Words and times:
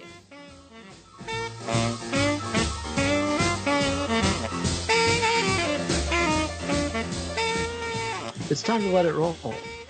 It's 8.51 8.62
time 8.62 8.81
to 8.81 8.91
let 8.91 9.06
it 9.06 9.14
roll. 9.14 9.36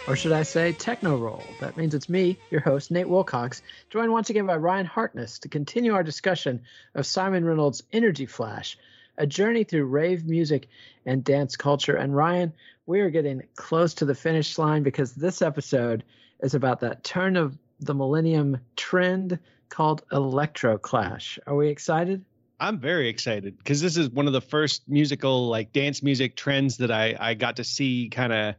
Or 0.09 0.17
should 0.17 0.33
I 0.33 0.43
say 0.43 0.73
techno 0.73 1.17
roll? 1.17 1.43
That 1.61 1.77
means 1.77 1.95
it's 1.95 2.09
me, 2.09 2.37
your 2.51 2.63
host, 2.63 2.91
Nate 2.91 3.09
Wilcox, 3.09 3.63
joined 3.91 4.11
once 4.11 4.29
again 4.31 4.47
by 4.47 4.57
Ryan 4.57 4.87
Harkness 4.87 5.39
to 5.41 5.49
continue 5.49 5.95
our 5.95 6.03
discussion 6.03 6.63
of 6.95 7.07
Simon 7.07 7.45
Reynolds' 7.45 7.83
Energy 7.93 8.27
Flash, 8.27 8.77
a 9.19 9.27
journey 9.27 9.63
through 9.63 9.85
rave 9.85 10.25
music 10.25 10.69
and 11.07 11.23
dance 11.23 11.57
culture. 11.57 11.95
And 11.95 12.17
Ryan, 12.17 12.53
we 12.87 13.01
are 13.01 13.11
getting 13.11 13.43
close 13.55 13.95
to 13.95 14.05
the 14.05 14.15
finish 14.15 14.59
line 14.59 14.83
because 14.83 15.13
this 15.13 15.43
episode 15.43 16.03
is 16.41 16.55
about 16.55 16.81
that 16.81 17.05
turn 17.05 17.37
of 17.37 17.57
the 17.79 17.95
millennium 17.95 18.59
trend 18.77 19.39
called 19.69 20.03
Electro 20.11 20.77
Clash. 20.79 21.39
Are 21.47 21.55
we 21.55 21.69
excited? 21.69 22.25
I'm 22.59 22.79
very 22.79 23.09
excited 23.09 23.57
because 23.57 23.81
this 23.81 23.97
is 23.97 24.11
one 24.11 24.27
of 24.27 24.33
the 24.33 24.41
first 24.41 24.83
musical 24.89 25.49
like 25.49 25.73
dance 25.73 26.03
music 26.03 26.37
trends 26.37 26.79
that 26.79 26.91
I 26.91 27.17
I 27.19 27.35
got 27.35 27.57
to 27.57 27.65
see 27.65 28.11
kind 28.11 28.33
of 28.33 28.55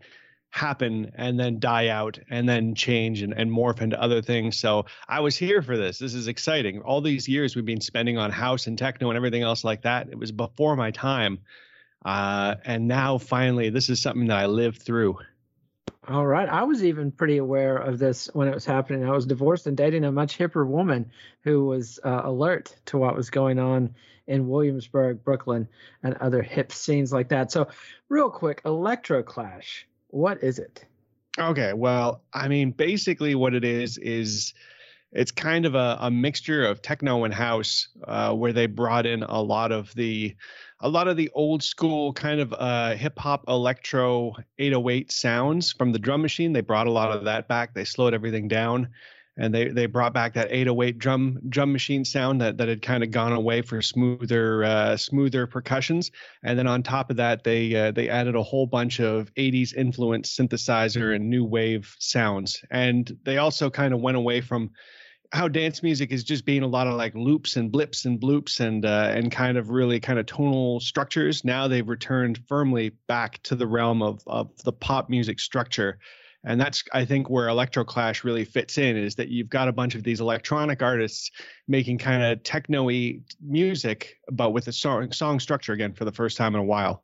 happen 0.52 1.12
and 1.16 1.40
then 1.40 1.60
die 1.60 1.88
out 1.88 2.20
and 2.30 2.48
then 2.48 2.76
change 2.76 3.22
and, 3.22 3.34
and 3.34 3.50
morph 3.50 3.82
into 3.82 4.00
other 4.00 4.22
things. 4.22 4.60
So 4.60 4.86
I 5.08 5.22
was 5.22 5.36
here 5.36 5.62
for 5.62 5.78
this. 5.78 5.98
This 5.98 6.14
is 6.14 6.28
exciting. 6.28 6.82
All 6.82 7.02
these 7.02 7.28
years 7.28 7.56
we've 7.56 7.66
been 7.66 7.82
spending 7.82 8.18
on 8.18 8.32
house 8.32 8.68
and 8.68 8.78
techno 8.78 9.10
and 9.10 9.18
everything 9.18 9.42
else 9.42 9.64
like 9.64 9.84
that. 9.84 10.10
It 10.10 10.20
was 10.20 10.32
before 10.32 10.76
my 10.76 10.92
time. 10.92 11.40
Uh, 12.04 12.56
and 12.66 12.88
now 12.88 13.18
finally, 13.18 13.70
this 13.70 13.90
is 13.90 14.02
something 14.02 14.28
that 14.28 14.38
I 14.38 14.46
lived 14.48 14.82
through. 14.82 15.18
All 16.08 16.26
right. 16.26 16.50
I 16.50 16.64
was 16.64 16.84
even 16.84 17.12
pretty 17.12 17.38
aware 17.38 17.78
of 17.78 17.98
this 17.98 18.30
when 18.34 18.48
it 18.48 18.54
was 18.54 18.66
happening. 18.66 19.06
I 19.06 19.12
was 19.12 19.26
divorced 19.26 19.68
and 19.68 19.78
dating 19.78 20.04
a 20.04 20.12
much 20.12 20.38
hipper 20.38 20.68
woman 20.68 21.12
who 21.44 21.66
was 21.66 22.00
uh, 22.04 22.22
alert 22.26 22.76
to 22.88 22.98
what 22.98 23.16
was 23.16 23.30
going 23.30 23.60
on 23.60 23.96
in 24.28 24.50
Williamsburg, 24.50 25.24
Brooklyn, 25.24 25.68
and 26.04 26.16
other 26.16 26.42
hip 26.42 26.72
scenes 26.72 27.14
like 27.14 27.30
that. 27.30 27.52
So, 27.52 27.70
real 28.10 28.30
quick, 28.30 28.62
Electro 28.66 29.24
Clash. 29.24 29.88
What 30.12 30.44
is 30.44 30.60
it? 30.60 30.86
Okay. 31.40 31.74
Well, 31.74 32.22
I 32.34 32.48
mean, 32.48 32.72
basically, 32.72 33.36
what 33.36 33.54
it 33.54 33.64
is 33.64 33.98
is 33.98 34.54
it's 35.12 35.32
kind 35.32 35.66
of 35.66 35.76
a, 35.76 35.98
a 36.02 36.12
mixture 36.12 36.66
of 36.66 36.82
techno 36.82 37.24
and 37.24 37.34
house, 37.34 37.88
uh, 38.06 38.34
where 38.34 38.54
they 38.54 38.66
brought 38.66 39.06
in 39.06 39.24
a 39.24 39.42
lot 39.42 39.72
of 39.72 39.94
the 39.96 40.36
a 40.80 40.90
lot 40.90 41.08
of 41.08 41.16
the 41.16 41.30
old 41.34 41.64
school 41.64 42.12
kind 42.14 42.40
of 42.40 42.54
uh, 42.58 42.96
hip 42.96 43.18
hop 43.20 43.46
electro 43.48 44.36
808 44.58 45.12
sounds 45.12 45.72
from 45.72 45.92
the 45.92 46.00
drum 46.00 46.22
machine. 46.22 46.54
They 46.54 46.62
brought 46.62 46.88
a 46.88 46.92
lot 46.92 47.12
of 47.12 47.26
that 47.26 47.48
back. 47.48 47.74
They 47.74 47.86
slowed 47.86 48.14
everything 48.14 48.48
down, 48.48 48.90
and 49.42 49.52
they 49.56 49.70
they 49.70 49.88
brought 49.88 50.14
back 50.14 50.36
that 50.36 50.50
808 50.52 51.00
drum 51.00 51.40
drum 51.50 51.74
machine 51.74 52.06
sound 52.06 52.42
that 52.42 52.58
that 52.58 52.68
had 52.68 52.84
kind 52.84 53.04
of 53.04 53.10
gone 53.10 53.34
away 53.34 53.64
for 53.64 53.82
smoother 53.82 54.64
uh, 54.64 54.96
smoother 54.96 55.48
percussions. 55.48 56.12
And 56.44 56.60
then 56.60 56.68
on 56.68 56.84
top 56.84 57.10
of 57.10 57.18
that, 57.18 57.44
they 57.44 57.76
uh, 57.76 57.92
they 57.92 58.08
added 58.08 58.36
a 58.36 58.44
whole 58.44 58.68
bunch 58.68 59.00
of 59.00 59.34
80s 59.34 59.74
influenced 59.74 60.38
synthesizer 60.38 61.16
and 61.16 61.28
new 61.28 61.44
wave 61.44 61.96
sounds. 61.98 62.64
And 62.70 63.12
they 63.24 63.40
also 63.40 63.72
kind 63.72 63.96
of 63.96 64.00
went 64.00 64.16
away 64.16 64.42
from 64.42 64.70
how 65.34 65.48
dance 65.48 65.82
music 65.82 66.12
is 66.12 66.24
just 66.24 66.46
being 66.46 66.62
a 66.62 66.68
lot 66.68 66.86
of 66.86 66.94
like 66.94 67.16
loops 67.16 67.56
and 67.56 67.72
blips 67.72 68.06
and 68.06 68.22
bloops 68.22 68.60
and 68.60 68.86
uh, 68.86 69.10
and 69.12 69.32
kind 69.32 69.58
of 69.58 69.72
really 69.72 70.00
kind 70.00 70.20
of 70.20 70.28
tonal 70.28 70.80
structures. 70.80 71.44
Now 71.44 71.68
they've 71.68 71.88
returned 71.88 72.42
firmly 72.48 72.92
back 73.08 73.42
to 73.44 73.56
the 73.56 73.66
realm 73.66 74.04
of 74.04 74.22
of 74.28 74.52
the 74.64 74.74
pop 74.74 75.10
music 75.10 75.40
structure, 75.40 75.98
and 76.44 76.60
that's 76.60 76.84
I 76.94 77.06
think 77.06 77.30
where 77.30 77.48
Electro 77.48 77.84
Clash 77.84 78.24
really 78.24 78.46
fits 78.46 78.78
in 78.78 78.98
is 78.98 79.16
that 79.16 79.30
you've 79.30 79.50
got 79.50 79.68
a 79.68 79.74
bunch 79.74 79.96
of 79.96 80.04
these 80.04 80.22
electronic 80.22 80.82
artists 80.82 81.32
making 81.68 81.98
kind 81.98 82.24
of 82.24 82.44
techno-y 82.44 83.20
music, 83.42 84.18
but 84.32 84.52
with 84.52 84.68
a 84.68 84.74
song 84.74 85.12
song 85.12 85.40
structure 85.40 85.74
again 85.74 85.94
for 85.94 86.06
the 86.06 86.12
first 86.12 86.38
time 86.38 86.56
in 86.56 86.62
a 86.62 86.66
while. 86.66 87.04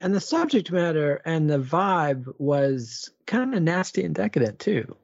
And 0.00 0.14
the 0.14 0.20
subject 0.20 0.70
matter 0.70 1.22
and 1.24 1.48
the 1.48 1.58
vibe 1.58 2.26
was 2.38 3.10
kind 3.26 3.54
of 3.54 3.62
nasty 3.62 4.04
and 4.04 4.14
decadent 4.14 4.58
too 4.58 4.94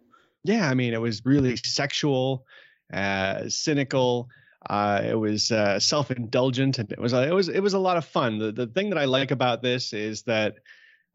yeah, 0.44 0.68
I 0.68 0.74
mean, 0.74 0.92
it 0.92 1.00
was 1.00 1.24
really 1.24 1.56
sexual, 1.56 2.46
uh, 2.92 3.48
cynical. 3.48 4.28
Uh, 4.68 5.02
it 5.04 5.14
was 5.14 5.50
uh, 5.50 5.78
self-indulgent, 5.78 6.78
and 6.78 6.90
it 6.92 7.00
was 7.00 7.12
it 7.12 7.34
was 7.34 7.48
it 7.48 7.60
was 7.60 7.74
a 7.74 7.78
lot 7.78 7.96
of 7.96 8.04
fun. 8.04 8.38
The 8.38 8.52
the 8.52 8.66
thing 8.66 8.90
that 8.90 8.98
I 8.98 9.06
like 9.06 9.30
about 9.30 9.62
this 9.62 9.92
is 9.92 10.22
that 10.22 10.56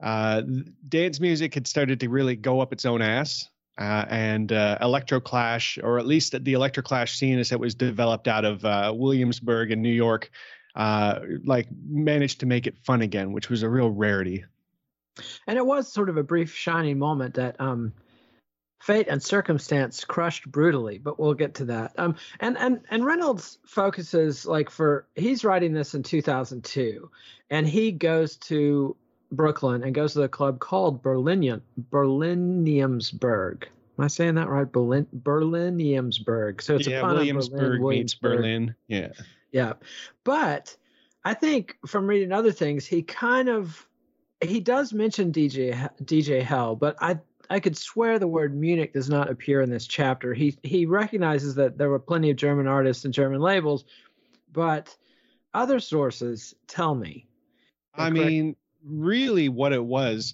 uh, 0.01 0.41
dance 0.87 1.19
music 1.19 1.53
had 1.53 1.67
started 1.67 1.99
to 2.01 2.09
really 2.09 2.35
go 2.35 2.59
up 2.59 2.71
its 2.73 2.85
own 2.85 3.01
ass, 3.01 3.49
uh, 3.77 4.05
and 4.09 4.51
uh, 4.51 4.77
electro 4.81 5.19
clash, 5.19 5.77
or 5.81 5.99
at 5.99 6.05
least 6.05 6.43
the 6.43 6.53
electro 6.53 6.83
clash 6.83 7.17
scene 7.17 7.39
as 7.39 7.51
it 7.51 7.59
was 7.59 7.75
developed 7.75 8.27
out 8.27 8.45
of 8.45 8.63
uh, 8.65 8.93
Williamsburg 8.95 9.71
in 9.71 9.81
New 9.81 9.93
York, 9.93 10.29
uh, 10.75 11.19
like 11.43 11.67
managed 11.87 12.39
to 12.39 12.45
make 12.45 12.67
it 12.67 12.77
fun 12.83 13.01
again, 13.01 13.31
which 13.31 13.49
was 13.49 13.63
a 13.63 13.69
real 13.69 13.89
rarity. 13.89 14.45
And 15.47 15.57
it 15.57 15.65
was 15.65 15.91
sort 15.91 16.09
of 16.09 16.17
a 16.17 16.23
brief 16.23 16.55
shining 16.55 16.99
moment 16.99 17.35
that 17.35 17.59
um, 17.59 17.93
fate 18.79 19.07
and 19.07 19.21
circumstance 19.21 20.05
crushed 20.05 20.49
brutally 20.51 20.99
but 20.99 21.19
we'll 21.19 21.33
get 21.33 21.55
to 21.55 21.65
that 21.65 21.93
um 21.97 22.15
and 22.39 22.57
and 22.59 22.79
and 22.91 23.05
reynolds 23.05 23.57
focuses 23.65 24.45
like 24.45 24.69
for 24.69 25.07
he's 25.15 25.43
writing 25.43 25.73
this 25.73 25.95
in 25.95 26.03
2002 26.03 27.09
and 27.49 27.67
he 27.67 27.91
goes 27.91 28.37
to 28.37 28.95
brooklyn 29.31 29.83
and 29.83 29.93
goes 29.93 30.13
to 30.13 30.19
the 30.19 30.29
club 30.29 30.59
called 30.59 31.01
berlinium 31.03 31.61
berliniamsburg 31.91 33.63
am 33.63 34.03
i 34.03 34.07
saying 34.07 34.35
that 34.35 34.49
right? 34.49 34.71
Berlin 34.71 35.07
berliniamsburg 35.21 36.61
so 36.61 36.75
it's 36.75 36.87
yeah, 36.87 36.99
a 36.99 37.01
pun 37.01 37.15
williamsburg, 37.15 37.59
berlin, 37.59 37.81
williamsburg. 37.81 38.31
Meets 38.31 38.41
berlin. 38.41 38.75
Yeah. 38.87 39.09
Yeah. 39.51 39.73
But 40.23 40.75
i 41.25 41.33
think 41.33 41.77
from 41.85 42.07
reading 42.07 42.31
other 42.31 42.51
things 42.51 42.85
he 42.85 43.01
kind 43.01 43.49
of 43.49 43.87
he 44.41 44.59
does 44.59 44.93
mention 44.93 45.31
dj 45.31 45.89
dj 46.03 46.41
hell 46.41 46.75
but 46.75 46.95
i 47.01 47.17
I 47.49 47.59
could 47.59 47.77
swear 47.77 48.19
the 48.19 48.27
word 48.27 48.55
Munich 48.55 48.93
does 48.93 49.09
not 49.09 49.29
appear 49.29 49.61
in 49.61 49.69
this 49.69 49.87
chapter. 49.87 50.33
He 50.33 50.57
he 50.63 50.85
recognizes 50.85 51.55
that 51.55 51.77
there 51.77 51.89
were 51.89 51.99
plenty 51.99 52.29
of 52.29 52.37
German 52.37 52.67
artists 52.67 53.05
and 53.05 53.13
German 53.13 53.39
labels, 53.39 53.85
but 54.51 54.95
other 55.53 55.79
sources 55.79 56.53
tell 56.67 56.93
me. 56.93 57.25
I 57.95 58.09
mean, 58.09 58.55
really, 58.87 59.49
what 59.49 59.73
it 59.73 59.83
was 59.83 60.33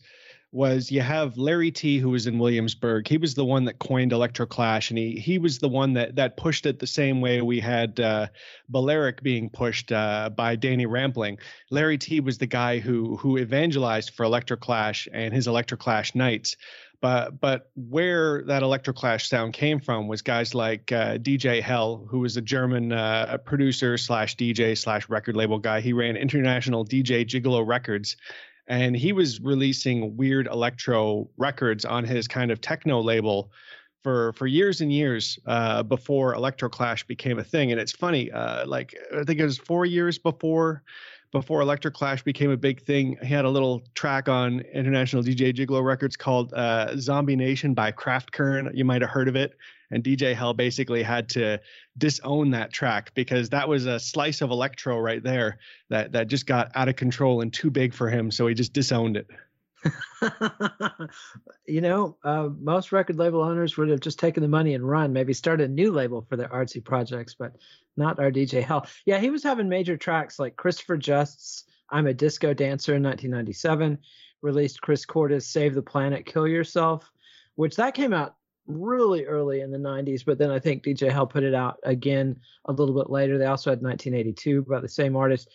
was 0.54 0.92
you 0.92 1.02
have 1.02 1.36
Larry 1.36 1.72
Tee, 1.72 1.98
who 1.98 2.12
was 2.12 2.28
in 2.28 2.38
Williamsburg. 2.38 3.08
He 3.08 3.18
was 3.18 3.34
the 3.34 3.44
one 3.44 3.66
that 3.66 3.80
coined 3.80 4.12
electroclash, 4.12 4.92
and 4.92 5.00
he 5.00 5.20
he 5.20 5.40
was 5.40 5.58
the 5.58 5.68
one 5.68 5.94
that 5.94 6.16
that 6.16 6.38
pushed 6.38 6.68
it 6.68 6.78
the 6.78 6.88
same 6.88 7.22
way 7.22 7.42
we 7.42 7.60
had 7.60 8.00
uh, 8.00 8.28
Balearic 8.70 9.24
being 9.24 9.50
pushed 9.50 9.92
uh, 9.92 10.30
by 10.30 10.56
Danny 10.56 10.86
Rampling. 10.86 11.40
Larry 11.72 11.98
Tee 11.98 12.20
was 12.20 12.38
the 12.38 12.46
guy 12.46 12.78
who 12.78 13.18
who 13.18 13.40
evangelized 13.40 14.12
for 14.12 14.26
electroclash 14.26 15.08
and 15.12 15.34
his 15.34 15.48
electroclash 15.48 16.14
nights. 16.14 16.56
But 17.04 17.42
but 17.42 17.70
where 17.76 18.44
that 18.44 18.64
electroclash 18.64 19.28
sound 19.28 19.52
came 19.52 19.82
from 19.82 20.08
was 20.08 20.22
guys 20.22 20.56
like 20.56 20.90
uh, 20.94 21.18
DJ 21.18 21.62
Hell, 21.62 22.08
who 22.10 22.20
was 22.20 22.38
a 22.38 22.42
German 22.42 22.94
uh, 22.94 23.40
producer 23.44 23.98
slash 23.98 24.38
DJ 24.38 24.78
slash 24.78 25.10
record 25.10 25.36
label 25.36 25.60
guy. 25.60 25.82
He 25.82 25.92
ran 25.92 26.16
international 26.16 26.86
DJ 26.86 27.26
Gigolo 27.26 27.68
Records 27.68 28.16
and 28.68 28.96
he 28.96 29.12
was 29.12 29.42
releasing 29.42 30.16
weird 30.16 30.48
electro 30.48 31.28
records 31.36 31.84
on 31.84 32.06
his 32.06 32.26
kind 32.26 32.52
of 32.52 32.62
techno 32.62 33.02
label 33.02 33.52
for 34.02 34.32
for 34.32 34.48
years 34.48 34.80
and 34.80 34.90
years 34.90 35.38
uh, 35.46 35.84
before 35.84 36.36
Electroclash 36.36 37.06
became 37.06 37.38
a 37.38 37.44
thing. 37.44 37.74
And 37.74 37.82
it's 37.82 37.92
funny, 37.92 38.32
uh, 38.32 38.66
like 38.66 38.96
I 39.14 39.26
think 39.26 39.42
it 39.42 39.44
was 39.44 39.58
four 39.58 39.86
years 39.86 40.18
before 40.18 40.84
before 41.34 41.60
Electroclash 41.60 42.24
became 42.24 42.52
a 42.52 42.58
big 42.58 42.82
thing. 42.86 43.18
He 43.22 43.34
had 43.34 43.44
a 43.44 43.50
little 43.50 43.84
track 43.94 44.30
on 44.30 44.62
International 44.74 45.22
DJ 45.22 45.54
Gigolo 45.54 45.84
Records 45.84 46.16
called 46.16 46.54
uh, 46.54 46.96
"Zombie 46.98 47.36
Nation" 47.36 47.74
by 47.74 47.92
Craft 47.92 48.32
Kern. 48.32 48.72
You 48.74 48.86
might 48.86 49.02
have 49.02 49.12
heard 49.12 49.28
of 49.28 49.36
it 49.36 49.54
and 49.94 50.04
DJ 50.04 50.36
Hell 50.36 50.54
basically 50.54 51.04
had 51.04 51.30
to 51.30 51.60
disown 51.98 52.52
that 52.52 52.74
track 52.74 53.14
because 53.14 53.50
that 53.50 53.70
was 53.70 53.86
a 53.86 54.00
slice 54.00 54.42
of 54.42 54.50
electro 54.50 55.00
right 55.00 55.22
there 55.24 55.60
that 55.90 56.12
that 56.14 56.28
just 56.28 56.48
got 56.48 56.72
out 56.76 56.90
of 56.90 56.96
control 56.96 57.42
and 57.42 57.54
too 57.54 57.70
big 57.70 57.94
for 57.94 58.10
him, 58.10 58.32
so 58.32 58.48
he 58.48 58.56
just 58.56 58.74
disowned 58.74 59.16
it. 59.16 59.28
you 61.66 61.82
know, 61.82 62.18
uh, 62.24 62.50
most 62.60 62.92
record 62.92 63.18
label 63.18 63.42
owners 63.42 63.78
would 63.78 63.90
have 63.90 64.00
just 64.00 64.20
taken 64.20 64.42
the 64.42 64.50
money 64.50 64.74
and 64.74 64.88
run, 64.88 65.14
maybe 65.14 65.34
start 65.34 65.62
a 65.62 65.68
new 65.68 65.92
label 65.92 66.22
for 66.22 66.38
their 66.38 66.50
artsy 66.50 66.84
projects, 66.84 67.36
but 67.36 67.56
not 67.98 68.20
our 68.20 68.32
DJ 68.32 68.64
Hell. 68.64 68.88
Yeah, 69.06 69.20
he 69.20 69.30
was 69.30 69.44
having 69.44 69.70
major 69.70 69.98
tracks 69.98 70.40
like 70.40 70.56
Christopher 70.56 70.98
Just's 70.98 71.66
I'm 71.94 72.08
a 72.08 72.14
Disco 72.14 72.54
Dancer 72.56 72.96
in 72.96 73.04
1997, 73.04 74.00
released 74.42 74.82
Chris 74.82 75.06
Korda's 75.06 75.48
Save 75.48 75.76
the 75.76 75.82
Planet, 75.82 76.26
Kill 76.26 76.48
Yourself, 76.48 77.12
which 77.56 77.76
that 77.76 77.94
came 77.94 78.14
out 78.14 78.36
really 78.66 79.26
early 79.26 79.62
in 79.62 79.72
the 79.72 79.78
90s, 79.78 80.26
but 80.26 80.40
then 80.40 80.50
I 80.50 80.58
think 80.58 80.84
DJ 80.84 81.12
Hell 81.12 81.28
put 81.28 81.44
it 81.44 81.54
out 81.54 81.78
again 81.84 82.40
a 82.66 82.72
little 82.72 82.96
bit 82.96 83.12
later. 83.12 83.38
They 83.38 83.46
also 83.46 83.70
had 83.70 83.82
1982 83.82 84.64
by 84.64 84.80
the 84.80 84.90
same 84.90 85.16
artist. 85.16 85.50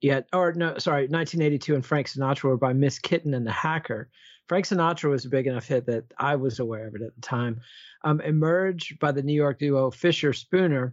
Yet, 0.00 0.28
or 0.32 0.52
no, 0.52 0.78
sorry, 0.78 1.02
1982 1.02 1.74
and 1.74 1.84
Frank 1.84 2.08
Sinatra 2.08 2.44
were 2.44 2.56
by 2.56 2.72
Miss 2.72 2.98
Kittin 2.98 3.34
and 3.34 3.46
the 3.46 3.52
Hacker. 3.52 4.10
Frank 4.46 4.66
Sinatra 4.66 5.10
was 5.10 5.24
a 5.24 5.30
big 5.30 5.46
enough 5.46 5.66
hit 5.66 5.86
that 5.86 6.04
I 6.18 6.36
was 6.36 6.60
aware 6.60 6.86
of 6.86 6.94
it 6.94 7.02
at 7.02 7.14
the 7.14 7.20
time. 7.20 7.60
Um, 8.04 8.20
Emerge 8.20 8.98
by 9.00 9.12
the 9.12 9.22
New 9.22 9.32
York 9.32 9.58
duo 9.58 9.90
Fischerspooner, 9.90 10.92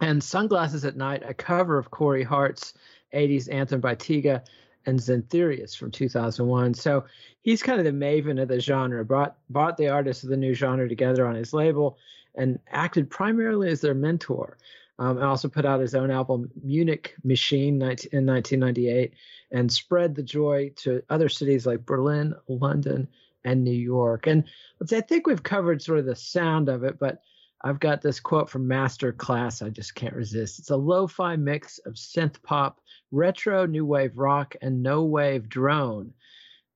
and 0.00 0.22
Sunglasses 0.22 0.84
at 0.84 0.96
Night, 0.96 1.22
a 1.24 1.34
cover 1.34 1.78
of 1.78 1.90
Corey 1.90 2.22
Hart's 2.22 2.74
80s 3.14 3.52
anthem 3.52 3.80
by 3.80 3.94
Tiga 3.94 4.42
and 4.86 4.98
Zyntherius 4.98 5.76
from 5.76 5.90
2001. 5.90 6.74
So 6.74 7.04
he's 7.42 7.62
kind 7.62 7.78
of 7.78 7.84
the 7.84 7.92
maven 7.92 8.40
of 8.40 8.48
the 8.48 8.60
genre, 8.60 9.04
brought 9.04 9.36
brought 9.50 9.76
the 9.76 9.88
artists 9.88 10.24
of 10.24 10.30
the 10.30 10.36
new 10.36 10.54
genre 10.54 10.88
together 10.88 11.26
on 11.26 11.34
his 11.34 11.52
label 11.52 11.98
and 12.34 12.58
acted 12.68 13.10
primarily 13.10 13.68
as 13.70 13.80
their 13.80 13.94
mentor. 13.94 14.56
Um, 15.00 15.16
and 15.16 15.24
also 15.24 15.48
put 15.48 15.64
out 15.64 15.80
his 15.80 15.94
own 15.94 16.10
album 16.10 16.50
Munich 16.62 17.14
Machine 17.24 17.76
in 17.76 18.26
1998 18.26 19.14
and 19.50 19.72
spread 19.72 20.14
the 20.14 20.22
joy 20.22 20.72
to 20.76 21.02
other 21.08 21.30
cities 21.30 21.66
like 21.66 21.86
Berlin, 21.86 22.34
London, 22.48 23.08
and 23.42 23.64
New 23.64 23.70
York. 23.72 24.26
And 24.26 24.44
let's 24.78 24.90
say 24.90 24.98
I 24.98 25.00
think 25.00 25.26
we've 25.26 25.42
covered 25.42 25.80
sort 25.80 26.00
of 26.00 26.04
the 26.04 26.14
sound 26.14 26.68
of 26.68 26.84
it, 26.84 26.98
but 26.98 27.22
I've 27.62 27.80
got 27.80 28.02
this 28.02 28.20
quote 28.20 28.50
from 28.50 28.68
MasterClass 28.68 29.64
I 29.64 29.70
just 29.70 29.94
can't 29.94 30.14
resist. 30.14 30.58
It's 30.58 30.70
a 30.70 30.76
lo-fi 30.76 31.34
mix 31.36 31.78
of 31.78 31.94
synth 31.94 32.42
pop, 32.42 32.80
retro 33.10 33.64
new 33.64 33.86
wave 33.86 34.18
rock, 34.18 34.54
and 34.60 34.82
no 34.82 35.04
wave 35.04 35.48
drone 35.48 36.12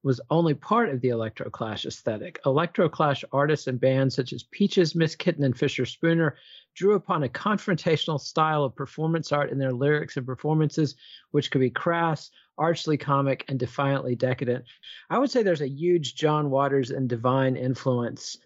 was 0.05 0.21
only 0.29 0.53
part 0.53 0.89
of 0.89 1.01
the 1.01 1.07
electroclash 1.07 1.83
aesthetic. 1.83 2.39
Electroclash 2.45 3.23
artists 3.31 3.65
and 3.65 3.81
bands 3.81 4.13
such 4.13 4.33
as 4.33 4.43
Peaches, 4.43 4.93
Miss 4.93 5.15
Kittin, 5.15 5.43
and 5.43 5.55
Fischerspooner 5.55 6.33
drew 6.75 6.93
upon 6.93 7.23
a 7.23 7.27
confrontational 7.27 8.19
style 8.19 8.63
of 8.63 8.75
performance 8.75 9.31
art 9.31 9.49
in 9.49 9.57
their 9.57 9.73
lyrics 9.73 10.15
and 10.15 10.23
performances, 10.23 10.95
which 11.31 11.49
could 11.49 11.59
be 11.59 11.71
crass, 11.71 12.29
archly 12.55 12.97
comic, 12.97 13.45
and 13.47 13.57
defiantly 13.57 14.13
decadent. 14.15 14.63
I 15.09 15.17
would 15.17 15.31
say 15.31 15.41
there's 15.41 15.61
a 15.61 15.67
huge 15.67 16.13
John 16.13 16.51
Waters 16.51 16.91
and 16.91 17.09
Divine 17.09 17.55
influence 17.55 18.37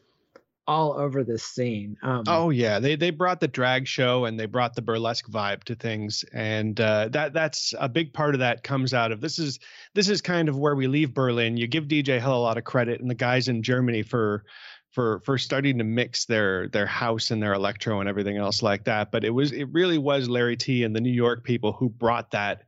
all 0.69 0.93
over 0.93 1.23
this 1.23 1.43
scene. 1.43 1.97
Um, 2.03 2.25
oh 2.27 2.51
yeah, 2.51 2.77
they 2.77 2.95
they 2.95 3.09
brought 3.09 3.39
the 3.39 3.47
drag 3.47 3.87
show 3.87 4.25
and 4.25 4.39
they 4.39 4.45
brought 4.45 4.75
the 4.75 4.83
burlesque 4.83 5.27
vibe 5.27 5.63
to 5.63 5.73
things, 5.73 6.23
and 6.31 6.79
uh, 6.79 7.07
that 7.09 7.33
that's 7.33 7.73
a 7.79 7.89
big 7.89 8.13
part 8.13 8.35
of 8.35 8.39
that 8.41 8.63
comes 8.63 8.93
out 8.93 9.11
of 9.11 9.19
this 9.19 9.39
is 9.39 9.59
this 9.95 10.09
is 10.09 10.21
kind 10.21 10.47
of 10.47 10.55
where 10.55 10.75
we 10.75 10.85
leave 10.85 11.15
Berlin. 11.15 11.57
You 11.57 11.65
give 11.65 11.85
DJ 11.85 12.19
Hell 12.19 12.37
a 12.37 12.37
lot 12.37 12.59
of 12.59 12.65
credit 12.65 13.01
and 13.01 13.09
the 13.09 13.15
guys 13.15 13.47
in 13.47 13.63
Germany 13.63 14.03
for 14.03 14.45
for 14.91 15.21
for 15.21 15.39
starting 15.39 15.79
to 15.79 15.83
mix 15.83 16.25
their 16.25 16.69
their 16.69 16.85
house 16.85 17.31
and 17.31 17.41
their 17.41 17.53
electro 17.53 17.99
and 17.99 18.07
everything 18.07 18.37
else 18.37 18.61
like 18.61 18.83
that. 18.83 19.11
But 19.11 19.23
it 19.23 19.31
was 19.31 19.51
it 19.51 19.69
really 19.71 19.97
was 19.97 20.29
Larry 20.29 20.55
Tee 20.55 20.83
and 20.83 20.95
the 20.95 21.01
New 21.01 21.09
York 21.09 21.43
people 21.43 21.71
who 21.71 21.89
brought 21.89 22.29
that 22.31 22.65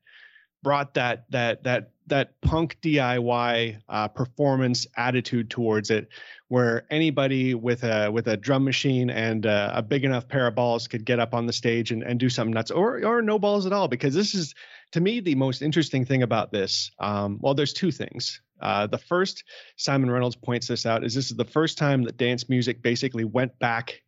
brought 0.63 0.93
that 0.93 1.25
that 1.31 1.63
that 1.63 1.91
that 2.07 2.39
punk 2.41 2.77
DIY 2.81 3.77
uh, 3.87 4.07
performance 4.09 4.85
attitude 4.97 5.49
towards 5.49 5.89
it, 5.89 6.09
where 6.49 6.85
anybody 6.91 7.53
with 7.53 7.83
a 7.83 8.09
with 8.11 8.27
a 8.27 8.37
drum 8.37 8.63
machine 8.63 9.09
and 9.09 9.45
a 9.45 9.83
big 9.87 10.03
enough 10.03 10.27
pair 10.27 10.47
of 10.47 10.55
balls 10.55 10.87
could 10.87 11.05
get 11.05 11.19
up 11.19 11.33
on 11.33 11.45
the 11.45 11.53
stage 11.53 11.91
and, 11.91 12.03
and 12.03 12.19
do 12.19 12.29
something 12.29 12.53
nuts, 12.53 12.71
or 12.71 13.03
or 13.05 13.21
no 13.21 13.39
balls 13.39 13.65
at 13.65 13.73
all. 13.73 13.87
Because 13.87 14.13
this 14.13 14.35
is 14.35 14.53
to 14.91 15.01
me 15.01 15.19
the 15.19 15.35
most 15.35 15.61
interesting 15.61 16.05
thing 16.05 16.23
about 16.23 16.51
this. 16.51 16.91
Um, 16.99 17.39
well, 17.41 17.53
there's 17.53 17.73
two 17.73 17.91
things. 17.91 18.41
Uh, 18.59 18.85
the 18.85 18.97
first, 18.97 19.43
Simon 19.75 20.11
Reynolds 20.11 20.35
points 20.35 20.67
this 20.67 20.85
out, 20.85 21.03
is 21.03 21.15
this 21.15 21.31
is 21.31 21.37
the 21.37 21.45
first 21.45 21.77
time 21.77 22.03
that 22.03 22.17
dance 22.17 22.47
music 22.47 22.81
basically 22.83 23.23
went 23.23 23.57
back 23.57 24.01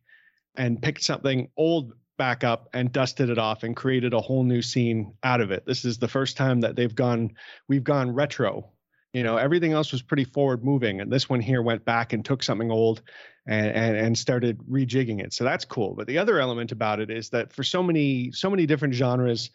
and 0.56 0.80
picked 0.80 1.02
something 1.02 1.48
old 1.56 1.92
back 2.16 2.44
up 2.44 2.68
and 2.72 2.92
dusted 2.92 3.30
it 3.30 3.38
off 3.38 3.62
and 3.62 3.76
created 3.76 4.14
a 4.14 4.20
whole 4.20 4.44
new 4.44 4.62
scene 4.62 5.14
out 5.22 5.40
of 5.40 5.50
it. 5.50 5.66
This 5.66 5.84
is 5.84 5.98
the 5.98 6.08
first 6.08 6.36
time 6.36 6.60
that 6.60 6.76
they've 6.76 6.94
gone, 6.94 7.32
we've 7.68 7.84
gone 7.84 8.14
retro 8.14 8.70
you 9.14 9.22
know, 9.22 9.36
everything 9.36 9.72
else 9.72 9.92
was 9.92 10.02
pretty 10.02 10.24
forward 10.24 10.64
moving, 10.64 11.00
and 11.00 11.10
this 11.10 11.28
one 11.28 11.40
here 11.40 11.62
went 11.62 11.84
back 11.84 12.12
and 12.12 12.24
took 12.24 12.42
something 12.42 12.72
old 12.72 13.00
and, 13.46 13.68
and 13.68 13.96
and 13.96 14.18
started 14.18 14.58
rejigging 14.68 15.22
it. 15.22 15.32
So 15.32 15.44
that's 15.44 15.64
cool. 15.64 15.94
But 15.94 16.08
the 16.08 16.18
other 16.18 16.40
element 16.40 16.72
about 16.72 16.98
it 16.98 17.10
is 17.10 17.30
that 17.30 17.52
for 17.52 17.62
so 17.62 17.80
many 17.80 18.32
so 18.32 18.50
many 18.50 18.66
different 18.66 18.92
genres, 18.92 19.50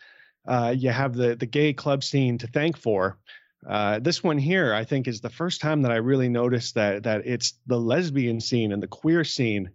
uh, 0.48 0.74
you 0.76 0.90
have 0.92 1.14
the 1.14 1.36
the 1.36 1.46
gay 1.46 1.74
club 1.74 2.04
scene 2.06 2.38
to 2.40 2.48
thank 2.48 2.78
for. 2.78 3.20
Uh, 3.68 4.00
this 4.00 4.24
one 4.24 4.38
here, 4.38 4.74
I 4.74 4.86
think, 4.86 5.10
is 5.10 5.20
the 5.20 5.30
first 5.30 5.60
time 5.60 5.82
that 5.82 5.92
I 5.92 5.98
really 5.98 6.30
noticed 6.30 6.76
that 6.76 7.04
that 7.04 7.24
it's 7.26 7.56
the 7.68 7.78
lesbian 7.78 8.40
scene 8.40 8.72
and 8.72 8.82
the 8.82 8.88
queer 8.88 9.26
scene. 9.26 9.72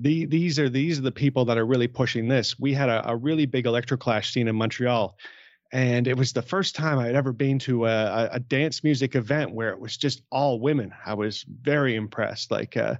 The, 0.00 0.26
these 0.26 0.58
are 0.58 0.68
these 0.68 0.98
are 0.98 1.02
the 1.02 1.12
people 1.12 1.44
that 1.46 1.58
are 1.58 1.66
really 1.66 1.88
pushing 1.88 2.28
this. 2.28 2.58
We 2.58 2.72
had 2.72 2.88
a, 2.88 3.10
a 3.10 3.16
really 3.16 3.46
big 3.46 3.64
electroclash 3.64 4.32
scene 4.32 4.48
in 4.48 4.56
Montreal 4.56 5.16
and 5.72 6.06
it 6.06 6.16
was 6.16 6.32
the 6.32 6.42
first 6.42 6.74
time 6.74 6.98
I 6.98 7.06
had 7.06 7.14
ever 7.14 7.32
been 7.32 7.58
to 7.60 7.86
a, 7.86 8.28
a, 8.32 8.40
dance 8.40 8.82
music 8.82 9.14
event 9.14 9.52
where 9.52 9.70
it 9.70 9.78
was 9.78 9.96
just 9.96 10.22
all 10.30 10.60
women. 10.60 10.92
I 11.04 11.14
was 11.14 11.44
very 11.62 11.94
impressed. 11.94 12.50
Like 12.50 12.76
uh, 12.76 12.96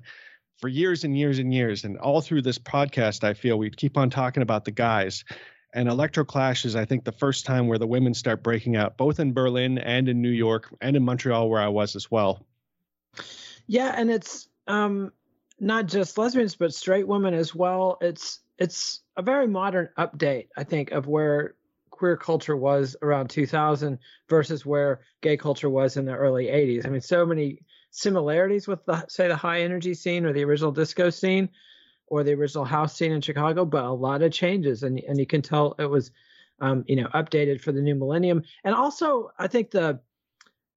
for 0.58 0.68
years 0.68 1.04
and 1.04 1.16
years 1.16 1.38
and 1.38 1.52
years, 1.52 1.84
and 1.84 1.96
all 1.98 2.20
through 2.20 2.42
this 2.42 2.58
podcast, 2.58 3.24
I 3.24 3.32
feel 3.32 3.58
we 3.58 3.70
keep 3.70 3.96
on 3.96 4.10
talking 4.10 4.42
about 4.42 4.66
the 4.66 4.70
guys. 4.70 5.24
And 5.74 5.88
Electroclash 5.88 6.64
is, 6.64 6.76
I 6.76 6.84
think, 6.84 7.04
the 7.04 7.12
first 7.12 7.46
time 7.46 7.68
where 7.68 7.78
the 7.78 7.86
women 7.86 8.12
start 8.12 8.42
breaking 8.42 8.76
out, 8.76 8.96
both 8.96 9.20
in 9.20 9.32
Berlin 9.32 9.78
and 9.78 10.08
in 10.08 10.20
New 10.20 10.30
York 10.30 10.74
and 10.80 10.96
in 10.96 11.04
Montreal, 11.04 11.48
where 11.48 11.60
I 11.60 11.68
was 11.68 11.96
as 11.96 12.10
well. 12.10 12.46
Yeah, 13.66 13.94
and 13.96 14.10
it's 14.10 14.48
um, 14.66 15.12
not 15.60 15.86
just 15.86 16.18
lesbians, 16.18 16.54
but 16.54 16.74
straight 16.74 17.06
women 17.06 17.34
as 17.34 17.54
well. 17.54 17.98
It's 18.00 18.40
it's 18.58 19.00
a 19.16 19.22
very 19.22 19.46
modern 19.46 19.88
update, 19.98 20.48
I 20.56 20.64
think, 20.64 20.90
of 20.90 21.06
where 21.06 21.54
queer 21.90 22.16
culture 22.16 22.56
was 22.56 22.96
around 23.02 23.28
2000 23.28 23.98
versus 24.28 24.64
where 24.64 25.00
gay 25.20 25.36
culture 25.36 25.68
was 25.68 25.96
in 25.96 26.04
the 26.04 26.14
early 26.14 26.46
80s. 26.46 26.86
I 26.86 26.90
mean, 26.90 27.00
so 27.00 27.26
many 27.26 27.60
similarities 27.90 28.68
with 28.68 28.84
the 28.84 29.04
say 29.08 29.28
the 29.28 29.36
high 29.36 29.62
energy 29.62 29.94
scene 29.94 30.24
or 30.24 30.32
the 30.32 30.44
original 30.44 30.70
disco 30.70 31.10
scene 31.10 31.48
or 32.06 32.22
the 32.22 32.34
original 32.34 32.64
house 32.64 32.96
scene 32.96 33.12
in 33.12 33.20
Chicago, 33.20 33.64
but 33.64 33.84
a 33.84 33.90
lot 33.90 34.22
of 34.22 34.32
changes, 34.32 34.82
and 34.82 34.98
and 35.00 35.18
you 35.18 35.26
can 35.26 35.42
tell 35.42 35.74
it 35.78 35.86
was, 35.86 36.10
um, 36.60 36.84
you 36.86 36.96
know, 36.96 37.08
updated 37.14 37.60
for 37.60 37.72
the 37.72 37.82
new 37.82 37.94
millennium. 37.94 38.42
And 38.64 38.74
also, 38.74 39.30
I 39.38 39.48
think 39.48 39.70
the 39.70 40.00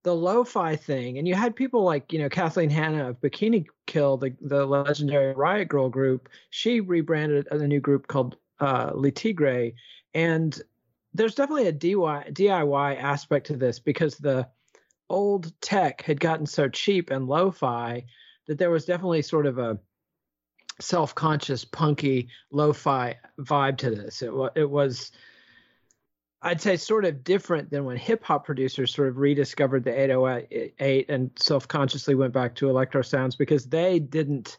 the 0.04 0.16
lo-fi 0.16 0.76
thing, 0.76 1.18
and 1.18 1.28
you 1.28 1.36
had 1.36 1.56
people 1.56 1.84
like 1.84 2.12
you 2.12 2.20
know 2.20 2.30
Kathleen 2.30 2.70
Hanna 2.70 3.10
of 3.10 3.22
Bikini 3.22 3.66
Kill, 3.86 4.18
the 4.18 4.36
the 4.42 4.66
legendary 4.66 5.34
Riot 5.34 5.70
grrrl 5.70 5.92
group. 5.92 6.30
She 6.50 6.80
rebranded 6.80 7.48
a 7.52 7.68
new 7.68 7.80
group 7.80 8.08
called 8.08 8.38
uh, 8.60 8.92
Le 8.94 9.12
Tigre, 9.12 9.72
and 10.14 10.60
there's 11.14 11.36
definitely 11.36 11.68
a 11.68 11.74
DIY 11.74 13.02
aspect 13.02 13.48
to 13.48 13.58
this 13.58 13.80
because 13.80 14.16
the 14.18 14.48
old 15.10 15.52
tech 15.62 16.02
had 16.02 16.20
gotten 16.20 16.46
so 16.46 16.70
cheap 16.70 17.10
and 17.10 17.28
lo-fi 17.28 18.06
that 18.48 18.58
there 18.58 18.70
was 18.70 18.86
definitely 18.86 19.22
sort 19.22 19.46
of 19.46 19.58
a 19.58 19.78
self-conscious 20.80 21.66
punky 21.66 22.30
lo-fi 22.50 23.16
vibe 23.40 23.78
to 23.78 23.90
this 23.90 24.22
it, 24.22 24.32
it 24.56 24.70
was 24.70 25.12
I'd 26.44 26.62
say 26.62 26.76
sort 26.76 27.06
of 27.06 27.24
different 27.24 27.70
than 27.70 27.86
when 27.86 27.98
hip 27.98 28.24
hop 28.24 28.46
producers 28.46 28.94
sort 28.94 29.10
of 29.10 29.18
rediscovered 29.18 29.84
the 29.84 30.00
808 30.00 31.10
and 31.10 31.30
self 31.36 31.68
consciously 31.68 32.16
went 32.16 32.34
back 32.34 32.56
to 32.56 32.70
electro 32.70 33.04
sounds 33.04 33.36
because 33.36 33.66
they 33.66 34.00
didn't, 34.00 34.58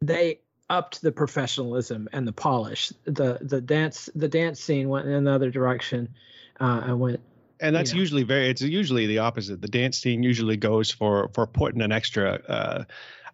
they 0.00 0.40
upped 0.70 1.02
the 1.02 1.12
professionalism 1.12 2.08
and 2.12 2.26
the 2.26 2.32
polish. 2.32 2.92
The 3.04 3.38
the 3.42 3.60
dance 3.60 4.08
the 4.14 4.28
dance 4.28 4.60
scene 4.60 4.88
went 4.88 5.06
in 5.06 5.12
another 5.12 5.50
direction 5.50 6.08
uh, 6.60 6.82
and 6.84 7.00
went. 7.00 7.20
And 7.60 7.74
that's 7.74 7.94
usually 7.94 8.24
very. 8.24 8.48
It's 8.48 8.62
usually 8.62 9.06
the 9.06 9.18
opposite. 9.18 9.60
The 9.60 9.68
dance 9.68 9.98
scene 9.98 10.22
usually 10.22 10.56
goes 10.56 10.90
for 10.90 11.28
for 11.34 11.46
putting 11.46 11.82
an 11.82 11.92
extra 11.92 12.40
uh, 12.48 12.84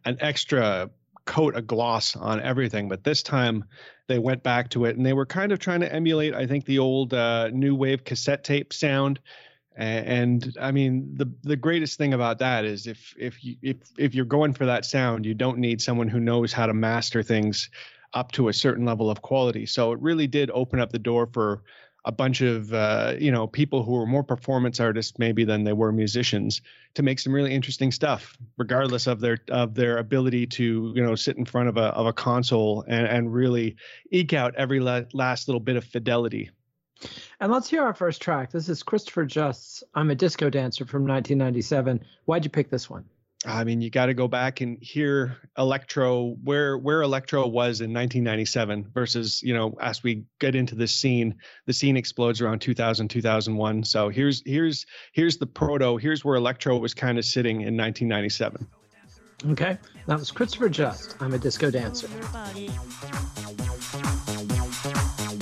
an 0.05 0.19
extra 0.21 0.91
coat 1.25 1.57
a 1.57 1.63
gloss 1.63 2.17
on 2.17 2.41
everything. 2.41 2.89
But 2.89 3.05
this 3.05 3.23
time 3.23 3.65
they 4.09 4.19
went 4.19 4.43
back 4.43 4.71
to 4.71 4.85
it 4.85 4.97
and 4.97 5.05
they 5.05 5.13
were 5.13 5.27
kind 5.27 5.53
of 5.53 5.59
trying 5.59 5.81
to 5.81 5.93
emulate, 5.93 6.35
I 6.35 6.47
think, 6.47 6.65
the 6.65 6.79
old 6.79 7.15
uh, 7.15 7.49
new 7.49 7.75
wave 7.75 8.05
cassette 8.05 8.45
tape 8.45 8.73
sound. 8.73 9.21
And, 9.77 10.55
I 10.61 10.73
mean, 10.73 11.15
the 11.15 11.33
the 11.43 11.57
greatest 11.57 11.97
thing 11.97 12.13
about 12.13 12.39
that 12.41 12.65
is 12.65 12.87
if 12.87 13.15
if 13.19 13.43
you 13.43 13.57
if 13.63 13.77
if 13.97 14.15
you're 14.15 14.25
going 14.25 14.53
for 14.53 14.67
that 14.67 14.85
sound, 14.85 15.25
you 15.25 15.33
don't 15.33 15.59
need 15.59 15.81
someone 15.81 16.09
who 16.09 16.21
knows 16.21 16.53
how 16.53 16.67
to 16.67 16.75
master 16.75 17.23
things 17.23 17.71
up 18.13 18.33
to 18.33 18.49
a 18.49 18.53
certain 18.53 18.85
level 18.85 19.09
of 19.09 19.23
quality. 19.23 19.65
So 19.67 19.93
it 19.93 20.01
really 20.01 20.27
did 20.27 20.51
open 20.51 20.81
up 20.81 20.91
the 20.91 20.99
door 20.99 21.29
for 21.33 21.63
a 22.05 22.13
bunch 22.13 22.41
of 22.41 22.73
uh, 22.73 23.15
you 23.19 23.31
know 23.31 23.47
people 23.47 23.83
who 23.83 23.93
were 23.93 24.07
more 24.07 24.25
performance 24.25 24.81
artists 24.81 25.19
maybe 25.19 25.45
than 25.45 25.65
they 25.65 25.73
were 25.73 25.93
musicians 25.93 26.63
to 26.95 27.03
make 27.03 27.19
some 27.19 27.33
really 27.33 27.55
interesting 27.55 27.93
stuff 27.93 28.37
regardless 28.57 29.07
of 29.07 29.21
their 29.21 29.39
of 29.49 29.75
their 29.75 29.99
ability 29.99 30.47
to 30.47 30.93
you 30.95 31.03
know 31.03 31.15
sit 31.15 31.37
in 31.37 31.45
front 31.45 31.69
of 31.69 31.77
a 31.77 31.87
of 31.95 32.07
a 32.07 32.13
console 32.13 32.85
and 32.89 33.07
and 33.07 33.35
really 33.35 33.77
eke 34.11 34.33
out 34.33 34.55
every 34.57 34.81
la- 34.81 35.03
last 35.13 35.49
little 35.49 35.61
bit 35.61 35.77
of 35.77 35.85
fidelity. 35.85 36.51
And 37.41 37.51
let's 37.51 37.71
hear 37.71 37.83
our 37.83 37.95
first 37.95 38.21
track. 38.21 38.51
This 38.51 38.69
is 38.69 38.83
christopher 38.83 39.25
just's 39.25 39.83
i'm 39.95 40.11
a 40.11 40.15
disco 40.15 40.51
dancer 40.51 40.85
from 40.85 41.03
1997 41.07 42.01
why'd 42.25 42.45
you 42.45 42.51
pick 42.51 42.71
this 42.71 42.89
one 42.89 43.05
I 43.47 43.65
mean, 43.65 43.81
you 43.81 43.89
got 43.89 44.07
to 44.07 44.15
go 44.15 44.29
back 44.29 44.61
and 44.61 44.77
hear 44.83 45.39
electro 45.57 46.37
where 46.45 46.77
where 46.77 47.01
electro 47.01 47.47
was 47.47 47.81
in 47.81 47.93
1997 47.93 48.91
versus 48.93 49.43
you 49.43 49.55
know 49.55 49.75
as 49.81 50.03
we 50.03 50.25
get 50.39 50.55
into 50.55 50.75
this 50.75 50.95
scene, 50.95 51.37
the 51.65 51.73
scene 51.73 51.97
explodes 51.97 52.43
around 52.43 52.61
2000 52.61 53.09
2001. 53.09 53.85
So 53.85 54.11
here's 54.11 54.43
here's 54.45 54.85
here's 55.13 55.39
the 55.39 55.47
proto. 55.47 55.97
Here's 55.97 56.23
where 56.23 56.37
electro 56.37 56.77
was 56.77 56.93
kind 56.93 57.19
of 57.19 57.25
sitting 57.25 57.63
in 57.63 57.79
1997. 57.79 58.67
Okay, 59.53 59.79
that 60.07 60.19
was 60.19 60.31
Christopher 60.31 60.69
Just. 60.69 61.17
I'm 61.21 61.33
a 61.33 61.39
disco 61.39 61.71
dancer. 61.71 62.09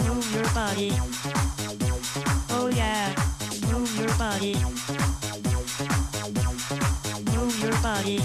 Move 0.07 0.35
your 0.35 0.45
body. 0.55 0.93
Oh 2.51 2.71
yeah, 2.73 3.13
move 3.73 3.99
your 3.99 4.17
body 4.17 4.55
body. 8.09 8.21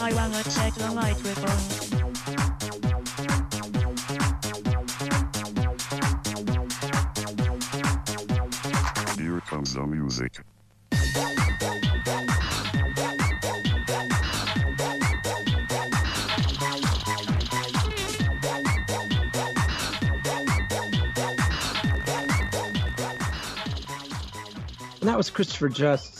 I 0.00 0.12
wanna 0.14 0.42
check 0.44 0.74
the 0.74 0.90
microphone. 0.94 1.58
Here 9.18 9.40
comes 9.40 9.74
the 9.74 9.86
music. 9.86 10.44
And 25.00 25.08
that 25.08 25.16
was 25.16 25.30
Christopher 25.30 25.70
Just's 25.70 26.19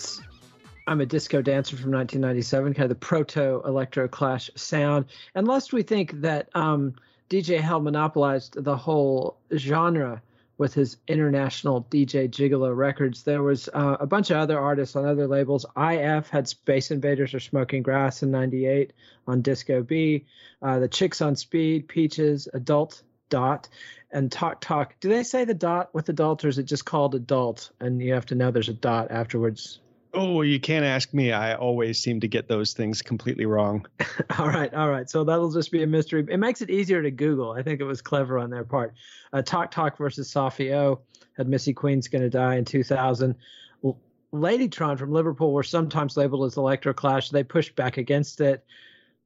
I'm 0.90 1.00
a 1.00 1.06
disco 1.06 1.40
dancer 1.40 1.76
from 1.76 1.92
1997, 1.92 2.74
kind 2.74 2.82
of 2.82 2.88
the 2.88 2.96
proto 2.96 3.62
electro 3.64 4.08
clash 4.08 4.50
sound. 4.56 5.04
And 5.36 5.46
lest 5.46 5.72
we 5.72 5.84
think 5.84 6.20
that 6.22 6.48
um, 6.52 6.96
DJ 7.30 7.60
Hell 7.60 7.78
monopolized 7.78 8.60
the 8.60 8.76
whole 8.76 9.38
genre 9.56 10.20
with 10.58 10.74
his 10.74 10.96
international 11.06 11.86
DJ 11.92 12.28
Gigolo 12.28 12.76
records, 12.76 13.22
there 13.22 13.40
was 13.40 13.68
uh, 13.72 13.98
a 14.00 14.06
bunch 14.08 14.30
of 14.30 14.38
other 14.38 14.58
artists 14.58 14.96
on 14.96 15.06
other 15.06 15.28
labels. 15.28 15.64
IF 15.76 16.28
had 16.28 16.48
Space 16.48 16.90
Invaders 16.90 17.34
or 17.34 17.40
Smoking 17.40 17.84
Grass 17.84 18.24
in 18.24 18.32
98 18.32 18.92
on 19.28 19.44
Disko 19.44 19.86
B, 19.86 20.26
uh, 20.60 20.80
the 20.80 20.88
Chicks 20.88 21.20
on 21.20 21.36
Speed, 21.36 21.86
Peaches, 21.86 22.48
Adult, 22.52 23.00
Dot, 23.28 23.68
and 24.10 24.32
Tok 24.32 24.60
Tok. 24.60 24.96
Do 24.98 25.08
they 25.08 25.22
say 25.22 25.44
the 25.44 25.54
dot 25.54 25.94
with 25.94 26.08
adult 26.08 26.44
or 26.44 26.48
is 26.48 26.58
it 26.58 26.64
just 26.64 26.84
called 26.84 27.14
adult 27.14 27.70
and 27.78 28.02
you 28.02 28.14
have 28.14 28.26
to 28.26 28.34
know 28.34 28.50
there's 28.50 28.68
a 28.68 28.74
dot 28.74 29.12
afterwards? 29.12 29.78
Oh, 30.12 30.42
you 30.42 30.58
can't 30.58 30.84
ask 30.84 31.14
me. 31.14 31.32
I 31.32 31.54
always 31.54 32.02
seem 32.02 32.20
to 32.20 32.28
get 32.28 32.48
those 32.48 32.72
things 32.72 33.00
completely 33.00 33.46
wrong. 33.46 33.86
all 34.38 34.48
right, 34.48 34.72
all 34.74 34.90
right. 34.90 35.08
So 35.08 35.22
that'll 35.24 35.52
just 35.52 35.70
be 35.70 35.82
a 35.82 35.86
mystery. 35.86 36.26
It 36.28 36.38
makes 36.38 36.62
it 36.62 36.70
easier 36.70 37.02
to 37.02 37.10
Google. 37.10 37.52
I 37.52 37.62
think 37.62 37.80
it 37.80 37.84
was 37.84 38.02
clever 38.02 38.38
on 38.38 38.50
their 38.50 38.64
part. 38.64 38.94
Uh, 39.32 39.42
Tok 39.42 39.70
Tok 39.70 39.96
versus 39.96 40.32
Soffy 40.32 40.72
O 40.72 41.00
had 41.36 41.48
Missy 41.48 41.72
Queen's 41.72 42.08
Gonna 42.08 42.28
Die 42.28 42.56
in 42.56 42.64
2000. 42.64 43.36
Ladytron 44.32 44.98
from 44.98 45.12
Liverpool 45.12 45.52
were 45.52 45.62
sometimes 45.62 46.16
labeled 46.16 46.46
as 46.46 46.56
Electro 46.56 46.92
Clash. 46.92 47.30
They 47.30 47.42
pushed 47.42 47.74
back 47.74 47.96
against 47.96 48.40
it, 48.40 48.64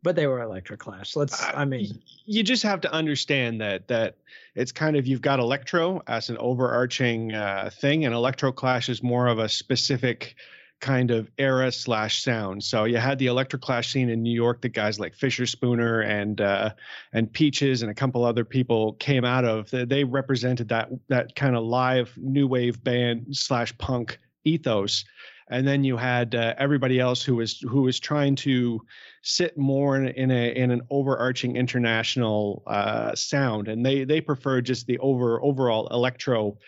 but 0.03 0.17
they 0.17 0.27
were 0.27 0.41
Electro 0.41 0.77
Clash. 0.77 1.15
Let's, 1.15 1.43
uh, 1.43 1.53
I 1.55 1.65
mean, 1.65 2.03
you 2.25 2.43
just 2.43 2.63
have 2.63 2.81
to 2.83 2.93
understand 2.93 3.61
that 3.61 3.89
that 3.89 4.17
it's 4.55 4.73
kind 4.73 4.97
of 4.97 5.07
you've 5.07 5.21
got 5.21 5.41
Electro 5.41 6.03
as 6.07 6.31
an 6.31 6.39
overarching 6.39 7.35
uh, 7.35 7.71
thing, 7.73 8.05
and 8.05 8.15
Electro 8.15 8.53
Clash 8.53 8.89
is 8.89 9.03
more 9.03 9.27
of 9.27 9.39
a 9.39 9.49
specific 9.49 10.37
kind 10.85 11.11
of 11.11 11.31
era 11.39 11.73
slash 11.73 12.23
sound. 12.23 12.63
So 12.63 12.85
you 12.85 12.99
had 12.99 13.19
the 13.19 13.25
electroclash 13.25 13.91
scene 13.91 14.11
in 14.11 14.23
New 14.23 14.35
York 14.35 14.61
that 14.61 14.75
guys 14.75 15.01
like 15.01 15.17
Fischerspooner 15.17 16.07
and 16.07 16.43
uh, 16.43 16.75
and 17.15 17.33
Peaches 17.33 17.81
and 17.81 17.91
a 17.91 17.95
couple 17.95 18.23
other 18.23 18.45
people 18.45 18.93
came 18.95 19.25
out 19.25 19.47
of. 19.47 19.71
They 19.71 20.05
represented 20.05 20.69
that 20.69 20.91
that 21.09 21.35
kind 21.37 21.57
of 21.57 21.65
live 21.65 22.13
new 22.19 22.47
wave 22.47 22.85
band 22.85 23.35
slash 23.35 23.77
punk 23.79 24.19
ethos. 24.45 25.07
And 25.49 25.67
then 25.67 25.85
you 25.85 25.97
had 25.97 26.35
uh, 26.35 26.55
everybody 26.59 27.01
else 27.01 27.23
who 27.23 27.37
was 27.37 27.59
who 27.61 27.81
was 27.83 27.99
trying 27.99 28.37
to 28.37 28.79
sit 29.23 29.57
more 29.57 29.97
in, 29.97 30.09
in 30.09 30.31
a 30.31 30.55
in 30.55 30.71
an 30.71 30.83
overarching 30.91 31.57
international 31.57 32.63
uh, 32.67 33.15
sound, 33.15 33.69
and 33.69 33.87
they 33.87 34.05
they 34.05 34.21
preferred 34.21 34.67
just 34.67 34.87
the 34.87 34.99
over 34.99 35.43
overall 35.43 35.89
electro 35.89 36.59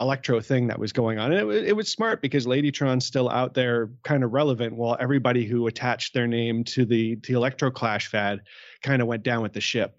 electro 0.00 0.40
thing 0.40 0.66
that 0.66 0.78
was 0.78 0.92
going 0.92 1.18
on. 1.18 1.32
And 1.32 1.50
it, 1.50 1.68
it 1.68 1.76
was 1.76 1.90
smart 1.90 2.20
because 2.20 2.46
Ladytron's 2.46 3.06
still 3.06 3.30
out 3.30 3.54
there 3.54 3.90
kind 4.02 4.24
of 4.24 4.32
relevant 4.32 4.74
while 4.74 4.96
everybody 4.98 5.44
who 5.44 5.66
attached 5.66 6.14
their 6.14 6.26
name 6.26 6.64
to 6.64 6.84
the, 6.84 7.16
the 7.26 7.34
electro 7.34 7.70
clash 7.70 8.08
fad 8.08 8.40
kind 8.82 9.00
of 9.00 9.08
went 9.08 9.22
down 9.22 9.42
with 9.42 9.52
the 9.52 9.60
ship. 9.60 9.96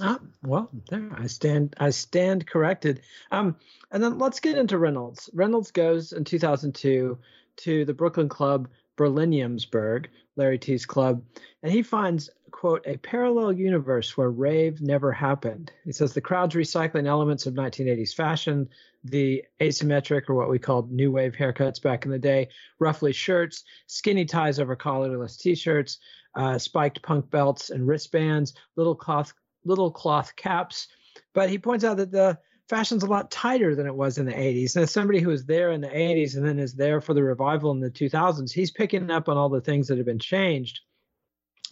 Ah, 0.00 0.18
well, 0.42 0.70
there 0.90 1.08
I 1.16 1.26
stand. 1.28 1.76
I 1.78 1.90
stand 1.90 2.46
corrected. 2.46 3.02
Um, 3.30 3.56
and 3.92 4.02
then 4.02 4.18
let's 4.18 4.40
get 4.40 4.58
into 4.58 4.76
Reynolds. 4.76 5.30
Reynolds 5.32 5.70
goes 5.70 6.12
in 6.12 6.24
2002 6.24 7.16
to 7.56 7.84
the 7.84 7.94
Brooklyn 7.94 8.28
club 8.28 8.68
Berliniamsburg, 8.96 10.06
Larry 10.36 10.58
Tee's 10.58 10.86
club, 10.86 11.22
and 11.62 11.72
he 11.72 11.82
finds 11.82 12.30
quote, 12.54 12.86
a 12.86 12.96
parallel 12.98 13.52
universe 13.52 14.16
where 14.16 14.30
rave 14.30 14.80
never 14.80 15.10
happened. 15.10 15.72
He 15.84 15.90
says 15.90 16.12
the 16.14 16.20
crowd's 16.20 16.54
recycling 16.54 17.06
elements 17.06 17.46
of 17.46 17.54
1980s 17.54 18.14
fashion, 18.14 18.68
the 19.04 19.44
asymmetric 19.60 20.28
or 20.28 20.34
what 20.34 20.50
we 20.50 20.58
called 20.58 20.90
new 20.90 21.12
wave 21.12 21.34
haircuts 21.34 21.80
back 21.80 22.04
in 22.04 22.10
the 22.10 22.18
day, 22.18 22.48
roughly 22.78 23.12
shirts, 23.12 23.64
skinny 23.86 24.24
ties 24.24 24.58
over 24.58 24.74
collarless 24.74 25.38
t-shirts, 25.38 25.98
uh, 26.34 26.58
spiked 26.58 27.02
punk 27.02 27.30
belts 27.30 27.70
and 27.70 27.86
wristbands, 27.86 28.54
little 28.76 28.94
cloth 28.94 29.32
little 29.64 29.90
cloth 29.90 30.34
caps. 30.36 30.88
But 31.32 31.48
he 31.48 31.58
points 31.58 31.84
out 31.84 31.96
that 31.98 32.10
the 32.10 32.38
fashion's 32.68 33.02
a 33.02 33.06
lot 33.06 33.30
tighter 33.30 33.74
than 33.74 33.86
it 33.86 33.94
was 33.94 34.18
in 34.18 34.26
the 34.26 34.32
80s. 34.32 34.74
And 34.74 34.82
as 34.82 34.90
somebody 34.90 35.20
who 35.20 35.28
was 35.28 35.44
there 35.46 35.72
in 35.72 35.80
the 35.80 35.88
80s 35.88 36.36
and 36.36 36.44
then 36.44 36.58
is 36.58 36.74
there 36.74 37.00
for 37.00 37.14
the 37.14 37.22
revival 37.22 37.70
in 37.70 37.80
the 37.80 37.90
2000s, 37.90 38.52
he's 38.52 38.70
picking 38.70 39.10
up 39.10 39.28
on 39.28 39.36
all 39.36 39.48
the 39.48 39.60
things 39.60 39.86
that 39.88 39.96
have 39.96 40.06
been 40.06 40.18
changed 40.18 40.80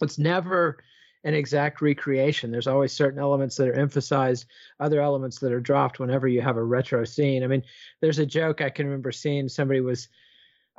it's 0.01 0.17
never 0.17 0.77
an 1.23 1.33
exact 1.33 1.81
recreation. 1.81 2.51
There's 2.51 2.67
always 2.67 2.91
certain 2.91 3.19
elements 3.19 3.55
that 3.55 3.67
are 3.67 3.73
emphasized, 3.73 4.45
other 4.79 5.01
elements 5.01 5.39
that 5.39 5.53
are 5.53 5.59
dropped 5.59 5.99
whenever 5.99 6.27
you 6.27 6.41
have 6.41 6.57
a 6.57 6.63
retro 6.63 7.05
scene. 7.05 7.43
I 7.43 7.47
mean, 7.47 7.63
there's 8.01 8.19
a 8.19 8.25
joke 8.25 8.61
I 8.61 8.69
can 8.69 8.85
remember 8.85 9.11
seeing 9.11 9.47
somebody 9.47 9.81
was 9.81 10.09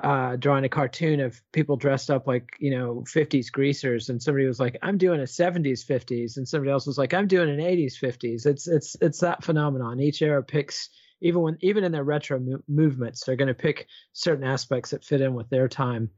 uh, 0.02 0.36
drawing 0.36 0.64
a 0.64 0.68
cartoon 0.68 1.20
of 1.20 1.40
people 1.52 1.76
dressed 1.76 2.10
up 2.10 2.26
like, 2.26 2.56
you 2.58 2.70
know, 2.70 3.04
50s 3.06 3.50
greasers 3.50 4.08
and 4.08 4.20
somebody 4.20 4.46
was 4.46 4.58
like, 4.58 4.76
I'm 4.82 4.98
doing 4.98 5.20
a 5.20 5.24
70s 5.24 5.86
50s 5.86 6.36
and 6.36 6.46
somebody 6.46 6.70
else 6.70 6.86
was 6.86 6.98
like, 6.98 7.14
I'm 7.14 7.28
doing 7.28 7.48
an 7.48 7.60
80s 7.64 7.94
50s. 7.94 8.44
It's 8.44 8.66
it's 8.66 8.96
it's 9.00 9.20
that 9.20 9.44
phenomenon. 9.44 10.00
Each 10.00 10.20
era 10.20 10.42
picks 10.42 10.90
even 11.20 11.40
when 11.40 11.56
even 11.60 11.84
in 11.84 11.92
their 11.92 12.04
retro 12.04 12.38
mo- 12.38 12.62
movements, 12.68 13.24
they're 13.24 13.36
going 13.36 13.48
to 13.48 13.54
pick 13.54 13.86
certain 14.12 14.44
aspects 14.44 14.90
that 14.90 15.04
fit 15.04 15.20
in 15.20 15.34
with 15.34 15.48
their 15.48 15.68
time. 15.68 16.10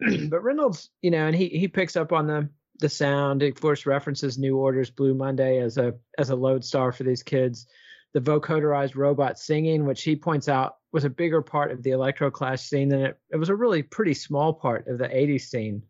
but 0.28 0.42
Reynolds, 0.42 0.90
you 1.02 1.10
know, 1.10 1.26
and 1.26 1.36
he 1.36 1.48
he 1.48 1.68
picks 1.68 1.96
up 1.96 2.12
on 2.12 2.26
the 2.26 2.48
the 2.78 2.88
sound. 2.88 3.42
Of 3.42 3.60
course, 3.60 3.86
references 3.86 4.38
New 4.38 4.56
Order's 4.56 4.90
Blue 4.90 5.14
Monday 5.14 5.58
as 5.58 5.78
a 5.78 5.94
as 6.16 6.30
a 6.30 6.36
lodestar 6.36 6.92
for 6.92 7.04
these 7.04 7.22
kids. 7.22 7.66
The 8.14 8.20
vocoderized 8.20 8.96
robot 8.96 9.38
singing, 9.38 9.84
which 9.84 10.02
he 10.02 10.16
points 10.16 10.48
out 10.48 10.76
was 10.92 11.04
a 11.04 11.10
bigger 11.10 11.42
part 11.42 11.70
of 11.70 11.82
the 11.82 11.90
electro 11.90 12.30
clash 12.30 12.62
scene 12.62 12.88
than 12.88 13.00
it. 13.00 13.18
It 13.30 13.36
was 13.36 13.50
a 13.50 13.54
really 13.54 13.82
pretty 13.82 14.14
small 14.14 14.52
part 14.54 14.88
of 14.88 14.98
the 14.98 15.08
'80s 15.08 15.42
scene, 15.42 15.82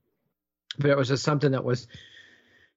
but 0.78 0.90
it 0.90 0.96
was 0.96 1.08
just 1.08 1.22
something 1.22 1.52
that 1.52 1.64
was 1.64 1.86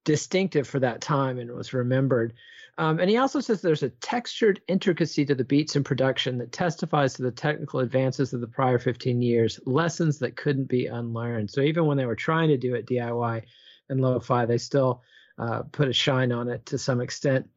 distinctive 0.04 0.68
for 0.68 0.80
that 0.80 1.02
time 1.02 1.40
and 1.40 1.52
was 1.52 1.74
remembered. 1.74 2.34
Um, 2.78 3.00
and 3.00 3.10
he 3.10 3.18
also 3.18 3.42
says 3.42 3.62
there's 3.62 3.84
a 3.84 3.90
textured 3.90 4.62
intricacy 4.68 5.26
to 5.26 5.36
the 5.36 5.44
beats 5.44 5.76
and 5.76 5.86
production 5.86 6.38
that 6.40 6.52
testifies 6.52 7.14
to 7.14 7.22
the 7.22 7.32
technical 7.32 7.82
advances 7.82 8.34
of 8.34 8.42
the 8.42 8.48
prior 8.48 8.80
15 8.80 9.22
years, 9.22 9.60
lessons 9.66 10.20
that 10.20 10.38
couldn't 10.38 10.70
be 10.70 10.88
unlearned. 10.88 11.52
So 11.52 11.62
even 11.62 11.86
when 11.86 11.98
they 11.98 12.06
were 12.06 12.16
trying 12.16 12.48
to 12.50 12.58
do 12.58 12.74
it 12.74 12.88
DIY 12.88 13.44
and 13.92 14.02
lo-fi, 14.02 14.46
they 14.46 14.58
still 14.58 15.04
uh, 15.38 15.62
put 15.72 15.88
a 15.88 15.94
shine 15.94 16.32
on 16.32 16.50
it 16.50 16.66
to 16.68 16.78
some 16.78 17.02
extent. 17.02 17.48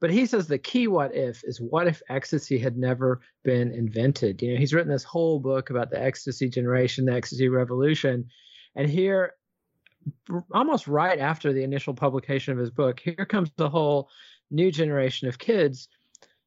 But 0.00 0.10
he 0.10 0.26
says 0.26 0.48
the 0.48 0.58
key 0.58 0.88
what 0.88 1.14
if 1.14 1.44
is 1.44 1.60
what 1.60 1.86
if 1.86 2.02
ecstasy 2.08 2.58
had 2.58 2.76
never 2.76 3.20
been 3.44 3.70
invented? 3.70 4.42
You 4.42 4.52
know, 4.52 4.58
he's 4.58 4.74
written 4.74 4.90
this 4.90 5.04
whole 5.04 5.38
book 5.38 5.70
about 5.70 5.90
the 5.90 6.02
ecstasy 6.02 6.48
generation, 6.48 7.04
the 7.04 7.12
ecstasy 7.12 7.48
revolution. 7.48 8.28
And 8.74 8.90
here 8.90 9.34
almost 10.52 10.88
right 10.88 11.20
after 11.20 11.52
the 11.52 11.62
initial 11.62 11.94
publication 11.94 12.52
of 12.52 12.58
his 12.58 12.70
book, 12.70 12.98
here 12.98 13.26
comes 13.28 13.50
the 13.56 13.70
whole 13.70 14.08
new 14.50 14.72
generation 14.72 15.28
of 15.28 15.38
kids 15.38 15.88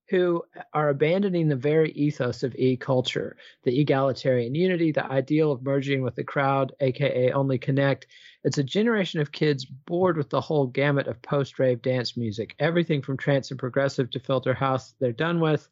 who 0.07 0.43
are 0.73 0.89
abandoning 0.89 1.47
the 1.47 1.55
very 1.55 1.91
ethos 1.91 2.43
of 2.43 2.55
e 2.55 2.77
culture, 2.77 3.37
the 3.63 3.79
egalitarian 3.79 4.53
unity, 4.53 4.91
the 4.91 5.05
ideal 5.11 5.51
of 5.51 5.63
merging 5.63 6.03
with 6.03 6.15
the 6.15 6.23
crowd, 6.23 6.73
aka 6.79 7.31
only 7.31 7.57
connect. 7.57 8.07
It's 8.43 8.59
a 8.59 8.63
generation 8.63 9.19
of 9.19 9.31
kids 9.31 9.65
bored 9.65 10.17
with 10.17 10.29
the 10.29 10.41
whole 10.41 10.67
gamut 10.67 11.07
of 11.07 11.21
post 11.21 11.57
rave 11.57 11.81
dance 11.81 12.15
music, 12.15 12.55
everything 12.59 13.01
from 13.01 13.17
trance 13.17 13.49
and 13.49 13.59
progressive 13.59 14.11
to 14.11 14.19
filter 14.19 14.53
house. 14.53 14.93
They're 14.99 15.11
done 15.11 15.39
with. 15.39 15.67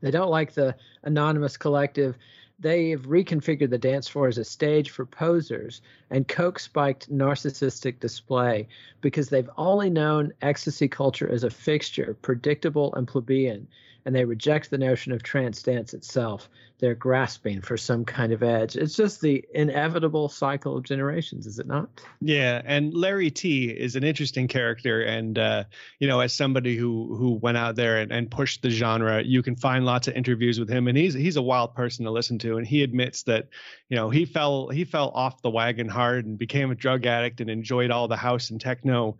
They 0.00 0.10
don't 0.10 0.30
like 0.30 0.52
the 0.52 0.74
anonymous 1.04 1.56
collective 1.56 2.18
they've 2.62 3.02
reconfigured 3.02 3.70
the 3.70 3.78
dance 3.78 4.06
floor 4.08 4.28
as 4.28 4.38
a 4.38 4.44
stage 4.44 4.90
for 4.90 5.04
posers 5.04 5.82
and 6.10 6.28
coke 6.28 6.58
spiked 6.58 7.10
narcissistic 7.12 7.98
display 7.98 8.68
because 9.00 9.28
they've 9.28 9.50
only 9.58 9.90
known 9.90 10.32
ecstasy 10.42 10.88
culture 10.88 11.28
as 11.28 11.42
a 11.44 11.50
fixture, 11.50 12.16
predictable 12.22 12.94
and 12.94 13.08
plebeian, 13.08 13.66
and 14.04 14.14
they 14.14 14.24
reject 14.24 14.70
the 14.70 14.78
notion 14.78 15.12
of 15.12 15.22
trance 15.22 15.62
dance 15.62 15.94
itself. 15.94 16.48
They're 16.78 16.94
grasping 16.96 17.60
for 17.60 17.76
some 17.76 18.04
kind 18.04 18.32
of 18.32 18.42
edge. 18.42 18.74
It's 18.74 18.96
just 18.96 19.20
the 19.20 19.44
inevitable 19.54 20.28
cycle 20.28 20.76
of 20.76 20.82
generations, 20.82 21.46
is 21.46 21.60
it 21.60 21.68
not? 21.68 21.88
Yeah, 22.20 22.60
and 22.64 22.92
Larry 22.92 23.30
Tee 23.30 23.70
is 23.70 23.94
an 23.94 24.02
interesting 24.02 24.48
character, 24.48 25.02
and 25.02 25.38
uh, 25.38 25.64
you 26.00 26.08
know, 26.08 26.18
as 26.18 26.34
somebody 26.34 26.76
who 26.76 27.14
who 27.14 27.34
went 27.34 27.56
out 27.56 27.76
there 27.76 27.98
and, 27.98 28.10
and 28.10 28.28
pushed 28.28 28.62
the 28.62 28.70
genre, 28.70 29.22
you 29.22 29.42
can 29.42 29.54
find 29.54 29.84
lots 29.84 30.08
of 30.08 30.14
interviews 30.14 30.58
with 30.58 30.68
him, 30.68 30.88
and 30.88 30.98
he's 30.98 31.14
he's 31.14 31.36
a 31.36 31.42
wild 31.42 31.74
person 31.76 32.04
to 32.04 32.10
listen 32.10 32.38
to, 32.40 32.58
and 32.58 32.66
he 32.66 32.82
admits 32.82 33.22
that 33.24 33.48
you 33.88 33.96
know 33.96 34.10
he 34.10 34.24
fell 34.24 34.68
he 34.68 34.84
fell 34.84 35.10
off 35.14 35.40
the 35.42 35.50
wagon 35.50 35.88
hard 35.88 36.26
and 36.26 36.36
became 36.36 36.72
a 36.72 36.74
drug 36.74 37.06
addict 37.06 37.40
and 37.40 37.48
enjoyed 37.48 37.92
all 37.92 38.08
the 38.08 38.16
house 38.16 38.50
and 38.50 38.60
techno 38.60 39.16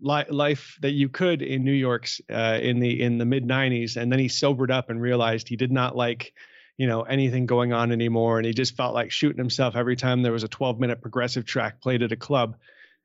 li- 0.00 0.24
life 0.28 0.78
that 0.82 0.92
you 0.92 1.08
could 1.08 1.42
in 1.42 1.64
New 1.64 1.72
York's 1.72 2.20
uh, 2.30 2.58
in 2.60 2.80
the 2.80 3.02
in 3.02 3.18
the 3.18 3.24
mid 3.24 3.44
90s 3.44 3.96
and 3.96 4.10
then 4.10 4.18
he 4.18 4.28
sobered 4.28 4.70
up 4.70 4.90
and 4.90 5.00
realized 5.00 5.48
he 5.48 5.56
did 5.56 5.72
not 5.72 5.96
like 5.96 6.32
you 6.76 6.86
know 6.86 7.02
anything 7.02 7.46
going 7.46 7.72
on 7.72 7.92
anymore 7.92 8.38
and 8.38 8.46
he 8.46 8.52
just 8.52 8.76
felt 8.76 8.94
like 8.94 9.10
shooting 9.10 9.38
himself 9.38 9.76
every 9.76 9.96
time 9.96 10.22
there 10.22 10.32
was 10.32 10.44
a 10.44 10.48
12 10.48 10.78
minute 10.78 11.00
progressive 11.00 11.44
track 11.44 11.80
played 11.80 12.02
at 12.02 12.12
a 12.12 12.16
club. 12.16 12.56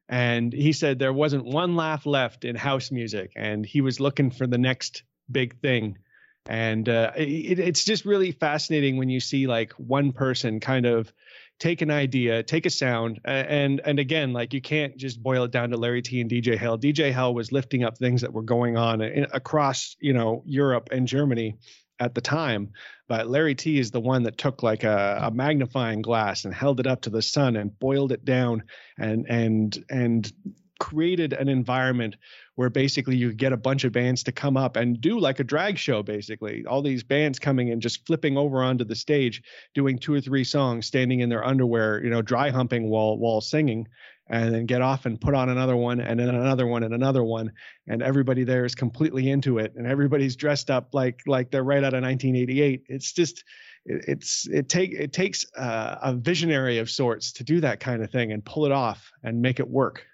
And 0.09 0.51
he 0.51 0.73
said 0.73 0.99
there 0.99 1.13
wasn't 1.13 1.45
one 1.45 1.77
laugh 1.77 2.05
left 2.05 2.43
in 2.43 2.55
house 2.57 2.91
music 2.91 3.31
and 3.37 3.65
he 3.65 3.79
was 3.79 4.01
looking 4.01 4.29
for 4.29 4.45
the 4.45 4.57
next 4.57 5.03
big 5.31 5.61
thing. 5.61 5.99
And 6.47 6.89
uh, 6.89 7.13
it, 7.15 7.59
it's 7.59 7.85
just 7.85 8.03
really 8.03 8.33
fascinating 8.33 8.97
when 8.97 9.07
you 9.07 9.21
see 9.21 9.47
like 9.47 9.71
one 9.73 10.11
person 10.11 10.59
kind 10.59 10.85
of 10.85 11.13
take 11.61 11.83
an 11.83 11.91
idea, 11.91 12.41
take 12.41 12.65
a 12.65 12.71
sound, 12.71 13.21
and 13.23 13.81
and 13.85 13.99
again, 13.99 14.33
like 14.33 14.51
you 14.51 14.61
can't 14.61 14.97
just 14.97 15.21
boil 15.21 15.43
it 15.43 15.51
down 15.51 15.69
to 15.69 15.77
Larry 15.77 16.01
Tee 16.01 16.19
and 16.19 16.29
DJ 16.29 16.57
Hell. 16.57 16.77
DJ 16.77 17.13
Hell 17.13 17.35
was 17.35 17.51
lifting 17.51 17.83
up 17.83 17.97
things 17.97 18.21
that 18.21 18.33
were 18.33 18.41
going 18.41 18.77
on 18.77 18.99
in, 19.01 19.27
across, 19.31 19.95
you 19.99 20.11
know, 20.11 20.41
Europe 20.47 20.89
and 20.91 21.07
Germany 21.07 21.55
at 21.99 22.15
the 22.15 22.21
time. 22.21 22.71
But 23.07 23.27
Larry 23.27 23.53
Tee 23.53 23.77
is 23.77 23.91
the 23.91 23.99
one 23.99 24.23
that 24.23 24.39
took 24.39 24.63
like 24.63 24.83
a, 24.83 25.19
a, 25.21 25.31
magnifying 25.31 26.01
glass 26.01 26.45
and 26.45 26.53
held 26.53 26.79
it 26.79 26.87
up 26.87 27.01
to 27.01 27.11
the 27.11 27.21
sun 27.21 27.55
and 27.55 27.77
boiled 27.77 28.11
it 28.11 28.25
down 28.25 28.63
and 28.97 29.27
and 29.29 29.85
and 29.89 30.33
created 30.81 31.33
an 31.33 31.47
environment 31.47 32.15
where 32.55 32.69
basically 32.69 33.15
you 33.15 33.31
get 33.31 33.53
a 33.53 33.57
bunch 33.57 33.83
of 33.83 33.91
bands 33.91 34.23
to 34.23 34.31
come 34.31 34.57
up 34.57 34.75
and 34.75 34.99
do 34.99 35.19
like 35.19 35.39
a 35.39 35.43
drag 35.43 35.77
show 35.77 36.01
basically. 36.01 36.65
All 36.65 36.81
these 36.81 37.03
bands 37.03 37.37
coming 37.37 37.69
and 37.69 37.81
just 37.81 38.05
flipping 38.07 38.35
over 38.35 38.63
onto 38.63 38.83
the 38.83 38.95
stage 38.95 39.43
doing 39.75 39.99
two 39.99 40.13
or 40.13 40.21
three 40.21 40.43
songs 40.43 40.87
standing 40.87 41.19
in 41.19 41.29
their 41.29 41.45
underwear 41.45 42.03
you 42.03 42.09
know 42.09 42.23
dry 42.23 42.49
humping 42.49 42.89
while 42.89 43.15
while 43.17 43.41
singing 43.41 43.87
and 44.27 44.55
then 44.55 44.65
get 44.65 44.81
off 44.81 45.05
and 45.05 45.21
put 45.21 45.35
on 45.35 45.49
another 45.49 45.75
one 45.75 45.99
and 45.99 46.19
then 46.19 46.29
another 46.29 46.65
one 46.65 46.81
and 46.81 46.95
another 46.95 47.23
one 47.23 47.51
and 47.87 48.01
everybody 48.01 48.43
there 48.43 48.65
is 48.65 48.73
completely 48.73 49.29
into 49.29 49.59
it 49.59 49.73
and 49.75 49.85
everybody's 49.85 50.35
dressed 50.35 50.71
up 50.71 50.93
like 50.93 51.21
like 51.27 51.51
they're 51.51 51.63
right 51.63 51.83
out 51.83 51.93
of 51.93 52.01
1988 52.01 52.85
it's 52.87 53.11
just 53.11 53.43
it's 53.85 54.47
it 54.47 54.69
take 54.69 54.93
it 54.93 55.13
takes 55.13 55.45
uh, 55.57 55.97
a 56.01 56.13
visionary 56.13 56.77
of 56.79 56.89
sorts 56.89 57.33
to 57.33 57.43
do 57.43 57.59
that 57.61 57.79
kind 57.79 58.03
of 58.03 58.09
thing 58.09 58.31
and 58.31 58.43
pull 58.45 58.65
it 58.65 58.71
off 58.71 59.11
and 59.23 59.41
make 59.41 59.59
it 59.59 59.67
work 59.67 60.05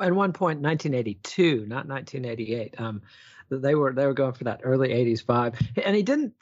at 0.00 0.12
one 0.12 0.32
point 0.32 0.60
1982 0.60 1.66
not 1.66 1.86
1988 1.86 2.80
um 2.80 3.02
they 3.60 3.74
were 3.74 3.92
they 3.92 4.06
were 4.06 4.14
going 4.14 4.32
for 4.32 4.44
that 4.44 4.60
early 4.62 4.88
80s 4.88 5.24
vibe. 5.24 5.54
And 5.84 5.94
he 5.94 6.02
didn't 6.02 6.32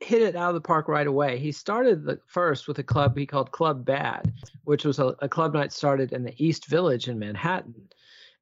hit 0.00 0.22
it 0.22 0.36
out 0.36 0.48
of 0.48 0.54
the 0.54 0.60
park 0.60 0.88
right 0.88 1.06
away. 1.06 1.38
He 1.38 1.52
started 1.52 2.04
the 2.04 2.20
first 2.26 2.68
with 2.68 2.78
a 2.78 2.82
club 2.82 3.16
he 3.16 3.26
called 3.26 3.50
club 3.50 3.84
bad 3.84 4.32
which 4.64 4.84
was 4.84 4.98
a, 4.98 5.14
a 5.20 5.28
club 5.28 5.54
night 5.54 5.72
started 5.72 6.12
in 6.12 6.22
the 6.22 6.34
east 6.42 6.66
village 6.66 7.08
in 7.08 7.18
manhattan. 7.18 7.88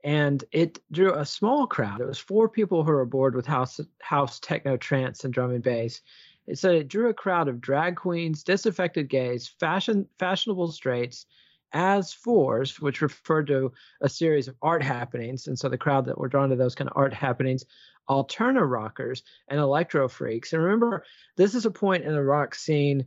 And 0.04 0.44
it 0.52 0.80
drew 0.92 1.14
a 1.14 1.26
small 1.26 1.66
crowd. 1.66 2.00
It 2.00 2.06
was 2.06 2.18
four 2.18 2.48
people 2.48 2.84
who 2.84 2.92
were 2.92 3.04
bored 3.04 3.34
with 3.34 3.46
house 3.46 3.80
house 4.00 4.38
techno 4.38 4.76
trance 4.76 5.24
and 5.24 5.32
drum 5.32 5.50
and 5.50 5.62
bass. 5.62 6.02
It 6.46 6.58
said 6.58 6.74
it 6.74 6.88
drew 6.88 7.08
a 7.08 7.14
crowd 7.14 7.48
of 7.48 7.60
drag 7.60 7.96
queens 7.96 8.44
disaffected 8.44 9.08
gays 9.08 9.48
fashion 9.48 10.06
fashionable 10.18 10.72
straights 10.72 11.26
as 11.72 12.12
fours, 12.12 12.80
which 12.80 13.02
referred 13.02 13.46
to 13.48 13.72
a 14.00 14.08
series 14.08 14.48
of 14.48 14.56
art 14.62 14.82
happenings. 14.82 15.46
And 15.46 15.58
so 15.58 15.68
the 15.68 15.78
crowd 15.78 16.06
that 16.06 16.18
were 16.18 16.28
drawn 16.28 16.50
to 16.50 16.56
those 16.56 16.74
kind 16.74 16.88
of 16.88 16.96
art 16.96 17.12
happenings, 17.12 17.64
alterna 18.08 18.68
rockers 18.68 19.22
and 19.48 19.60
electro 19.60 20.08
freaks. 20.08 20.52
And 20.52 20.62
remember, 20.62 21.04
this 21.36 21.54
is 21.54 21.66
a 21.66 21.70
point 21.70 22.04
in 22.04 22.12
the 22.12 22.22
rock 22.22 22.54
scene 22.54 23.04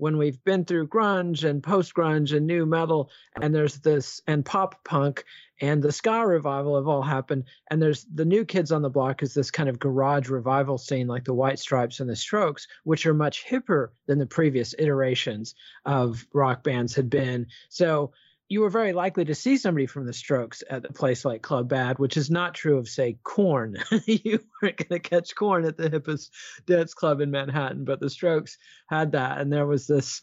when 0.00 0.16
we've 0.16 0.42
been 0.44 0.64
through 0.64 0.88
grunge 0.88 1.44
and 1.48 1.62
post 1.62 1.94
grunge 1.94 2.34
and 2.34 2.46
new 2.46 2.64
metal, 2.64 3.10
and 3.40 3.54
there's 3.54 3.76
this 3.76 4.22
and 4.26 4.44
pop 4.44 4.82
punk 4.82 5.24
and 5.60 5.82
the 5.82 5.92
ska 5.92 6.26
revival 6.26 6.76
have 6.76 6.88
all 6.88 7.02
happened. 7.02 7.44
And 7.70 7.82
there's 7.82 8.06
the 8.14 8.24
new 8.24 8.46
kids 8.46 8.72
on 8.72 8.80
the 8.80 8.88
block 8.88 9.22
is 9.22 9.34
this 9.34 9.50
kind 9.50 9.68
of 9.68 9.78
garage 9.78 10.30
revival 10.30 10.78
scene 10.78 11.06
like 11.06 11.24
the 11.24 11.34
White 11.34 11.58
Stripes 11.58 12.00
and 12.00 12.08
the 12.08 12.16
Strokes, 12.16 12.66
which 12.84 13.04
are 13.04 13.12
much 13.12 13.44
hipper 13.44 13.88
than 14.06 14.18
the 14.18 14.26
previous 14.26 14.74
iterations 14.78 15.54
of 15.84 16.26
rock 16.32 16.64
bands 16.64 16.94
had 16.94 17.10
been. 17.10 17.46
So 17.68 18.12
you 18.50 18.60
were 18.60 18.68
very 18.68 18.92
likely 18.92 19.24
to 19.24 19.34
see 19.34 19.56
somebody 19.56 19.86
from 19.86 20.06
the 20.06 20.12
Strokes 20.12 20.64
at 20.68 20.84
a 20.84 20.92
place 20.92 21.24
like 21.24 21.40
Club 21.40 21.68
Bad, 21.68 22.00
which 22.00 22.16
is 22.16 22.32
not 22.32 22.52
true 22.52 22.78
of, 22.78 22.88
say, 22.88 23.16
Korn. 23.22 23.78
you 24.06 24.40
weren't 24.60 24.76
going 24.76 25.00
to 25.00 25.08
catch 25.08 25.36
Korn 25.36 25.64
at 25.64 25.76
the 25.76 25.88
hippest 25.88 26.30
dance 26.66 26.92
club 26.92 27.20
in 27.20 27.30
Manhattan, 27.30 27.84
but 27.84 28.00
the 28.00 28.10
Strokes 28.10 28.58
had 28.88 29.12
that. 29.12 29.40
And 29.40 29.52
there 29.52 29.66
was 29.66 29.86
this. 29.86 30.22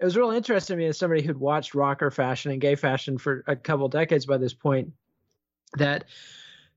It 0.00 0.04
was 0.04 0.16
real 0.16 0.30
interesting 0.30 0.76
to 0.76 0.78
me 0.78 0.86
as 0.86 0.98
somebody 0.98 1.20
who'd 1.22 1.36
watched 1.36 1.74
rocker 1.74 2.12
fashion 2.12 2.52
and 2.52 2.60
gay 2.60 2.76
fashion 2.76 3.18
for 3.18 3.42
a 3.48 3.56
couple 3.56 3.88
decades 3.88 4.24
by 4.24 4.38
this 4.38 4.54
point 4.54 4.92
that 5.76 6.04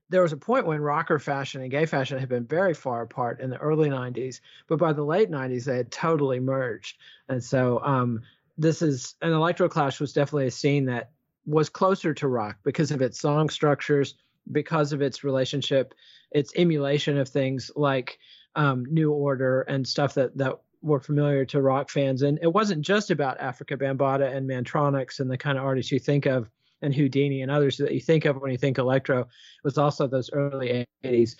there 0.08 0.22
was 0.22 0.32
a 0.32 0.36
point 0.36 0.66
when 0.66 0.80
rocker 0.80 1.20
fashion 1.20 1.62
and 1.62 1.70
gay 1.70 1.86
fashion 1.86 2.18
had 2.18 2.28
been 2.28 2.44
very 2.44 2.74
far 2.74 3.02
apart 3.02 3.40
in 3.40 3.50
the 3.50 3.56
early 3.58 3.88
90s, 3.88 4.40
but 4.66 4.80
by 4.80 4.92
the 4.92 5.04
late 5.04 5.30
90s, 5.30 5.64
they 5.64 5.76
had 5.76 5.92
totally 5.92 6.40
merged. 6.40 6.98
And 7.28 7.42
so 7.42 7.80
um, 7.84 8.22
this 8.58 8.82
is 8.82 9.14
an 9.22 9.30
electroclash 9.30 10.00
was 10.00 10.12
definitely 10.12 10.46
a 10.46 10.50
scene 10.50 10.86
that 10.86 11.10
was 11.46 11.68
closer 11.68 12.14
to 12.14 12.28
rock 12.28 12.58
because 12.62 12.90
of 12.90 13.02
its 13.02 13.18
song 13.18 13.48
structures, 13.48 14.14
because 14.50 14.92
of 14.92 15.02
its 15.02 15.24
relationship, 15.24 15.94
its 16.30 16.52
emulation 16.56 17.18
of 17.18 17.28
things 17.28 17.70
like 17.74 18.18
um, 18.54 18.84
New 18.88 19.12
Order 19.12 19.62
and 19.62 19.86
stuff 19.86 20.14
that 20.14 20.36
that 20.38 20.58
were 20.82 21.00
familiar 21.00 21.44
to 21.46 21.62
rock 21.62 21.88
fans. 21.88 22.22
And 22.22 22.38
it 22.42 22.52
wasn't 22.52 22.82
just 22.82 23.10
about 23.10 23.38
Afrika 23.38 23.76
Bambaataa 23.76 24.34
and 24.34 24.48
Mantronix 24.48 25.20
and 25.20 25.30
the 25.30 25.38
kind 25.38 25.56
of 25.56 25.64
artists 25.64 25.92
you 25.92 26.00
think 26.00 26.26
of 26.26 26.50
and 26.82 26.92
Whodini 26.92 27.42
and 27.42 27.50
others 27.50 27.76
that 27.76 27.94
you 27.94 28.00
think 28.00 28.24
of 28.24 28.40
when 28.40 28.50
you 28.50 28.58
think 28.58 28.78
electro. 28.78 29.20
It 29.20 29.28
was 29.62 29.78
also 29.78 30.08
those 30.08 30.30
early 30.32 30.86
80s 31.04 31.36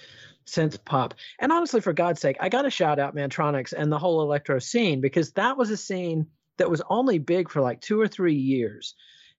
synth 0.46 0.84
pop. 0.84 1.14
And 1.40 1.50
honestly, 1.50 1.80
for 1.80 1.92
God's 1.92 2.20
sake, 2.20 2.36
I 2.40 2.48
got 2.48 2.62
to 2.62 2.70
shout 2.70 3.00
out 3.00 3.16
Mantronix 3.16 3.72
and 3.72 3.90
the 3.90 3.98
whole 3.98 4.22
electro 4.22 4.60
scene 4.60 5.00
because 5.00 5.32
that 5.32 5.56
was 5.56 5.70
a 5.70 5.76
scene 5.76 6.28
that 6.58 6.70
was 6.70 6.82
only 6.88 7.18
big 7.18 7.48
for 7.48 7.60
like 7.60 7.80
two 7.80 8.00
or 8.00 8.08
three 8.08 8.34
years. 8.34 8.94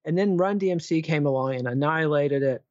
And 0.06 0.18
then 0.18 0.38
Run 0.38 0.60
DMC 0.60 1.04
came 1.04 1.26
along 1.26 1.56
and 1.56 1.68
annihilated 1.68 2.44
it. 2.44 2.64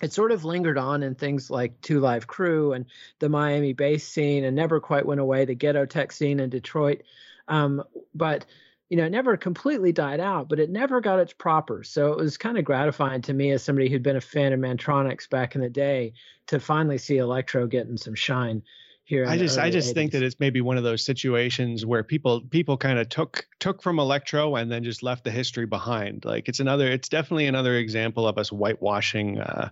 It 0.00 0.12
sort 0.12 0.30
of 0.30 0.44
lingered 0.44 0.78
on 0.78 1.02
in 1.02 1.14
things 1.14 1.50
like 1.50 1.80
Two 1.80 2.00
Live 2.00 2.26
Crew 2.26 2.72
and 2.72 2.86
the 3.18 3.28
Miami 3.28 3.72
bass 3.72 4.06
scene 4.06 4.44
and 4.44 4.54
never 4.54 4.80
quite 4.80 5.04
went 5.04 5.20
away, 5.20 5.44
the 5.44 5.54
ghetto 5.54 5.86
tech 5.86 6.12
scene 6.12 6.38
in 6.38 6.50
Detroit. 6.50 7.02
Um, 7.48 7.82
but 8.14 8.46
you 8.88 8.96
know, 8.96 9.04
it 9.04 9.10
never 9.10 9.36
completely 9.36 9.92
died 9.92 10.20
out, 10.20 10.48
but 10.48 10.58
it 10.58 10.70
never 10.70 11.00
got 11.00 11.18
its 11.18 11.34
proper. 11.34 11.82
So 11.82 12.12
it 12.12 12.18
was 12.18 12.38
kind 12.38 12.56
of 12.56 12.64
gratifying 12.64 13.20
to 13.22 13.34
me 13.34 13.50
as 13.50 13.62
somebody 13.62 13.90
who'd 13.90 14.02
been 14.02 14.16
a 14.16 14.20
fan 14.20 14.52
of 14.52 14.60
Mantronix 14.60 15.28
back 15.28 15.54
in 15.54 15.60
the 15.60 15.68
day 15.68 16.14
to 16.46 16.58
finally 16.58 16.96
see 16.96 17.18
Electro 17.18 17.66
getting 17.66 17.98
some 17.98 18.14
shine 18.14 18.62
here. 19.08 19.26
I 19.26 19.38
just 19.38 19.58
I 19.58 19.70
just 19.70 19.90
80s. 19.90 19.94
think 19.94 20.12
that 20.12 20.22
it's 20.22 20.38
maybe 20.38 20.60
one 20.60 20.76
of 20.76 20.84
those 20.84 21.02
situations 21.02 21.86
where 21.86 22.04
people 22.04 22.42
people 22.42 22.76
kind 22.76 22.98
of 22.98 23.08
took 23.08 23.46
took 23.58 23.82
from 23.82 23.98
electro 23.98 24.56
and 24.56 24.70
then 24.70 24.84
just 24.84 25.02
left 25.02 25.24
the 25.24 25.30
history 25.30 25.64
behind. 25.64 26.26
Like 26.26 26.48
it's 26.48 26.60
another 26.60 26.86
it's 26.88 27.08
definitely 27.08 27.46
another 27.46 27.76
example 27.76 28.28
of 28.28 28.36
us 28.36 28.50
whitewashing 28.50 29.40
uh, 29.40 29.70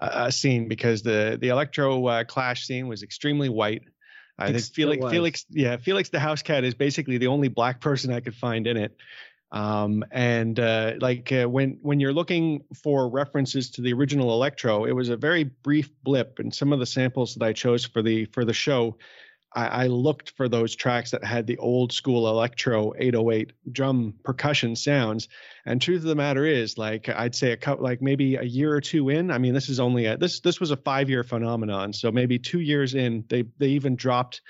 a 0.00 0.32
scene 0.32 0.66
because 0.66 1.02
the 1.02 1.38
the 1.40 1.48
electro 1.48 2.04
uh, 2.06 2.24
clash 2.24 2.66
scene 2.66 2.88
was 2.88 3.04
extremely 3.04 3.48
white. 3.48 3.82
I 4.38 4.52
think 4.52 4.64
Felix 4.64 5.08
Felix 5.08 5.46
yeah 5.50 5.76
Felix 5.76 6.08
the 6.08 6.18
house 6.18 6.42
cat 6.42 6.64
is 6.64 6.74
basically 6.74 7.18
the 7.18 7.28
only 7.28 7.46
black 7.46 7.80
person 7.80 8.12
I 8.12 8.18
could 8.18 8.34
find 8.34 8.66
in 8.66 8.76
it. 8.76 8.96
Um, 9.54 10.04
and 10.10 10.58
uh, 10.58 10.94
like 11.00 11.30
uh, 11.30 11.44
when 11.44 11.78
when 11.80 12.00
you're 12.00 12.12
looking 12.12 12.64
for 12.74 13.08
references 13.08 13.70
to 13.70 13.82
the 13.82 13.92
original 13.92 14.32
Electro, 14.32 14.84
it 14.84 14.92
was 14.92 15.10
a 15.10 15.16
very 15.16 15.44
brief 15.44 15.90
blip. 16.02 16.40
And 16.40 16.52
some 16.52 16.72
of 16.72 16.80
the 16.80 16.86
samples 16.86 17.34
that 17.34 17.44
I 17.46 17.52
chose 17.52 17.84
for 17.84 18.02
the 18.02 18.24
for 18.26 18.44
the 18.44 18.52
show, 18.52 18.98
I, 19.54 19.84
I 19.84 19.86
looked 19.86 20.30
for 20.30 20.48
those 20.48 20.74
tracks 20.74 21.12
that 21.12 21.22
had 21.22 21.46
the 21.46 21.56
old 21.58 21.92
school 21.92 22.28
Electro 22.28 22.94
808 22.98 23.52
drum 23.70 24.14
percussion 24.24 24.74
sounds. 24.74 25.28
And 25.64 25.80
truth 25.80 26.02
of 26.02 26.08
the 26.08 26.16
matter 26.16 26.44
is, 26.44 26.76
like 26.76 27.08
I'd 27.08 27.36
say 27.36 27.52
a 27.52 27.56
couple, 27.56 27.84
like 27.84 28.02
maybe 28.02 28.34
a 28.34 28.42
year 28.42 28.74
or 28.74 28.80
two 28.80 29.08
in. 29.08 29.30
I 29.30 29.38
mean, 29.38 29.54
this 29.54 29.68
is 29.68 29.78
only 29.78 30.06
a 30.06 30.16
this 30.16 30.40
this 30.40 30.58
was 30.58 30.72
a 30.72 30.76
five 30.76 31.08
year 31.08 31.22
phenomenon. 31.22 31.92
So 31.92 32.10
maybe 32.10 32.40
two 32.40 32.60
years 32.60 32.96
in, 32.96 33.24
they 33.28 33.44
they 33.58 33.68
even 33.68 33.94
dropped 33.94 34.40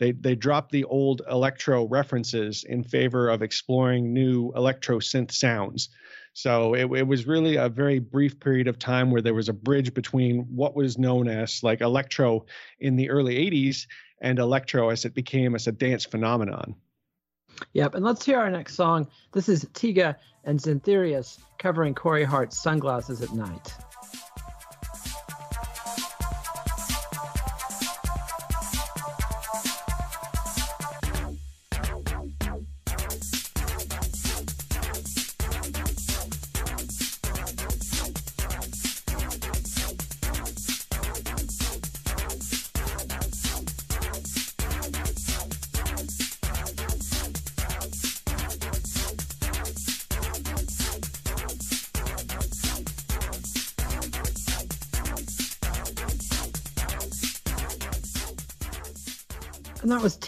they 0.00 0.12
they 0.12 0.34
dropped 0.34 0.72
the 0.72 0.84
old 0.84 1.22
electro 1.30 1.86
references 1.86 2.64
in 2.64 2.82
favor 2.82 3.28
of 3.28 3.42
exploring 3.42 4.12
new 4.12 4.50
electro 4.56 4.98
synth 4.98 5.30
sounds. 5.30 5.90
So 6.32 6.74
it, 6.74 6.90
it 6.92 7.06
was 7.06 7.26
really 7.26 7.56
a 7.56 7.68
very 7.68 7.98
brief 7.98 8.40
period 8.40 8.66
of 8.66 8.78
time 8.78 9.10
where 9.10 9.20
there 9.20 9.34
was 9.34 9.48
a 9.48 9.52
bridge 9.52 9.92
between 9.92 10.46
what 10.54 10.74
was 10.74 10.96
known 10.96 11.28
as 11.28 11.62
like 11.62 11.82
electro 11.82 12.46
in 12.78 12.96
the 12.96 13.10
early 13.10 13.36
80s 13.50 13.86
and 14.22 14.38
electro 14.38 14.88
as 14.88 15.04
it 15.04 15.14
became 15.14 15.54
as 15.54 15.66
a 15.66 15.72
dance 15.72 16.04
phenomenon. 16.04 16.74
Yep, 17.74 17.96
and 17.96 18.04
let's 18.04 18.24
hear 18.24 18.38
our 18.38 18.50
next 18.50 18.74
song. 18.76 19.06
This 19.32 19.48
is 19.48 19.64
Tiga 19.74 20.16
and 20.44 20.58
Zyntherius 20.58 21.40
covering 21.58 21.94
Corey 21.94 22.24
Hart's 22.24 22.62
Sunglasses 22.62 23.20
at 23.20 23.32
Night. 23.34 23.74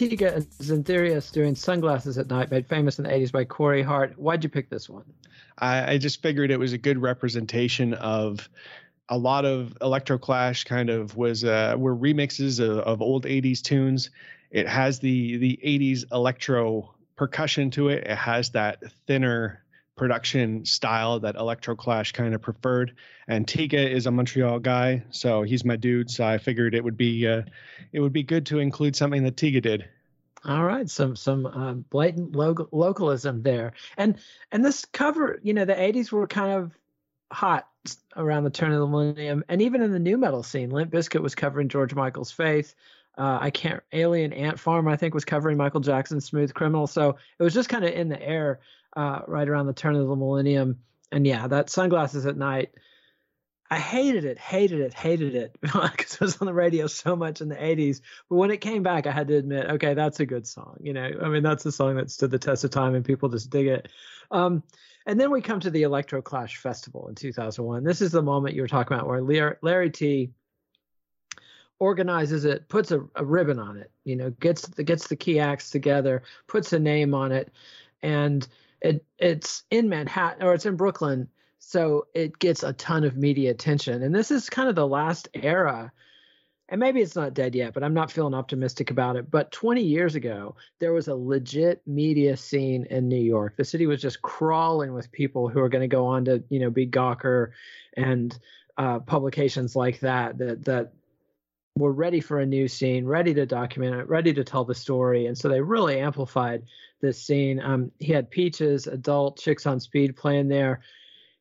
Tiga 0.08 0.34
and 0.34 0.50
Zyntherius 0.50 1.30
doing 1.30 1.54
Sunglasses 1.54 2.18
at 2.18 2.28
Night, 2.28 2.50
made 2.50 2.66
famous 2.66 2.98
in 2.98 3.04
the 3.04 3.10
80s 3.10 3.30
by 3.30 3.44
Corey 3.44 3.82
Hart. 3.82 4.18
Why'd 4.18 4.42
you 4.42 4.50
pick 4.50 4.68
this 4.68 4.88
one? 4.88 5.04
I, 5.58 5.92
I 5.92 5.98
just 5.98 6.22
figured 6.22 6.50
it 6.50 6.58
was 6.58 6.72
a 6.72 6.78
good 6.78 6.98
representation 6.98 7.94
of 7.94 8.48
a 9.08 9.16
lot 9.18 9.44
of 9.44 9.76
electro 9.80 10.18
clash 10.18 10.64
kind 10.64 10.90
of 10.90 11.16
was 11.16 11.44
uh, 11.44 11.76
were 11.78 11.96
remixes 11.96 12.60
of, 12.60 12.78
of 12.78 13.02
old 13.02 13.24
80s 13.24 13.60
tunes 13.60 14.10
it 14.50 14.68
has 14.68 15.00
the 15.00 15.36
the 15.38 15.58
80s 15.64 16.04
electro 16.12 16.94
percussion 17.16 17.70
to 17.72 17.88
it 17.88 18.06
it 18.06 18.16
has 18.16 18.50
that 18.50 18.80
thinner 19.06 19.62
production 20.02 20.64
style 20.64 21.20
that 21.20 21.36
electro 21.36 21.76
clash 21.76 22.10
kind 22.10 22.34
of 22.34 22.42
preferred 22.42 22.92
and 23.28 23.46
tiga 23.46 23.88
is 23.88 24.06
a 24.06 24.10
montreal 24.10 24.58
guy 24.58 25.00
so 25.10 25.42
he's 25.44 25.64
my 25.64 25.76
dude 25.76 26.10
so 26.10 26.26
i 26.26 26.38
figured 26.38 26.74
it 26.74 26.82
would 26.82 26.96
be 26.96 27.24
uh, 27.24 27.42
it 27.92 28.00
would 28.00 28.12
be 28.12 28.24
good 28.24 28.44
to 28.44 28.58
include 28.58 28.96
something 28.96 29.22
that 29.22 29.36
tiga 29.36 29.62
did 29.62 29.88
all 30.44 30.64
right, 30.64 30.90
some 30.90 31.14
some 31.14 31.46
um, 31.46 31.84
blatant 31.88 32.34
lo- 32.34 32.68
localism 32.72 33.42
there, 33.44 33.74
and 33.96 34.18
and 34.50 34.64
this 34.64 34.84
cover, 34.86 35.38
you 35.44 35.54
know, 35.54 35.64
the 35.64 35.72
'80s 35.72 36.10
were 36.10 36.26
kind 36.26 36.50
of 36.50 36.72
hot 37.30 37.68
around 38.16 38.42
the 38.42 38.50
turn 38.50 38.72
of 38.72 38.80
the 38.80 38.86
millennium, 38.88 39.44
and 39.48 39.62
even 39.62 39.82
in 39.82 39.92
the 39.92 40.00
new 40.00 40.18
metal 40.18 40.42
scene, 40.42 40.70
Limp 40.70 40.90
Bizkit 40.90 41.22
was 41.22 41.36
covering 41.36 41.68
George 41.68 41.94
Michael's 41.94 42.32
Faith. 42.32 42.74
Uh, 43.16 43.38
I 43.40 43.50
can't. 43.50 43.84
Alien 43.92 44.32
Ant 44.32 44.58
Farm, 44.58 44.88
I 44.88 44.96
think, 44.96 45.14
was 45.14 45.24
covering 45.24 45.56
Michael 45.56 45.80
Jackson's 45.80 46.24
Smooth 46.24 46.54
Criminal. 46.54 46.88
So 46.88 47.16
it 47.38 47.42
was 47.42 47.54
just 47.54 47.68
kind 47.68 47.84
of 47.84 47.92
in 47.92 48.08
the 48.08 48.20
air 48.20 48.60
uh, 48.96 49.20
right 49.26 49.48
around 49.48 49.66
the 49.66 49.72
turn 49.72 49.96
of 49.96 50.06
the 50.06 50.16
millennium. 50.16 50.78
And 51.10 51.26
yeah, 51.26 51.46
that 51.48 51.70
Sunglasses 51.70 52.26
at 52.26 52.36
Night. 52.36 52.70
I 53.70 53.78
hated 53.78 54.26
it, 54.26 54.38
hated 54.38 54.80
it, 54.80 54.92
hated 54.92 55.34
it 55.34 55.56
because 55.62 56.14
it 56.14 56.20
was 56.20 56.36
on 56.42 56.46
the 56.46 56.52
radio 56.52 56.86
so 56.86 57.16
much 57.16 57.40
in 57.40 57.48
the 57.48 57.56
80s. 57.56 58.02
But 58.28 58.36
when 58.36 58.50
it 58.50 58.60
came 58.60 58.82
back, 58.82 59.06
I 59.06 59.12
had 59.12 59.28
to 59.28 59.36
admit, 59.36 59.70
okay, 59.70 59.94
that's 59.94 60.20
a 60.20 60.26
good 60.26 60.46
song. 60.46 60.76
You 60.82 60.92
know, 60.92 61.10
I 61.22 61.28
mean, 61.30 61.42
that's 61.42 61.64
a 61.64 61.72
song 61.72 61.96
that 61.96 62.10
stood 62.10 62.30
the 62.30 62.38
test 62.38 62.64
of 62.64 62.70
time 62.70 62.94
and 62.94 63.02
people 63.02 63.30
just 63.30 63.48
dig 63.48 63.68
it. 63.68 63.88
Um, 64.30 64.62
and 65.06 65.18
then 65.18 65.30
we 65.30 65.40
come 65.40 65.60
to 65.60 65.70
the 65.70 65.84
Electro 65.84 66.20
Clash 66.20 66.58
Festival 66.58 67.08
in 67.08 67.14
2001. 67.14 67.82
This 67.82 68.02
is 68.02 68.12
the 68.12 68.22
moment 68.22 68.54
you 68.54 68.62
were 68.62 68.68
talking 68.68 68.94
about 68.94 69.08
where 69.08 69.22
Larry, 69.22 69.56
Larry 69.62 69.90
Tee 69.90 70.32
organizes 71.78 72.44
it, 72.44 72.68
puts 72.68 72.92
a, 72.92 73.00
a, 73.16 73.24
ribbon 73.24 73.58
on 73.58 73.76
it, 73.76 73.90
you 74.04 74.16
know, 74.16 74.30
gets 74.30 74.68
the, 74.68 74.84
gets 74.84 75.08
the 75.08 75.16
key 75.16 75.40
acts 75.40 75.70
together, 75.70 76.22
puts 76.46 76.72
a 76.72 76.78
name 76.78 77.14
on 77.14 77.32
it, 77.32 77.50
and 78.02 78.46
it 78.82 79.04
it's 79.18 79.64
in 79.70 79.88
Manhattan 79.88 80.42
or 80.42 80.54
it's 80.54 80.66
in 80.66 80.76
Brooklyn, 80.76 81.28
so 81.58 82.06
it 82.14 82.38
gets 82.38 82.62
a 82.62 82.72
ton 82.72 83.04
of 83.04 83.16
media 83.16 83.50
attention. 83.50 84.02
And 84.02 84.14
this 84.14 84.30
is 84.30 84.50
kind 84.50 84.68
of 84.68 84.74
the 84.74 84.86
last 84.86 85.28
era. 85.34 85.92
And 86.68 86.80
maybe 86.80 87.00
it's 87.00 87.16
not 87.16 87.34
dead 87.34 87.54
yet, 87.54 87.74
but 87.74 87.84
I'm 87.84 87.92
not 87.92 88.10
feeling 88.10 88.34
optimistic 88.34 88.90
about 88.90 89.16
it. 89.16 89.30
But 89.30 89.52
20 89.52 89.82
years 89.82 90.14
ago, 90.14 90.56
there 90.78 90.92
was 90.92 91.06
a 91.06 91.14
legit 91.14 91.82
media 91.86 92.36
scene 92.36 92.86
in 92.88 93.08
New 93.08 93.20
York. 93.20 93.56
The 93.56 93.64
city 93.64 93.86
was 93.86 94.00
just 94.00 94.22
crawling 94.22 94.94
with 94.94 95.12
people 95.12 95.48
who 95.48 95.60
are 95.60 95.68
going 95.68 95.82
to 95.82 95.88
go 95.88 96.06
on 96.06 96.24
to, 96.24 96.42
you 96.48 96.60
know, 96.60 96.70
be 96.70 96.86
Gawker 96.86 97.50
and 97.96 98.36
uh, 98.78 99.00
publications 99.00 99.76
like 99.76 100.00
that 100.00 100.38
that 100.38 100.64
that 100.64 100.92
were 101.76 101.92
ready 101.92 102.20
for 102.20 102.40
a 102.40 102.46
new 102.46 102.68
scene, 102.68 103.06
ready 103.06 103.32
to 103.34 103.46
document 103.46 103.96
it, 103.96 104.08
ready 104.08 104.32
to 104.34 104.44
tell 104.44 104.64
the 104.64 104.74
story. 104.74 105.26
And 105.26 105.36
so 105.36 105.48
they 105.48 105.60
really 105.60 105.98
amplified 105.98 106.64
this 107.00 107.20
scene. 107.20 107.60
Um, 107.60 107.90
he 107.98 108.12
had 108.12 108.30
Peaches, 108.30 108.86
adult 108.86 109.38
chicks 109.38 109.66
on 109.66 109.80
speed 109.80 110.16
playing 110.16 110.48
there. 110.48 110.80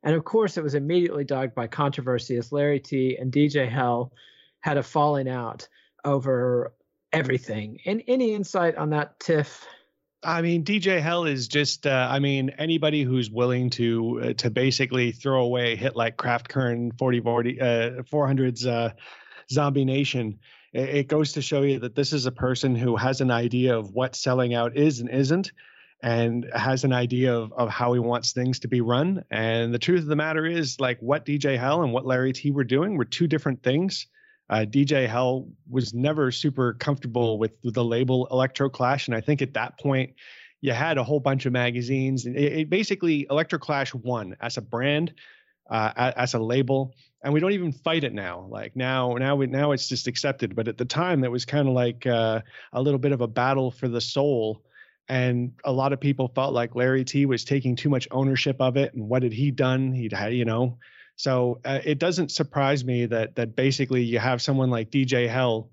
And 0.04 0.16
of 0.16 0.24
course, 0.24 0.58
it 0.58 0.64
was 0.64 0.74
immediately 0.74 1.24
dogged 1.24 1.54
by 1.54 1.68
controversy 1.68 2.38
as 2.38 2.52
Larry 2.52 2.80
Tee 2.80 3.18
and 3.20 3.32
DJ 3.32 3.70
Hell 3.70 4.14
had 4.62 4.78
a 4.78 4.84
falling 4.84 5.28
out 5.28 5.68
over 6.06 6.74
everything. 7.14 7.80
And 7.86 8.02
any 8.08 8.34
insight 8.34 8.76
on 8.76 8.92
that, 8.92 9.20
Tiff? 9.20 9.66
I 10.24 10.42
mean, 10.42 10.64
DJ 10.64 11.02
Hell 11.02 11.26
is 11.26 11.48
just. 11.48 11.88
Uh, 11.88 12.08
I 12.10 12.20
mean, 12.20 12.52
anybody 12.60 13.02
who's 13.02 13.32
willing 13.32 13.72
to 13.72 14.22
uh, 14.24 14.34
to 14.34 14.52
basically 14.52 15.12
throw 15.12 15.42
away 15.42 15.76
hit 15.76 15.96
like 15.96 16.18
Kraft 16.18 16.48
Kern 16.48 16.92
40, 16.92 17.22
40 17.22 17.62
uh, 17.62 17.66
400s 18.04 18.68
uh, 18.68 18.94
Zombie 19.52 19.86
Nation. 19.86 20.40
It, 20.74 21.08
goes 21.08 21.34
to 21.34 21.42
show 21.42 21.64
you 21.64 21.80
that 21.80 21.96
this 21.96 22.14
is 22.14 22.26
a 22.26 22.32
person 22.32 22.76
who 22.76 22.96
has 22.96 23.20
an 23.20 23.30
idea 23.30 23.78
of 23.78 23.92
what 23.92 24.16
selling 24.16 24.54
out 24.54 24.78
is 24.78 25.02
and 25.02 25.10
isn't, 25.10 25.52
and 26.02 26.50
has 26.56 26.86
an 26.86 26.94
idea 26.94 27.36
of, 27.36 27.52
of 27.54 27.70
how 27.70 27.94
he 27.94 28.00
wants 28.00 28.32
things 28.32 28.60
to 28.60 28.70
be 28.70 28.80
run. 28.80 29.24
And 29.30 29.74
the 29.74 29.80
truth 29.80 30.02
of 30.02 30.08
the 30.08 30.16
matter 30.16 30.46
is, 30.46 30.80
like 30.80 31.00
what 31.02 31.26
DJ 31.26 31.60
Hell 31.60 31.84
and 31.84 31.92
what 31.92 32.06
Larry 32.06 32.32
Tee 32.32 32.52
were 32.52 32.64
doing 32.64 32.98
were 32.98 33.06
two 33.06 33.28
different 33.28 33.64
things. 33.64 34.08
Uh, 34.50 34.66
DJ 34.68 35.08
Hell 35.08 35.50
was 35.70 35.94
never 35.94 36.32
super 36.32 36.74
comfortable 36.74 37.38
with 37.38 37.52
the 37.64 37.84
label 37.84 38.28
Electro 38.32 38.70
Clash, 38.70 39.08
and 39.08 39.16
I 39.16 39.22
think 39.22 39.42
at 39.42 39.54
that 39.54 39.78
point 39.78 40.14
you 40.62 40.72
had 40.72 40.98
a 40.98 41.04
whole 41.04 41.20
bunch 41.20 41.46
of 41.46 41.54
magazines, 41.54 42.26
and 42.26 42.38
it, 42.38 42.54
it 42.54 42.70
basically 42.70 43.28
Electro 43.30 43.60
Clash 43.60 43.94
won 43.94 44.36
as 44.42 44.58
a 44.58 44.62
brand 44.62 45.14
uh, 45.70 46.14
as 46.16 46.34
a 46.34 46.40
label 46.40 46.94
and 47.24 47.34
we 47.34 47.40
don't 47.40 47.52
even 47.52 47.72
fight 47.72 48.04
it 48.04 48.14
now. 48.14 48.48
Like 48.50 48.76
now 48.76 49.14
now 49.14 49.36
we 49.36 49.48
now 49.48 49.72
it's 49.72 49.88
just 49.88 50.08
accepted. 50.08 50.56
But 50.56 50.68
at 50.68 50.78
the 50.78 50.86
time 50.86 51.22
that 51.22 51.32
was 51.32 51.46
kind 51.46 51.68
of 51.68 51.74
like 51.74 52.06
uh, 52.06 52.42
a 52.74 52.82
little 52.82 53.00
bit 53.00 53.12
of 53.12 53.22
a 53.22 53.28
battle 53.28 53.72
for 53.72 53.88
the 53.88 54.02
soul. 54.02 54.64
And 55.10 55.54
a 55.66 55.72
lot 55.72 55.94
of 55.94 56.00
people 56.00 56.32
felt 56.34 56.54
like 56.54 56.76
larry 56.76 57.04
Tee 57.04 57.26
was 57.26 57.44
taking 57.44 57.76
too 57.76 57.90
much 57.90 58.08
ownership 58.12 58.58
of 58.60 58.78
it 58.78 58.94
and 58.94 59.10
what 59.10 59.24
had 59.24 59.34
he 59.34 59.52
done? 59.52 59.92
He'd 59.94 60.14
had 60.14 60.34
you 60.34 60.46
know? 60.46 60.78
So 61.16 61.60
uh, 61.66 61.80
it 61.84 62.00
doesn't 62.00 62.32
surprise 62.32 62.86
me 62.86 63.06
that 63.08 63.36
that 63.36 63.56
basically 63.56 64.04
you 64.04 64.20
have 64.20 64.42
someone 64.42 64.70
like 64.70 64.90
dj 64.90 65.28
hell 65.28 65.70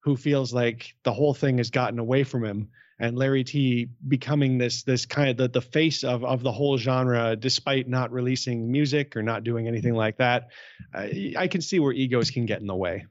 who 0.00 0.16
feels 0.16 0.52
like 0.52 0.94
the 1.04 1.12
whole 1.12 1.32
thing 1.32 1.58
has 1.58 1.70
gotten 1.70 1.98
away 1.98 2.24
from 2.24 2.44
him 2.44 2.68
and 3.02 3.18
Larry 3.18 3.42
Tee 3.42 3.88
becoming 4.06 4.58
this 4.58 4.84
this 4.84 5.06
kind 5.06 5.28
of 5.28 5.36
the, 5.36 5.48
the 5.48 5.60
face 5.60 6.04
of 6.04 6.24
of 6.24 6.44
the 6.44 6.52
whole 6.52 6.78
genre, 6.78 7.34
despite 7.34 7.88
not 7.88 8.12
releasing 8.12 8.70
music 8.70 9.16
or 9.16 9.22
not 9.22 9.42
doing 9.42 9.66
anything 9.66 9.94
like 9.94 10.18
that. 10.18 10.50
I, 10.94 11.34
I 11.36 11.48
can 11.48 11.62
see 11.62 11.80
where 11.80 11.92
egos 11.92 12.30
can 12.30 12.46
get 12.46 12.60
in 12.60 12.68
the 12.68 12.76
way. 12.76 13.06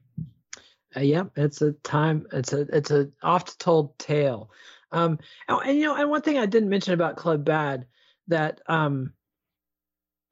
Uh, 0.96 1.00
yeah, 1.00 1.24
it's 1.36 1.60
a 1.60 1.72
time. 1.72 2.26
It's 2.32 2.54
a 2.54 2.62
it's 2.74 2.90
a 2.90 3.10
oft 3.22 3.58
told 3.58 3.98
tale. 3.98 4.50
Um, 4.92 5.18
and, 5.46 5.60
and, 5.62 5.78
you 5.78 5.84
know, 5.84 5.94
and 5.94 6.08
one 6.08 6.22
thing 6.22 6.38
I 6.38 6.46
didn't 6.46 6.70
mention 6.70 6.94
about 6.94 7.16
Club 7.16 7.44
Bad 7.44 7.86
that 8.28 8.62
um, 8.66 9.12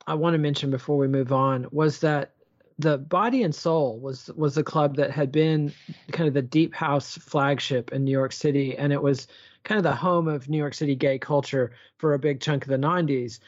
I 0.07 0.15
want 0.15 0.35
to 0.35 0.39
mention 0.39 0.71
before 0.71 0.97
we 0.97 1.07
move 1.07 1.33
on 1.33 1.67
was 1.71 2.01
that 2.01 2.33
the 2.79 2.97
Body 2.97 3.43
and 3.43 3.55
Soul 3.55 4.01
was 4.01 4.31
was 4.35 4.57
a 4.57 4.65
club 4.65 4.97
that 4.97 5.11
had 5.11 5.31
been 5.31 5.75
kind 6.13 6.29
of 6.29 6.33
the 6.33 6.41
deep 6.41 6.75
house 6.75 7.19
flagship 7.19 7.93
in 7.93 8.05
New 8.05 8.11
York 8.11 8.33
City, 8.33 8.79
and 8.79 8.91
it 8.91 9.03
was 9.03 9.29
kind 9.65 9.79
of 9.79 9.85
the 9.85 9.95
home 9.95 10.29
of 10.29 10.49
New 10.49 10.59
York 10.59 10.75
City 10.75 10.95
gay 10.95 11.19
culture 11.19 11.73
for 11.99 12.15
a 12.15 12.19
big 12.19 12.41
chunk 12.41 12.65
of 12.65 12.71
the 12.71 12.77
90s. 12.77 13.41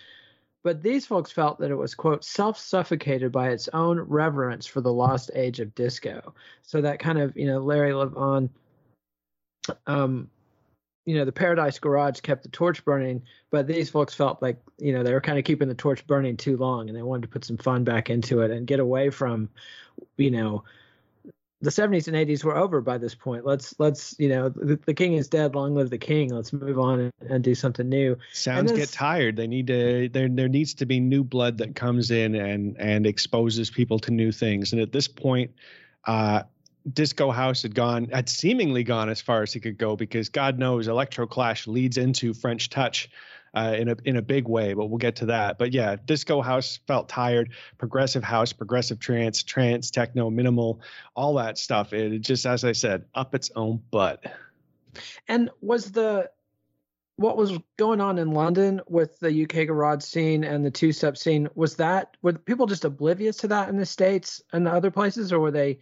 But 0.62 0.82
these 0.82 1.06
folks 1.06 1.32
felt 1.32 1.58
that 1.58 1.70
it 1.70 1.76
was, 1.76 1.94
quote, 1.94 2.24
self 2.24 2.58
suffocated 2.58 3.32
by 3.32 3.50
its 3.50 3.68
own 3.72 3.98
reverence 4.00 4.66
for 4.66 4.80
the 4.80 4.92
lost 4.92 5.30
age 5.34 5.58
of 5.58 5.74
disco. 5.74 6.34
So 6.62 6.80
that 6.80 7.00
kind 7.00 7.18
of, 7.18 7.36
you 7.36 7.46
know, 7.46 7.58
Larry 7.58 7.90
Levan, 7.90 8.48
um, 9.86 10.30
you 11.04 11.16
know, 11.16 11.24
the 11.24 11.32
Paradise 11.32 11.80
Garage 11.80 12.20
kept 12.20 12.44
the 12.44 12.48
torch 12.48 12.84
burning, 12.84 13.22
but 13.50 13.66
these 13.66 13.90
folks 13.90 14.14
felt 14.14 14.40
like, 14.40 14.62
you 14.78 14.92
know, 14.92 15.02
they 15.02 15.12
were 15.12 15.20
kind 15.20 15.38
of 15.38 15.44
keeping 15.44 15.68
the 15.68 15.74
torch 15.74 16.06
burning 16.06 16.36
too 16.36 16.56
long 16.56 16.88
and 16.88 16.96
they 16.96 17.02
wanted 17.02 17.22
to 17.22 17.28
put 17.28 17.44
some 17.44 17.56
fun 17.56 17.82
back 17.82 18.08
into 18.08 18.40
it 18.42 18.52
and 18.52 18.66
get 18.66 18.78
away 18.78 19.10
from, 19.10 19.48
you 20.16 20.30
know, 20.30 20.62
the 21.62 21.70
70s 21.70 22.08
and 22.08 22.16
80s 22.16 22.42
were 22.42 22.56
over 22.56 22.80
by 22.80 22.98
this 22.98 23.14
point. 23.14 23.46
Let's 23.46 23.74
let's 23.78 24.16
you 24.18 24.28
know 24.28 24.48
the, 24.48 24.78
the 24.84 24.92
king 24.92 25.14
is 25.14 25.28
dead. 25.28 25.54
Long 25.54 25.76
live 25.76 25.90
the 25.90 25.98
king. 25.98 26.30
Let's 26.30 26.52
move 26.52 26.78
on 26.78 26.98
and, 27.00 27.30
and 27.30 27.44
do 27.44 27.54
something 27.54 27.88
new. 27.88 28.18
Sounds 28.32 28.72
get 28.72 28.90
tired. 28.90 29.36
They 29.36 29.46
need 29.46 29.68
to 29.68 30.08
there 30.08 30.28
there 30.28 30.48
needs 30.48 30.74
to 30.74 30.86
be 30.86 30.98
new 30.98 31.22
blood 31.22 31.58
that 31.58 31.76
comes 31.76 32.10
in 32.10 32.34
and 32.34 32.76
and 32.78 33.06
exposes 33.06 33.70
people 33.70 34.00
to 34.00 34.10
new 34.10 34.32
things. 34.32 34.72
And 34.72 34.82
at 34.82 34.90
this 34.90 35.06
point, 35.06 35.52
uh, 36.04 36.42
disco 36.92 37.30
house 37.30 37.62
had 37.62 37.76
gone 37.76 38.06
had 38.06 38.28
seemingly 38.28 38.82
gone 38.82 39.08
as 39.08 39.20
far 39.20 39.42
as 39.42 39.52
he 39.52 39.60
could 39.60 39.78
go 39.78 39.94
because 39.94 40.28
God 40.28 40.58
knows 40.58 40.88
electro 40.88 41.28
clash 41.28 41.68
leads 41.68 41.96
into 41.96 42.34
French 42.34 42.70
touch 42.70 43.08
uh, 43.54 43.74
in 43.76 43.88
a 43.88 43.96
in 44.04 44.16
a 44.16 44.22
big 44.22 44.48
way, 44.48 44.74
but 44.74 44.86
we'll 44.86 44.98
get 44.98 45.16
to 45.16 45.26
that. 45.26 45.58
But 45.58 45.72
yeah, 45.72 45.96
disco 46.04 46.40
house 46.40 46.78
felt 46.86 47.08
tired, 47.08 47.50
progressive 47.78 48.24
house, 48.24 48.52
progressive 48.52 48.98
trance, 48.98 49.42
trance, 49.42 49.90
techno, 49.90 50.30
minimal, 50.30 50.80
all 51.14 51.34
that 51.34 51.58
stuff. 51.58 51.92
It 51.92 52.18
just, 52.20 52.46
as 52.46 52.64
I 52.64 52.72
said, 52.72 53.04
up 53.14 53.34
its 53.34 53.50
own 53.54 53.82
butt. 53.90 54.24
And 55.28 55.50
was 55.60 55.92
the 55.92 56.30
what 57.16 57.36
was 57.36 57.58
going 57.76 58.00
on 58.00 58.18
in 58.18 58.32
London 58.32 58.80
with 58.88 59.18
the 59.20 59.44
UK 59.44 59.66
garage 59.66 60.02
scene 60.02 60.44
and 60.44 60.64
the 60.64 60.70
two 60.70 60.92
step 60.92 61.16
scene? 61.16 61.48
Was 61.54 61.76
that 61.76 62.16
were 62.22 62.32
people 62.32 62.66
just 62.66 62.84
oblivious 62.84 63.36
to 63.38 63.48
that 63.48 63.68
in 63.68 63.76
the 63.76 63.86
states 63.86 64.42
and 64.52 64.66
the 64.66 64.72
other 64.72 64.90
places, 64.90 65.32
or 65.32 65.40
were 65.40 65.50
they? 65.50 65.78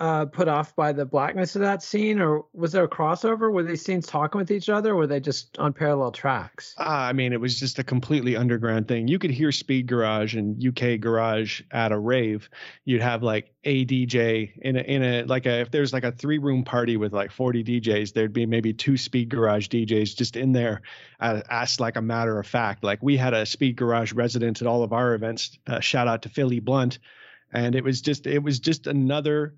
Uh, 0.00 0.24
put 0.24 0.48
off 0.48 0.74
by 0.74 0.92
the 0.92 1.04
blackness 1.04 1.54
of 1.54 1.60
that 1.60 1.82
scene, 1.82 2.20
or 2.20 2.46
was 2.54 2.72
there 2.72 2.84
a 2.84 2.88
crossover? 2.88 3.52
Were 3.52 3.62
these 3.62 3.84
scenes 3.84 4.06
talking 4.06 4.38
with 4.38 4.50
each 4.50 4.70
other? 4.70 4.96
were 4.96 5.06
they 5.06 5.20
just 5.20 5.58
on 5.58 5.74
parallel 5.74 6.10
tracks? 6.10 6.74
Uh, 6.78 6.84
I 6.84 7.12
mean, 7.12 7.34
it 7.34 7.40
was 7.40 7.60
just 7.60 7.78
a 7.78 7.84
completely 7.84 8.34
underground 8.34 8.88
thing. 8.88 9.08
You 9.08 9.18
could 9.18 9.30
hear 9.30 9.52
Speed 9.52 9.86
Garage 9.86 10.34
and 10.34 10.62
UK 10.66 10.98
Garage 11.00 11.60
at 11.70 11.92
a 11.92 11.98
rave. 11.98 12.48
You'd 12.86 13.02
have 13.02 13.22
like 13.22 13.52
a 13.64 13.84
DJ 13.84 14.52
in 14.62 14.76
a 14.76 14.80
in 14.80 15.02
a 15.02 15.22
like 15.24 15.44
a 15.44 15.60
if 15.60 15.70
there's 15.70 15.92
like 15.92 16.04
a 16.04 16.12
three 16.12 16.38
room 16.38 16.64
party 16.64 16.96
with 16.96 17.12
like 17.12 17.30
40 17.30 17.62
DJs, 17.62 18.14
there'd 18.14 18.32
be 18.32 18.46
maybe 18.46 18.72
two 18.72 18.96
Speed 18.96 19.28
Garage 19.28 19.68
DJs 19.68 20.16
just 20.16 20.34
in 20.34 20.52
there, 20.52 20.80
uh, 21.20 21.42
asked 21.50 21.78
like 21.78 21.96
a 21.96 22.02
matter 22.02 22.38
of 22.38 22.46
fact. 22.46 22.82
Like 22.82 23.02
we 23.02 23.18
had 23.18 23.34
a 23.34 23.44
Speed 23.44 23.76
Garage 23.76 24.14
resident 24.14 24.62
at 24.62 24.66
all 24.66 24.82
of 24.82 24.94
our 24.94 25.12
events. 25.12 25.58
Uh, 25.66 25.80
shout 25.80 26.08
out 26.08 26.22
to 26.22 26.30
Philly 26.30 26.60
Blunt, 26.60 27.00
and 27.52 27.74
it 27.74 27.84
was 27.84 28.00
just 28.00 28.26
it 28.26 28.42
was 28.42 28.60
just 28.60 28.86
another 28.86 29.56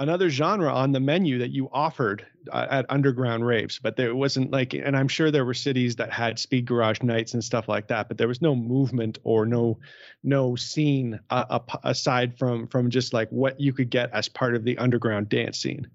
another 0.00 0.30
genre 0.30 0.72
on 0.72 0.92
the 0.92 0.98
menu 0.98 1.38
that 1.38 1.50
you 1.50 1.68
offered 1.72 2.26
uh, 2.50 2.66
at 2.70 2.86
underground 2.88 3.46
raves 3.46 3.78
but 3.78 3.96
there 3.96 4.14
wasn't 4.14 4.50
like 4.50 4.72
and 4.72 4.96
i'm 4.96 5.06
sure 5.06 5.30
there 5.30 5.44
were 5.44 5.54
cities 5.54 5.94
that 5.94 6.10
had 6.10 6.38
speed 6.38 6.64
garage 6.64 7.00
nights 7.02 7.34
and 7.34 7.44
stuff 7.44 7.68
like 7.68 7.86
that 7.86 8.08
but 8.08 8.16
there 8.18 8.26
was 8.26 8.40
no 8.40 8.56
movement 8.56 9.18
or 9.22 9.44
no 9.46 9.78
no 10.24 10.56
scene 10.56 11.20
uh, 11.28 11.58
aside 11.84 12.36
from 12.38 12.66
from 12.66 12.90
just 12.90 13.12
like 13.12 13.28
what 13.28 13.60
you 13.60 13.72
could 13.72 13.90
get 13.90 14.10
as 14.12 14.26
part 14.26 14.56
of 14.56 14.64
the 14.64 14.76
underground 14.78 15.28
dance 15.28 15.58
scene. 15.58 15.86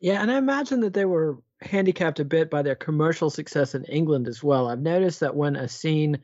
Yeah 0.00 0.20
and 0.20 0.30
i 0.30 0.36
imagine 0.36 0.80
that 0.80 0.92
they 0.92 1.04
were 1.04 1.38
handicapped 1.62 2.20
a 2.20 2.24
bit 2.24 2.50
by 2.50 2.60
their 2.60 2.74
commercial 2.74 3.30
success 3.30 3.74
in 3.74 3.84
england 3.84 4.26
as 4.26 4.42
well. 4.42 4.68
I've 4.68 4.82
noticed 4.82 5.20
that 5.20 5.34
when 5.34 5.54
a 5.56 5.68
scene 5.68 6.18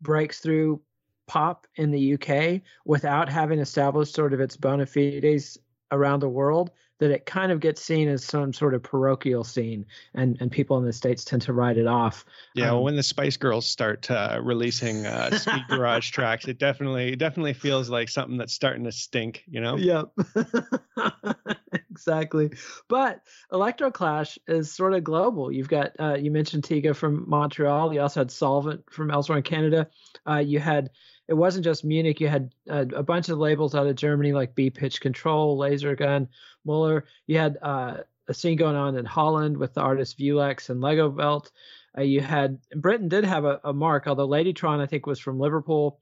breaks 0.00 0.40
through 0.40 0.82
pop 1.28 1.68
in 1.76 1.92
the 1.92 2.14
uk 2.14 2.60
without 2.84 3.28
having 3.28 3.60
established 3.60 4.14
sort 4.14 4.34
of 4.34 4.40
its 4.40 4.56
bona 4.56 4.84
fides 4.84 5.56
around 5.92 6.20
the 6.20 6.28
world 6.28 6.70
that 6.98 7.10
it 7.10 7.26
kind 7.26 7.50
of 7.50 7.60
gets 7.60 7.82
seen 7.82 8.08
as 8.08 8.24
some 8.24 8.52
sort 8.52 8.74
of 8.74 8.82
parochial 8.82 9.44
scene 9.44 9.86
and 10.14 10.36
and 10.40 10.50
people 10.50 10.78
in 10.78 10.84
the 10.84 10.92
states 10.92 11.24
tend 11.24 11.42
to 11.42 11.52
write 11.52 11.76
it 11.76 11.86
off. 11.86 12.24
Yeah 12.54 12.68
um, 12.68 12.74
well, 12.74 12.84
when 12.84 12.96
the 12.96 13.02
spice 13.02 13.36
girls 13.36 13.66
start 13.66 14.10
uh, 14.10 14.40
releasing 14.42 15.06
uh, 15.06 15.30
speed 15.38 15.62
garage 15.68 16.10
tracks 16.10 16.46
it 16.46 16.58
definitely 16.58 17.12
it 17.12 17.18
definitely 17.18 17.54
feels 17.54 17.88
like 17.88 18.08
something 18.08 18.36
that's 18.36 18.52
starting 18.52 18.84
to 18.84 18.92
stink 18.92 19.44
you 19.48 19.60
know? 19.60 19.76
Yep. 19.76 20.12
Exactly. 21.92 22.50
But 22.88 23.20
electroclash 23.52 24.38
is 24.48 24.72
sort 24.72 24.94
of 24.94 25.04
global. 25.04 25.52
You've 25.52 25.68
got 25.68 25.92
uh, 26.00 26.14
you 26.14 26.30
mentioned 26.30 26.62
tiga 26.64 26.96
from 26.96 27.28
montreal. 27.28 27.92
You 27.92 28.00
also 28.00 28.20
had 28.20 28.30
solvent 28.30 28.90
from 28.90 29.10
elsewhere 29.10 29.38
in 29.38 29.44
canada. 29.44 29.88
Uh, 30.26 30.38
you 30.38 30.58
had 30.58 30.90
it 31.28 31.34
wasn't 31.34 31.64
just 31.64 31.84
Munich. 31.84 32.20
You 32.20 32.28
had 32.28 32.54
uh, 32.68 32.86
a 32.94 33.02
bunch 33.02 33.28
of 33.28 33.38
labels 33.38 33.74
out 33.74 33.86
of 33.86 33.96
Germany 33.96 34.32
like 34.32 34.54
BPitch 34.54 35.00
Control, 35.00 35.56
Laser 35.56 35.94
Gun, 35.94 36.28
Muller. 36.64 37.04
You 37.26 37.38
had 37.38 37.58
uh, 37.62 37.98
a 38.28 38.34
scene 38.34 38.56
going 38.56 38.76
on 38.76 38.96
in 38.96 39.04
Holland 39.04 39.56
with 39.56 39.74
the 39.74 39.80
artists 39.80 40.18
Viewlexx 40.20 40.70
and 40.70 40.82
Legowelt. 40.82 41.50
Uh, 41.96 42.02
you 42.02 42.20
had 42.20 42.58
Britain 42.74 43.08
did 43.08 43.24
have 43.24 43.44
a, 43.44 43.60
a, 43.64 43.72
mark, 43.72 44.06
although 44.06 44.28
Ladytron 44.28 44.80
I 44.80 44.86
think 44.86 45.06
was 45.06 45.18
from 45.18 45.38
Liverpool. 45.38 46.00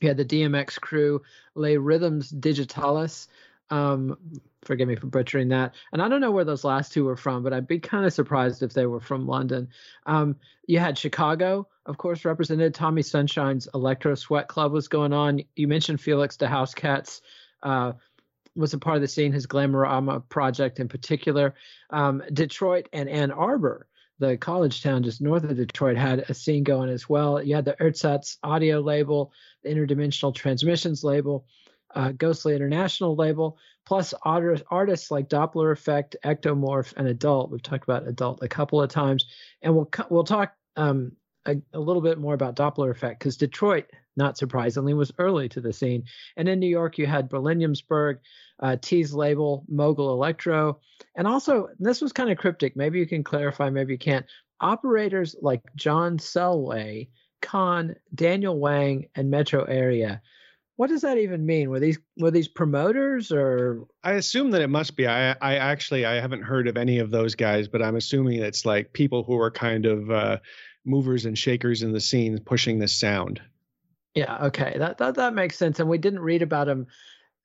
You 0.00 0.08
had 0.08 0.16
the 0.16 0.24
DMX 0.24 0.78
Krew, 0.78 1.20
Les 1.54 1.76
Rythmes 1.76 2.28
Digitales. 2.28 3.28
Um, 3.70 4.16
forgive 4.62 4.88
me 4.88 4.96
for 4.96 5.06
butchering 5.06 5.48
that. 5.48 5.74
And 5.92 6.02
I 6.02 6.08
don't 6.08 6.20
know 6.20 6.30
where 6.30 6.44
those 6.44 6.64
last 6.64 6.92
two 6.92 7.04
were 7.04 7.16
from, 7.16 7.42
but 7.42 7.52
I'd 7.52 7.66
be 7.66 7.78
kind 7.78 8.04
of 8.04 8.12
surprised 8.12 8.62
if 8.62 8.72
they 8.72 8.86
were 8.86 9.00
from 9.00 9.26
London. 9.26 9.68
Um, 10.06 10.36
you 10.66 10.78
had 10.78 10.98
Chicago, 10.98 11.68
of 11.86 11.96
course, 11.98 12.24
represented. 12.24 12.74
Tommy 12.74 13.02
Sunshine's 13.02 13.68
Electro 13.74 14.14
Sweat 14.14 14.48
Club 14.48 14.72
was 14.72 14.88
going 14.88 15.12
on. 15.12 15.42
You 15.56 15.68
mentioned 15.68 16.00
Felix 16.00 16.36
the 16.36 16.48
House 16.48 16.74
Cats. 16.74 17.22
Uh, 17.62 17.92
was 18.58 18.74
a 18.74 18.78
part 18.78 18.96
of 18.96 19.02
the 19.02 19.08
scene, 19.08 19.32
his 19.32 19.46
Glamorama 19.46 20.28
project 20.28 20.80
in 20.80 20.88
particular. 20.88 21.54
Um, 21.90 22.22
Detroit 22.32 22.88
and 22.92 23.08
Ann 23.08 23.30
Arbor, 23.30 23.86
the 24.18 24.36
college 24.36 24.82
town 24.82 25.04
just 25.04 25.20
north 25.20 25.44
of 25.44 25.56
Detroit, 25.56 25.96
had 25.96 26.24
a 26.28 26.34
scene 26.34 26.64
going 26.64 26.90
as 26.90 27.08
well. 27.08 27.40
You 27.42 27.54
had 27.54 27.64
the 27.64 27.80
Ersatz 27.80 28.36
audio 28.42 28.80
label, 28.80 29.32
the 29.62 29.70
Interdimensional 29.70 30.34
Transmissions 30.34 31.04
label, 31.04 31.46
uh, 31.94 32.12
Ghostly 32.12 32.54
International 32.54 33.16
label, 33.16 33.58
plus 33.86 34.12
artists 34.22 35.10
like 35.10 35.28
Dopplereffekt, 35.28 36.16
Ectomorph, 36.24 36.92
and 36.96 37.08
Adult. 37.08 37.50
We've 37.50 37.62
talked 37.62 37.84
about 37.84 38.06
Adult 38.06 38.42
a 38.42 38.48
couple 38.48 38.82
of 38.82 38.90
times, 38.90 39.26
and 39.62 39.74
we'll 39.74 39.90
we'll 40.10 40.24
talk 40.24 40.52
um, 40.76 41.12
a, 41.46 41.56
a, 41.72 41.80
little 41.80 42.02
bit 42.02 42.18
more 42.18 42.34
about 42.34 42.56
Dopplereffekt 42.56 43.18
because 43.18 43.36
Detroit, 43.36 43.86
not 44.16 44.36
surprisingly, 44.36 44.94
was 44.94 45.12
early 45.18 45.48
to 45.48 45.60
the 45.60 45.72
scene. 45.72 46.04
And 46.36 46.48
in 46.48 46.60
New 46.60 46.68
York, 46.68 46.98
you 46.98 47.06
had 47.06 47.28
Berlin-Williamsburg, 47.28 48.18
uh, 48.60 48.76
Tee's 48.80 49.14
label, 49.14 49.64
Mogul 49.68 50.12
Electro, 50.12 50.80
and 51.16 51.26
also 51.26 51.68
this 51.78 52.00
was 52.00 52.12
kind 52.12 52.30
of 52.30 52.38
cryptic. 52.38 52.76
Maybe 52.76 52.98
you 52.98 53.06
can 53.06 53.24
clarify, 53.24 53.70
maybe 53.70 53.94
you 53.94 53.98
can't. 53.98 54.26
Operators 54.60 55.36
like 55.40 55.62
John 55.76 56.18
Selway, 56.18 57.08
Khan, 57.40 57.94
Daniel 58.14 58.58
Wang, 58.58 59.06
and 59.14 59.30
Metro 59.30 59.64
Area 59.64 60.20
what 60.78 60.90
does 60.90 61.00
that 61.00 61.18
even 61.18 61.44
mean? 61.44 61.70
Were 61.70 61.80
these 61.80 61.98
were 62.18 62.30
these 62.30 62.46
promoters 62.46 63.32
or? 63.32 63.84
I 64.04 64.12
assume 64.12 64.52
that 64.52 64.62
it 64.62 64.68
must 64.68 64.94
be. 64.94 65.08
I 65.08 65.32
I 65.32 65.56
actually 65.56 66.06
I 66.06 66.20
haven't 66.20 66.42
heard 66.42 66.68
of 66.68 66.76
any 66.76 67.00
of 67.00 67.10
those 67.10 67.34
guys, 67.34 67.66
but 67.66 67.82
I'm 67.82 67.96
assuming 67.96 68.40
it's 68.40 68.64
like 68.64 68.92
people 68.92 69.24
who 69.24 69.36
are 69.40 69.50
kind 69.50 69.86
of 69.86 70.08
uh, 70.08 70.38
movers 70.84 71.26
and 71.26 71.36
shakers 71.36 71.82
in 71.82 71.90
the 71.90 72.00
scene 72.00 72.38
pushing 72.38 72.78
this 72.78 72.94
sound. 72.94 73.40
Yeah, 74.14 74.46
okay, 74.46 74.76
that 74.78 74.98
that 74.98 75.16
that 75.16 75.34
makes 75.34 75.58
sense. 75.58 75.80
And 75.80 75.88
we 75.88 75.98
didn't 75.98 76.20
read 76.20 76.42
about 76.42 76.68
them. 76.68 76.86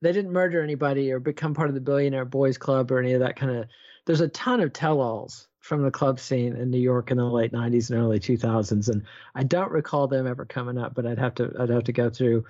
They 0.03 0.11
didn't 0.11 0.31
murder 0.31 0.61
anybody 0.61 1.11
or 1.11 1.19
become 1.19 1.55
part 1.55 1.69
of 1.69 1.73
the 1.75 1.81
Billionaire 1.81 2.25
Boys 2.25 2.59
Club 2.59 2.91
or 2.91 2.99
any 2.99 3.13
of 3.13 3.21
that 3.21 3.35
kind 3.35 3.57
of. 3.57 3.65
There's 4.05 4.21
a 4.21 4.27
ton 4.27 4.59
of 4.59 4.73
tell-alls 4.73 5.47
from 5.59 5.81
the 5.81 5.89
club 5.89 6.19
scene 6.19 6.55
in 6.55 6.69
New 6.69 6.77
York 6.77 7.09
in 7.09 7.17
the 7.17 7.25
late 7.25 7.51
90s 7.51 7.89
and 7.89 7.99
early 7.99 8.19
2000s, 8.19 8.89
and 8.89 9.01
I 9.33 9.41
don't 9.41 9.71
recall 9.71 10.07
them 10.07 10.27
ever 10.27 10.45
coming 10.45 10.77
up. 10.77 10.93
But 10.93 11.07
I'd 11.07 11.17
have 11.17 11.33
to 11.35 11.51
I'd 11.59 11.69
have 11.69 11.85
to 11.85 11.93
go 11.93 12.11
through. 12.11 12.45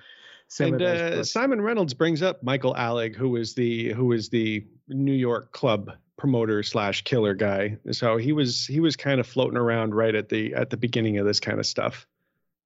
And 0.60 0.82
uh, 0.82 1.24
Simon 1.24 1.62
Reynolds 1.62 1.94
brings 1.94 2.22
up 2.22 2.44
Michael 2.44 2.74
Alig, 2.76 3.16
who 3.16 3.36
is 3.36 3.54
the 3.54 3.94
who 3.94 4.12
is 4.12 4.30
the 4.30 4.66
New 4.88 5.14
York 5.14 5.52
club 5.52 5.92
promoter 6.18 6.64
slash 6.64 7.04
killer 7.04 7.34
guy. 7.34 7.78
So 7.92 8.18
he 8.18 8.32
was 8.32 8.66
he 8.66 8.80
was 8.80 8.96
kind 8.96 9.20
of 9.20 9.28
floating 9.28 9.58
around 9.58 9.96
right 9.96 10.16
at 10.16 10.30
the 10.30 10.54
at 10.54 10.70
the 10.70 10.78
beginning 10.78 11.18
of 11.18 11.26
this 11.26 11.40
kind 11.40 11.60
of 11.60 11.66
stuff. 11.66 12.08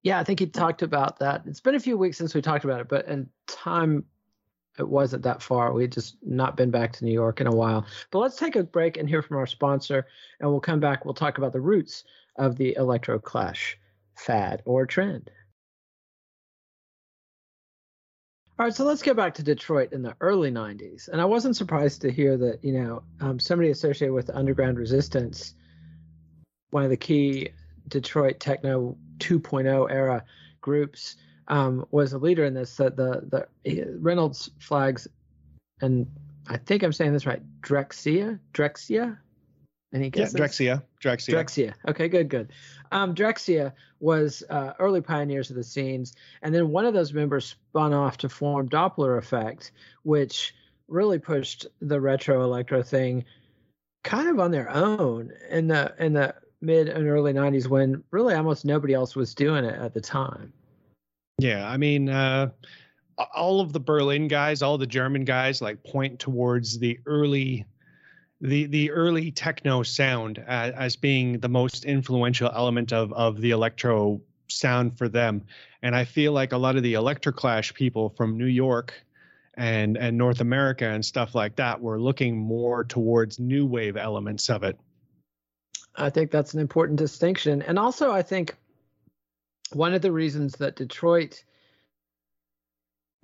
Yeah, 0.04 0.20
I 0.20 0.24
think 0.24 0.40
he 0.40 0.46
talked 0.46 0.82
about 0.82 1.20
that. 1.20 1.44
It's 1.46 1.60
been 1.60 1.76
a 1.76 1.80
few 1.80 1.98
weeks 1.98 2.18
since 2.18 2.34
we 2.34 2.42
talked 2.42 2.66
about 2.66 2.80
it, 2.80 2.88
but 2.88 3.08
in 3.08 3.30
time 3.48 4.06
it 4.78 4.88
wasn't 4.88 5.24
that 5.24 5.42
far. 5.42 5.74
We 5.74 5.84
had 5.84 5.92
just 5.92 6.18
not 6.22 6.56
been 6.56 6.70
back 6.70 6.94
to 6.94 7.06
New 7.06 7.12
York 7.12 7.42
in 7.42 7.48
a 7.48 7.56
while. 7.56 7.86
But 8.12 8.20
let's 8.20 8.38
take 8.38 8.56
a 8.56 8.64
break 8.64 8.98
and 8.98 9.10
hear 9.10 9.22
from 9.22 9.38
our 9.38 9.48
sponsor, 9.48 10.06
and 10.40 10.50
we'll 10.50 10.60
come 10.60 10.80
back. 10.80 11.04
We'll 11.04 11.14
talk 11.14 11.38
about 11.38 11.54
the 11.54 11.62
roots 11.62 12.04
of 12.36 12.58
the 12.58 12.76
electro 12.76 13.18
clash 13.18 13.78
fad 14.16 14.62
or 14.66 14.86
trend. 14.86 15.32
All 18.60 18.66
right, 18.66 18.74
so 18.74 18.86
let's 18.86 19.04
get 19.04 19.16
back 19.16 19.36
to 19.36 19.44
Detroit 19.44 19.94
in 19.94 20.02
the 20.02 20.16
early 20.20 20.52
90s. 20.52 21.10
And 21.10 21.22
I 21.22 21.26
wasn't 21.26 21.56
surprised 21.56 22.02
to 22.02 22.12
hear 22.12 22.38
that, 22.38 22.64
you 22.64 22.74
know, 22.74 23.04
um, 23.22 23.40
somebody 23.40 23.70
associated 23.70 24.16
with 24.16 24.26
the 24.28 24.36
underground 24.36 24.80
resistance, 24.80 25.54
one 26.72 26.84
of 26.84 26.90
the 26.90 26.98
key 26.98 27.50
Detroit 27.88 28.40
techno 28.40 28.98
2.0 29.20 29.92
era 29.92 30.26
groups, 30.60 31.18
um, 31.48 31.86
was 31.92 32.14
a 32.14 32.18
leader 32.18 32.46
in 32.46 32.56
this. 32.56 32.76
That 32.78 32.98
the 32.98 33.48
the 33.64 33.98
Reynolds 34.00 34.50
flags, 34.60 35.08
and 35.80 36.08
I 36.48 36.58
think 36.58 36.84
I'm 36.84 36.94
saying 36.94 37.14
this 37.14 37.26
right, 37.26 37.42
Drexia? 37.62 38.40
Drexciya. 38.54 39.18
Any 39.94 40.10
guesses? 40.10 40.34
Yeah, 40.34 40.46
Drexciya, 40.46 40.84
Drexciya. 41.02 41.34
Drexciya. 41.34 41.74
Okay, 41.88 42.08
good, 42.08 42.30
good. 42.30 42.52
Um, 42.92 43.14
Drexciya 43.14 43.74
was 44.00 44.44
uh, 44.50 44.74
early 44.80 45.02
pioneers 45.02 45.50
of 45.50 45.56
the 45.56 45.64
scenes, 45.64 46.14
and 46.42 46.54
then 46.54 46.70
one 46.70 46.86
of 46.86 46.94
those 46.94 47.14
members 47.14 47.46
spun 47.46 47.94
off 47.94 48.18
to 48.18 48.30
form 48.30 48.70
Dopplereffekt, 48.70 49.72
which 50.04 50.56
really 50.88 51.20
pushed 51.20 51.68
the 51.82 52.00
retro 52.00 52.44
electro 52.44 52.82
thing 52.82 53.26
kind 54.04 54.30
of 54.30 54.40
on 54.40 54.52
their 54.52 54.70
own 54.70 55.34
in 55.50 55.68
the 55.68 55.94
in 56.00 56.14
the 56.14 56.34
mid 56.62 56.88
and 56.88 57.08
early 57.08 57.34
90s 57.34 57.68
when 57.68 58.04
really 58.12 58.34
almost 58.34 58.66
nobody 58.66 58.94
else 58.94 59.16
was 59.16 59.36
doing 59.36 59.64
it 59.64 59.76
at 59.76 59.94
the 59.94 60.02
time. 60.02 60.54
Yeah, 61.40 61.70
I 61.70 61.78
mean, 61.78 62.10
uh, 62.10 62.50
all 63.36 63.62
of 63.62 63.74
the 63.74 63.80
Berlin 63.80 64.28
guys, 64.28 64.62
all 64.62 64.78
the 64.78 64.88
German 64.88 65.24
guys, 65.24 65.62
like 65.62 65.84
point 65.84 66.20
towards 66.20 66.80
the 66.80 67.00
early, 67.06 67.66
the 68.42 68.66
the 68.68 68.92
early 68.92 69.32
techno 69.32 69.84
sound 69.84 70.44
as, 70.46 70.74
as 70.74 70.96
being 70.96 71.40
the 71.40 71.50
most 71.50 71.86
influential 71.86 72.52
element 72.54 72.94
of 72.94 73.12
of 73.14 73.42
the 73.42 73.52
electro 73.52 74.22
sound 74.48 74.98
for 74.98 75.10
them. 75.10 75.44
And 75.82 75.96
I 75.96 76.06
feel 76.06 76.32
like 76.32 76.52
a 76.52 76.58
lot 76.58 76.76
of 76.76 76.84
the 76.84 76.94
electroclash 76.94 77.74
people 77.74 78.10
from 78.10 78.38
New 78.38 78.46
York 78.46 78.94
and 79.56 79.98
and 79.98 80.18
North 80.18 80.40
America 80.40 80.88
and 80.88 81.04
stuff 81.04 81.34
like 81.34 81.56
that 81.56 81.82
were 81.82 82.00
looking 82.00 82.38
more 82.38 82.84
towards 82.84 83.40
new 83.40 83.66
wave 83.66 83.98
elements 83.98 84.50
of 84.50 84.64
it. 84.64 84.78
I 85.96 86.12
think 86.12 86.30
that's 86.30 86.54
an 86.54 86.60
important 86.60 87.00
distinction. 87.00 87.64
And 87.64 87.80
also 87.80 88.12
I 88.12 88.22
think 88.22 88.56
one 89.74 89.94
of 89.94 90.02
the 90.02 90.12
reasons 90.12 90.54
that 90.58 90.76
Detroit 90.76 91.44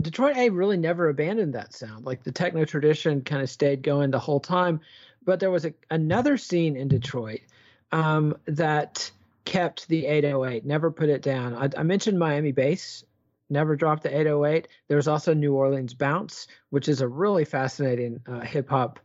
Detroit 0.03 0.37
A 0.37 0.49
really 0.49 0.77
never 0.77 1.09
abandoned 1.09 1.53
that 1.53 1.73
sound. 1.73 2.05
Like 2.05 2.23
the 2.23 2.31
techno 2.31 2.65
tradition 2.65 3.21
kind 3.21 3.41
of 3.41 3.49
stayed 3.49 3.81
going 3.81 4.11
the 4.11 4.19
whole 4.19 4.39
time, 4.39 4.81
but 5.25 5.39
there 5.39 5.51
was 5.51 5.65
a, 5.65 5.73
another 5.89 6.37
scene 6.37 6.75
in 6.75 6.87
Detroit 6.87 7.41
um, 7.91 8.37
that 8.45 9.11
kept 9.45 9.87
the 9.87 10.05
808, 10.05 10.65
never 10.65 10.91
put 10.91 11.09
it 11.09 11.21
down. 11.21 11.55
I, 11.55 11.69
I 11.79 11.83
mentioned 11.83 12.19
Miami 12.19 12.51
bass, 12.51 13.03
never 13.49 13.75
dropped 13.75 14.03
the 14.03 14.09
808. 14.09 14.67
There's 14.87 15.07
also 15.07 15.33
New 15.33 15.53
Orleans 15.53 15.93
bounce, 15.93 16.47
which 16.69 16.87
is 16.87 17.01
a 17.01 17.07
really 17.07 17.45
fascinating 17.45 18.21
uh, 18.27 18.41
hip 18.41 18.69
hop 18.69 18.99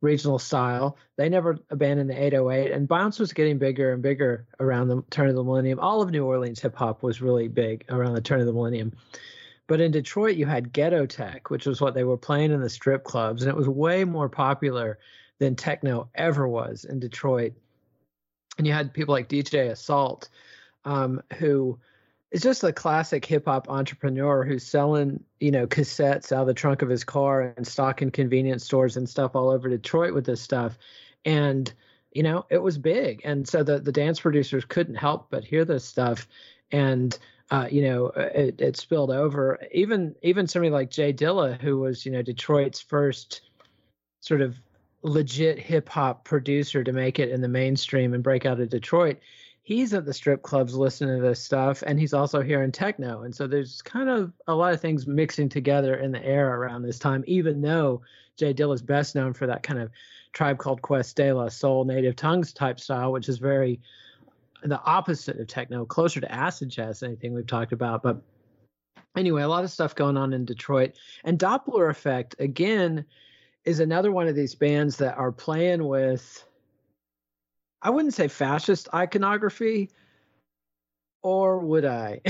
regional 0.00 0.38
style. 0.38 0.96
They 1.16 1.28
never 1.28 1.58
abandoned 1.70 2.10
the 2.10 2.22
808, 2.22 2.72
and 2.72 2.88
bounce 2.88 3.18
was 3.18 3.32
getting 3.32 3.58
bigger 3.58 3.92
and 3.92 4.02
bigger 4.02 4.46
around 4.58 4.88
the 4.88 5.02
turn 5.10 5.28
of 5.28 5.34
the 5.34 5.44
millennium. 5.44 5.78
All 5.78 6.00
of 6.02 6.10
New 6.10 6.24
Orleans 6.24 6.60
hip 6.60 6.74
hop 6.74 7.02
was 7.02 7.20
really 7.20 7.48
big 7.48 7.84
around 7.88 8.14
the 8.14 8.20
turn 8.20 8.40
of 8.40 8.46
the 8.46 8.52
millennium. 8.52 8.92
But 9.70 9.80
in 9.80 9.92
Detroit, 9.92 10.34
you 10.34 10.46
had 10.46 10.72
ghetto 10.72 11.06
tech, 11.06 11.48
which 11.48 11.64
was 11.64 11.80
what 11.80 11.94
they 11.94 12.02
were 12.02 12.16
playing 12.16 12.50
in 12.50 12.60
the 12.60 12.68
strip 12.68 13.04
clubs, 13.04 13.40
and 13.40 13.48
it 13.48 13.54
was 13.54 13.68
way 13.68 14.04
more 14.04 14.28
popular 14.28 14.98
than 15.38 15.54
techno 15.54 16.08
ever 16.16 16.48
was 16.48 16.84
in 16.84 16.98
Detroit. 16.98 17.52
And 18.58 18.66
you 18.66 18.72
had 18.72 18.92
people 18.92 19.12
like 19.12 19.28
DJ 19.28 19.70
Assault, 19.70 20.28
um, 20.84 21.22
who 21.38 21.78
it's 22.32 22.42
just 22.42 22.64
a 22.64 22.72
classic 22.72 23.24
hip 23.24 23.44
hop 23.44 23.70
entrepreneur 23.70 24.42
who's 24.42 24.64
selling, 24.64 25.22
you 25.38 25.52
know, 25.52 25.68
cassettes 25.68 26.32
out 26.32 26.40
of 26.40 26.46
the 26.48 26.54
trunk 26.54 26.82
of 26.82 26.88
his 26.88 27.04
car 27.04 27.54
and 27.56 27.64
stocking 27.64 28.10
convenience 28.10 28.64
stores 28.64 28.96
and 28.96 29.08
stuff 29.08 29.36
all 29.36 29.50
over 29.50 29.68
Detroit 29.68 30.14
with 30.14 30.26
this 30.26 30.40
stuff. 30.42 30.78
And, 31.24 31.72
you 32.10 32.24
know, 32.24 32.44
it 32.50 32.60
was 32.60 32.76
big. 32.76 33.20
And 33.24 33.46
so 33.46 33.62
the, 33.62 33.78
the 33.78 33.92
dance 33.92 34.18
producers 34.18 34.64
couldn't 34.64 34.96
help 34.96 35.28
but 35.30 35.44
hear 35.44 35.64
this 35.64 35.84
stuff. 35.84 36.26
And, 36.72 37.16
uh, 37.50 37.66
you 37.70 37.82
know, 37.82 38.06
it, 38.16 38.60
it 38.60 38.76
spilled 38.76 39.10
over. 39.10 39.58
Even 39.72 40.14
even 40.22 40.46
somebody 40.46 40.70
like 40.70 40.90
J 40.90 41.12
Dilla, 41.12 41.60
who 41.60 41.78
was, 41.78 42.06
you 42.06 42.12
know, 42.12 42.22
Detroit's 42.22 42.80
first 42.80 43.42
sort 44.20 44.40
of 44.40 44.60
legit 45.02 45.58
hip 45.58 45.88
hop 45.88 46.24
producer 46.24 46.84
to 46.84 46.92
make 46.92 47.18
it 47.18 47.30
in 47.30 47.40
the 47.40 47.48
mainstream 47.48 48.14
and 48.14 48.22
break 48.22 48.44
out 48.44 48.60
of 48.60 48.68
Detroit 48.68 49.18
he's 49.62 49.94
at 49.94 50.04
the 50.04 50.12
strip 50.12 50.42
clubs 50.42 50.74
listening 50.74 51.16
to 51.16 51.22
this 51.22 51.40
stuff 51.40 51.82
and 51.86 52.00
he's 52.00 52.12
also 52.12 52.40
hearing 52.40 52.72
techno 52.72 53.22
and 53.22 53.32
so 53.32 53.46
there's 53.46 53.80
kind 53.82 54.08
of 54.08 54.32
a 54.48 54.54
lot 54.54 54.72
of 54.72 54.80
things 54.80 55.06
mixing 55.06 55.48
together 55.48 55.94
in 55.94 56.10
the 56.10 56.24
air 56.24 56.56
around 56.56 56.82
this 56.82 56.98
time 56.98 57.22
even 57.26 57.60
though 57.60 58.02
J 58.36 58.52
Dilla 58.52 58.74
is 58.74 58.82
best 58.82 59.14
known 59.14 59.32
for 59.32 59.46
that 59.46 59.62
kind 59.62 59.78
of 59.78 59.90
tribe 60.32 60.58
called 60.58 60.82
quest 60.82 61.16
de 61.16 61.32
la 61.32 61.48
soul 61.48 61.84
native 61.84 62.16
tongues 62.16 62.52
type 62.52 62.80
style 62.80 63.12
which 63.12 63.28
is 63.28 63.38
very 63.38 63.80
the 64.62 64.82
opposite 64.84 65.38
of 65.38 65.46
techno 65.46 65.84
closer 65.84 66.20
to 66.20 66.32
acid 66.32 66.68
jazz 66.68 67.00
than 67.00 67.10
anything 67.10 67.32
we've 67.34 67.46
talked 67.46 67.72
about 67.72 68.02
but 68.02 68.22
anyway 69.16 69.42
a 69.42 69.48
lot 69.48 69.64
of 69.64 69.70
stuff 69.70 69.94
going 69.94 70.16
on 70.16 70.32
in 70.32 70.44
detroit. 70.44 70.96
And 71.24 71.38
Dopplereffekt 71.38 72.38
again 72.38 73.04
is 73.64 73.80
another 73.80 74.12
one 74.12 74.28
of 74.28 74.34
these 74.34 74.54
bands 74.54 74.96
that 74.98 75.16
are 75.16 75.32
playing 75.32 75.84
with 75.86 76.44
I 77.82 77.90
wouldn't 77.90 78.14
say 78.14 78.28
fascist 78.28 78.88
iconography, 78.92 79.90
or 81.22 81.58
would 81.58 81.84
I? 81.84 82.20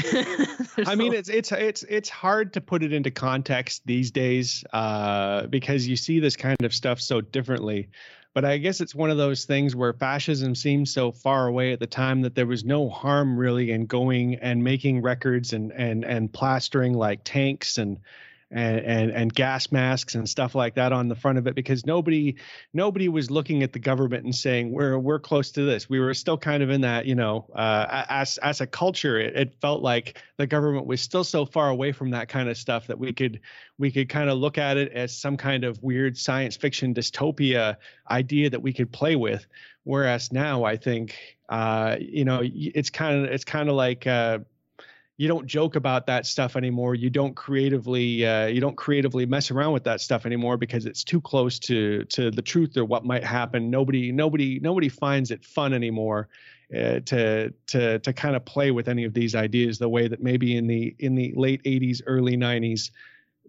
I 0.86 0.94
mean, 0.94 1.14
it's 1.14 1.28
it's 1.28 1.52
it's 1.52 1.82
it's 1.84 2.08
hard 2.08 2.54
to 2.54 2.60
put 2.60 2.82
it 2.82 2.92
into 2.92 3.10
context 3.10 3.82
these 3.84 4.10
days 4.10 4.64
uh, 4.72 5.46
because 5.46 5.86
you 5.86 5.96
see 5.96 6.20
this 6.20 6.36
kind 6.36 6.62
of 6.62 6.74
stuff 6.74 7.00
so 7.00 7.20
differently. 7.20 7.88
But 8.32 8.44
I 8.44 8.58
guess 8.58 8.80
it's 8.80 8.94
one 8.94 9.10
of 9.10 9.16
those 9.16 9.44
things 9.44 9.74
where 9.74 9.92
fascism 9.92 10.54
seemed 10.54 10.88
so 10.88 11.10
far 11.10 11.48
away 11.48 11.72
at 11.72 11.80
the 11.80 11.86
time 11.86 12.22
that 12.22 12.36
there 12.36 12.46
was 12.46 12.64
no 12.64 12.88
harm 12.88 13.36
really 13.36 13.72
in 13.72 13.86
going 13.86 14.36
and 14.36 14.62
making 14.62 15.02
records 15.02 15.52
and 15.52 15.72
and 15.72 16.04
and 16.04 16.32
plastering 16.32 16.94
like 16.94 17.20
tanks 17.24 17.78
and 17.78 17.98
and, 18.50 18.80
and 18.80 19.10
and 19.12 19.34
gas 19.34 19.70
masks 19.70 20.14
and 20.14 20.28
stuff 20.28 20.54
like 20.54 20.74
that 20.74 20.92
on 20.92 21.08
the 21.08 21.14
front 21.14 21.38
of 21.38 21.46
it 21.46 21.54
because 21.54 21.86
nobody 21.86 22.36
nobody 22.72 23.08
was 23.08 23.30
looking 23.30 23.62
at 23.62 23.72
the 23.72 23.78
government 23.78 24.24
and 24.24 24.34
saying 24.34 24.72
we're 24.72 24.98
we're 24.98 25.20
close 25.20 25.52
to 25.52 25.62
this. 25.62 25.88
We 25.88 26.00
were 26.00 26.14
still 26.14 26.36
kind 26.36 26.62
of 26.62 26.70
in 26.70 26.80
that 26.80 27.06
you 27.06 27.14
know 27.14 27.46
uh, 27.54 28.04
as 28.08 28.38
as 28.38 28.60
a 28.60 28.66
culture, 28.66 29.18
it, 29.18 29.36
it 29.36 29.54
felt 29.60 29.82
like 29.82 30.20
the 30.36 30.46
government 30.46 30.86
was 30.86 31.00
still 31.00 31.24
so 31.24 31.46
far 31.46 31.70
away 31.70 31.92
from 31.92 32.10
that 32.10 32.28
kind 32.28 32.48
of 32.48 32.56
stuff 32.56 32.88
that 32.88 32.98
we 32.98 33.12
could 33.12 33.40
we 33.78 33.90
could 33.90 34.08
kind 34.08 34.28
of 34.28 34.38
look 34.38 34.58
at 34.58 34.76
it 34.76 34.92
as 34.92 35.16
some 35.16 35.36
kind 35.36 35.64
of 35.64 35.82
weird 35.82 36.18
science 36.18 36.56
fiction 36.56 36.92
dystopia 36.92 37.76
idea 38.10 38.50
that 38.50 38.60
we 38.60 38.72
could 38.72 38.90
play 38.92 39.16
with. 39.16 39.46
Whereas 39.84 40.32
now, 40.32 40.64
I 40.64 40.76
think 40.76 41.16
uh, 41.48 41.96
you 42.00 42.24
know 42.24 42.40
it's 42.42 42.90
kind 42.90 43.24
of 43.24 43.30
it's 43.32 43.44
kind 43.44 43.68
of 43.68 43.76
like 43.76 44.06
uh, 44.06 44.40
you 45.20 45.28
don't 45.28 45.46
joke 45.46 45.76
about 45.76 46.06
that 46.06 46.24
stuff 46.24 46.56
anymore. 46.56 46.94
You 46.94 47.10
don't 47.10 47.36
creatively 47.36 48.24
uh, 48.24 48.46
you 48.46 48.58
don't 48.58 48.74
creatively 48.74 49.26
mess 49.26 49.50
around 49.50 49.74
with 49.74 49.84
that 49.84 50.00
stuff 50.00 50.24
anymore 50.24 50.56
because 50.56 50.86
it's 50.86 51.04
too 51.04 51.20
close 51.20 51.58
to 51.58 52.06
to 52.06 52.30
the 52.30 52.40
truth 52.40 52.74
or 52.78 52.86
what 52.86 53.04
might 53.04 53.22
happen. 53.22 53.68
Nobody 53.68 54.12
nobody 54.12 54.58
nobody 54.60 54.88
finds 54.88 55.30
it 55.30 55.44
fun 55.44 55.74
anymore 55.74 56.28
uh, 56.74 57.00
to 57.00 57.52
to 57.66 57.98
to 57.98 58.12
kind 58.14 58.34
of 58.34 58.46
play 58.46 58.70
with 58.70 58.88
any 58.88 59.04
of 59.04 59.12
these 59.12 59.34
ideas 59.34 59.78
the 59.78 59.90
way 59.90 60.08
that 60.08 60.22
maybe 60.22 60.56
in 60.56 60.66
the 60.66 60.96
in 60.98 61.14
the 61.16 61.34
late 61.36 61.62
80s 61.64 62.00
early 62.06 62.38
90s 62.38 62.90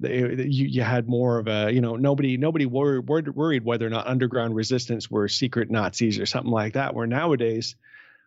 you, 0.02 0.66
you 0.66 0.82
had 0.82 1.08
more 1.08 1.38
of 1.38 1.48
a 1.48 1.72
you 1.72 1.80
know 1.80 1.96
nobody 1.96 2.36
nobody 2.36 2.66
worried 2.66 3.08
worried 3.08 3.64
whether 3.64 3.88
or 3.88 3.90
not 3.90 4.08
underground 4.08 4.56
resistance 4.56 5.10
were 5.10 5.30
secret 5.30 5.72
Nazis 5.72 6.20
or 6.20 6.26
something 6.26 6.52
like 6.52 6.74
that 6.74 6.94
where 6.94 7.08
nowadays 7.08 7.78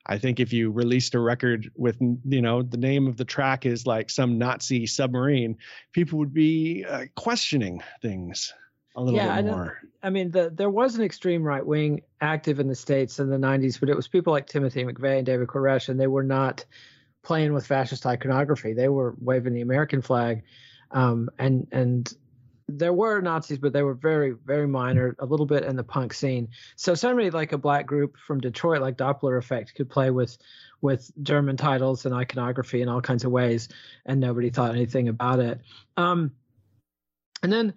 I 0.07 0.19
think 0.19 0.39
if 0.39 0.53
you 0.53 0.71
released 0.71 1.15
a 1.15 1.19
record 1.19 1.71
with, 1.77 1.97
you 2.01 2.43
know, 2.43 2.63
the 2.63 2.77
name 2.77 3.07
of 3.07 3.17
the 3.17 3.25
track 3.25 3.65
is 3.65 3.87
like 3.87 4.11
some 4.11 4.39
Nazi 4.39 4.87
submarine, 4.87 5.57
people 5.93 6.19
would 6.19 6.35
be 6.35 6.85
uh, 6.85 7.07
questioning 7.15 7.83
things 8.03 8.53
a 8.97 9.03
little 9.03 9.19
yeah, 9.19 9.41
bit 9.41 9.51
more. 9.51 9.79
I, 10.03 10.07
I 10.07 10.11
mean, 10.11 10.31
the, 10.31 10.51
there 10.51 10.71
was 10.71 10.95
an 10.97 11.03
extreme 11.03 11.43
right 11.43 11.65
wing 11.65 12.03
active 12.21 12.61
in 12.61 12.69
the 12.69 12.75
states 12.75 13.19
in 13.19 13.31
the 13.31 13.37
'90s, 13.37 13.81
but 13.81 13.89
it 13.89 13.97
was 13.97 14.07
people 14.07 14.33
like 14.33 14.47
Timothy 14.47 14.85
McVeigh 14.85 15.19
and 15.19 15.27
David 15.27 15.49
Koresh, 15.49 15.89
and 15.89 15.99
they 15.99 16.07
were 16.07 16.23
not 16.23 16.65
playing 17.23 17.55
with 17.55 17.67
fascist 17.67 18.05
iconography. 18.07 18.75
They 18.75 18.89
were 18.89 19.15
waving 19.21 19.55
the 19.55 19.63
American 19.63 20.03
flag, 20.03 20.43
um, 20.91 21.31
and 21.39 21.67
and 21.73 22.13
there 22.69 22.93
were 22.93 23.21
Nazis, 23.21 23.59
but 23.59 23.73
they 23.73 23.83
were 23.83 23.95
very, 23.95 24.33
very 24.45 24.67
minor, 24.67 25.15
a 25.19 25.27
little 25.27 25.47
bit 25.47 25.65
in 25.65 25.77
the 25.77 25.85
punk 25.85 26.15
scene. 26.15 26.49
So 26.77 26.95
somebody 26.95 27.31
like 27.31 27.53
a 27.53 27.59
black 27.59 27.87
group 27.87 28.17
from 28.17 28.41
Detroit, 28.41 28.81
like 28.81 28.97
Dopplereffekt, 28.97 29.75
could 29.75 29.91
play 29.91 30.11
with 30.11 30.39
with 30.81 31.11
German 31.23 31.57
titles 31.57 32.05
and 32.05 32.15
iconography 32.15 32.83
in 32.83 32.89
all 32.89 33.01
kinds 33.01 33.25
of 33.25 33.33
ways, 33.33 33.69
and 34.07 34.21
nobody 34.21 34.51
thought 34.51 34.75
anything 34.75 35.09
about 35.09 35.41
it. 35.41 35.61
Um, 35.97 36.33
and 37.43 37.53
then 37.53 37.75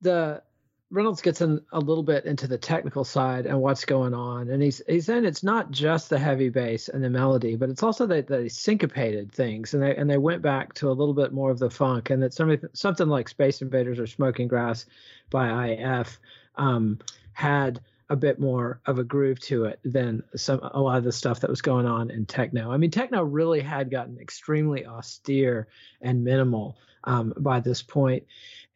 the 0.00 0.42
Reynolds 0.90 1.20
gets 1.20 1.40
in 1.40 1.60
a 1.72 1.80
little 1.80 2.04
bit 2.04 2.26
into 2.26 2.46
the 2.46 2.58
technical 2.58 3.04
side 3.04 3.46
and 3.46 3.60
what's 3.60 3.84
going 3.84 4.14
on, 4.14 4.48
and 4.50 4.62
he's 4.62 4.80
he's 4.86 5.06
saying 5.06 5.24
it's 5.24 5.42
not 5.42 5.72
just 5.72 6.10
the 6.10 6.18
heavy 6.18 6.48
bass 6.48 6.88
and 6.88 7.02
the 7.02 7.10
melody, 7.10 7.56
but 7.56 7.70
it's 7.70 7.82
also 7.82 8.06
that 8.06 8.28
they 8.28 8.48
syncopated 8.48 9.32
things, 9.32 9.74
and 9.74 9.82
they 9.82 9.96
and 9.96 10.08
they 10.08 10.18
went 10.18 10.42
back 10.42 10.74
to 10.74 10.88
a 10.88 10.92
little 10.94 11.14
bit 11.14 11.32
more 11.32 11.50
of 11.50 11.58
the 11.58 11.70
funk, 11.70 12.10
and 12.10 12.22
that 12.22 12.32
something 12.32 12.60
something 12.72 13.08
like 13.08 13.28
Space 13.28 13.62
Invaders 13.62 13.98
or 13.98 14.06
Smoking 14.06 14.46
Grass 14.46 14.86
by 15.28 15.70
IF 15.70 16.20
um, 16.54 17.00
had 17.32 17.80
a 18.08 18.16
bit 18.16 18.38
more 18.38 18.80
of 18.86 19.00
a 19.00 19.04
groove 19.04 19.40
to 19.40 19.64
it 19.64 19.80
than 19.84 20.22
some 20.36 20.60
a 20.62 20.80
lot 20.80 20.98
of 20.98 21.04
the 21.04 21.10
stuff 21.10 21.40
that 21.40 21.50
was 21.50 21.62
going 21.62 21.86
on 21.86 22.10
in 22.10 22.26
techno. 22.26 22.70
I 22.70 22.76
mean, 22.76 22.92
techno 22.92 23.24
really 23.24 23.60
had 23.60 23.90
gotten 23.90 24.18
extremely 24.20 24.86
austere 24.86 25.66
and 26.00 26.22
minimal 26.22 26.76
um, 27.02 27.32
by 27.36 27.60
this 27.60 27.82
point. 27.82 28.24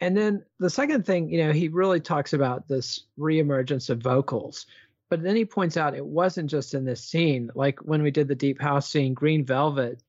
And 0.00 0.16
then 0.16 0.44
the 0.58 0.70
second 0.70 1.04
thing, 1.04 1.28
you 1.28 1.44
know, 1.44 1.52
he 1.52 1.68
really 1.68 2.00
talks 2.00 2.32
about 2.32 2.66
this 2.66 3.04
reemergence 3.18 3.90
of 3.90 4.02
vocals. 4.02 4.66
But 5.10 5.22
then 5.22 5.36
he 5.36 5.44
points 5.44 5.76
out 5.76 5.96
it 5.96 6.06
wasn't 6.06 6.50
just 6.50 6.72
in 6.72 6.84
this 6.84 7.04
scene. 7.04 7.50
Like 7.54 7.80
when 7.80 8.02
we 8.02 8.10
did 8.10 8.28
the 8.28 8.34
Deep 8.34 8.60
House 8.60 8.88
scene, 8.88 9.12
Green 9.12 9.44
Velvet 9.44 10.02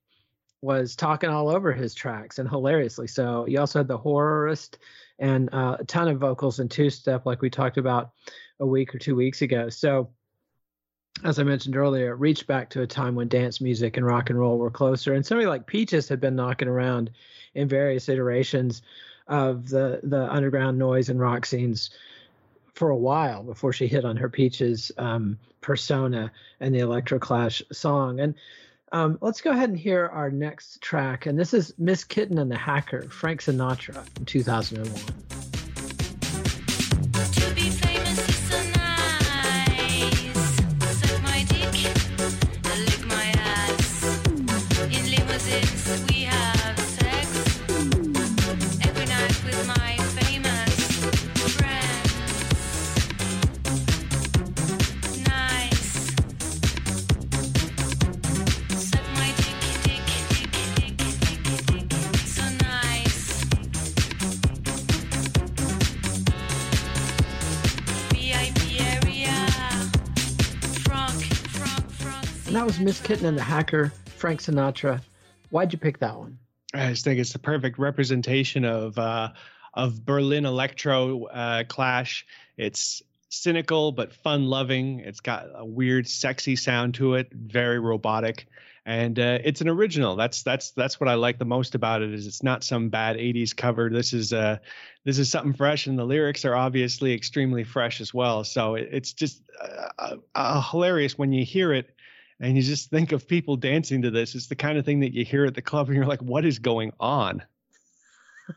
was 0.62 0.94
talking 0.94 1.28
all 1.28 1.48
over 1.48 1.72
his 1.72 1.92
tracks 1.92 2.38
and 2.38 2.48
hilariously 2.48 3.08
so. 3.08 3.46
You 3.46 3.58
also 3.58 3.80
had 3.80 3.88
the 3.88 3.98
horrorist 3.98 4.78
and 5.18 5.52
uh, 5.52 5.76
a 5.80 5.84
ton 5.84 6.08
of 6.08 6.20
vocals 6.20 6.60
in 6.60 6.68
two 6.68 6.88
step, 6.88 7.26
like 7.26 7.42
we 7.42 7.50
talked 7.50 7.78
about 7.78 8.12
a 8.60 8.66
week 8.66 8.94
or 8.94 8.98
two 8.98 9.16
weeks 9.16 9.42
ago. 9.42 9.68
So, 9.68 10.10
as 11.24 11.38
I 11.38 11.42
mentioned 11.42 11.76
earlier, 11.76 12.12
it 12.12 12.20
reached 12.20 12.46
back 12.46 12.70
to 12.70 12.82
a 12.82 12.86
time 12.86 13.14
when 13.14 13.28
dance 13.28 13.60
music 13.60 13.96
and 13.96 14.06
rock 14.06 14.30
and 14.30 14.38
roll 14.38 14.56
were 14.56 14.70
closer. 14.70 15.12
And 15.12 15.26
somebody 15.26 15.46
like 15.46 15.66
Peaches 15.66 16.08
had 16.08 16.20
been 16.20 16.36
knocking 16.36 16.68
around 16.68 17.10
in 17.54 17.68
various 17.68 18.08
iterations 18.08 18.82
of 19.28 19.68
the 19.68 20.00
the 20.02 20.30
underground 20.32 20.78
noise 20.78 21.08
and 21.08 21.20
rock 21.20 21.46
scenes 21.46 21.90
for 22.74 22.90
a 22.90 22.96
while 22.96 23.42
before 23.42 23.72
she 23.72 23.86
hit 23.86 24.04
on 24.04 24.16
her 24.16 24.28
Peaches 24.28 24.90
um, 24.98 25.38
persona 25.60 26.32
and 26.60 26.74
the 26.74 26.80
Electroclash 26.80 27.62
song. 27.72 28.20
And 28.20 28.34
um, 28.92 29.18
let's 29.20 29.40
go 29.40 29.50
ahead 29.50 29.68
and 29.70 29.78
hear 29.78 30.06
our 30.12 30.30
next 30.30 30.80
track. 30.80 31.26
And 31.26 31.38
this 31.38 31.54
is 31.54 31.74
Miss 31.78 32.04
Kittin 32.04 32.38
and 32.38 32.50
the 32.50 32.58
Hacker, 32.58 33.02
Frank 33.02 33.40
Sinatra 33.40 34.04
from 34.14 34.24
2001. 34.24 35.41
Miss 72.92 73.00
Kittin 73.00 73.24
and 73.24 73.38
the 73.38 73.42
Hacker, 73.42 73.90
Frank 74.04 74.42
Sinatra. 74.42 75.00
Why'd 75.48 75.72
you 75.72 75.78
pick 75.78 76.00
that 76.00 76.14
one? 76.14 76.36
I 76.74 76.90
just 76.90 77.04
think 77.04 77.20
it's 77.20 77.32
the 77.32 77.38
perfect 77.38 77.78
representation 77.78 78.66
of 78.66 78.98
uh, 78.98 79.30
of 79.72 80.04
Berlin 80.04 80.44
electro 80.44 81.24
uh, 81.24 81.64
clash. 81.64 82.26
It's 82.58 83.02
cynical 83.30 83.92
but 83.92 84.12
fun 84.12 84.44
loving. 84.44 85.00
It's 85.00 85.20
got 85.20 85.46
a 85.54 85.64
weird, 85.64 86.06
sexy 86.06 86.54
sound 86.54 86.92
to 86.96 87.14
it, 87.14 87.32
very 87.32 87.78
robotic, 87.78 88.46
and 88.84 89.18
uh, 89.18 89.38
it's 89.42 89.62
an 89.62 89.70
original. 89.70 90.14
That's 90.14 90.42
that's 90.42 90.72
that's 90.72 91.00
what 91.00 91.08
I 91.08 91.14
like 91.14 91.38
the 91.38 91.46
most 91.46 91.74
about 91.74 92.02
it. 92.02 92.12
Is 92.12 92.26
it's 92.26 92.42
not 92.42 92.62
some 92.62 92.90
bad 92.90 93.16
'80s 93.16 93.56
cover. 93.56 93.88
This 93.88 94.12
is 94.12 94.34
uh 94.34 94.58
this 95.04 95.18
is 95.18 95.30
something 95.30 95.54
fresh, 95.54 95.86
and 95.86 95.98
the 95.98 96.04
lyrics 96.04 96.44
are 96.44 96.54
obviously 96.54 97.14
extremely 97.14 97.64
fresh 97.64 98.02
as 98.02 98.12
well. 98.12 98.44
So 98.44 98.74
it, 98.74 98.90
it's 98.92 99.14
just 99.14 99.40
uh, 99.98 100.16
uh, 100.34 100.60
hilarious 100.70 101.16
when 101.16 101.32
you 101.32 101.42
hear 101.42 101.72
it 101.72 101.88
and 102.42 102.56
you 102.56 102.62
just 102.62 102.90
think 102.90 103.12
of 103.12 103.28
people 103.28 103.56
dancing 103.56 104.02
to 104.02 104.10
this. 104.10 104.34
It's 104.34 104.48
the 104.48 104.56
kind 104.56 104.76
of 104.76 104.84
thing 104.84 104.98
that 105.00 105.14
you 105.14 105.24
hear 105.24 105.46
at 105.46 105.54
the 105.54 105.62
club 105.62 105.86
and 105.86 105.96
you're 105.96 106.06
like, 106.06 106.20
what 106.20 106.44
is 106.44 106.58
going 106.58 106.92
on? 106.98 107.40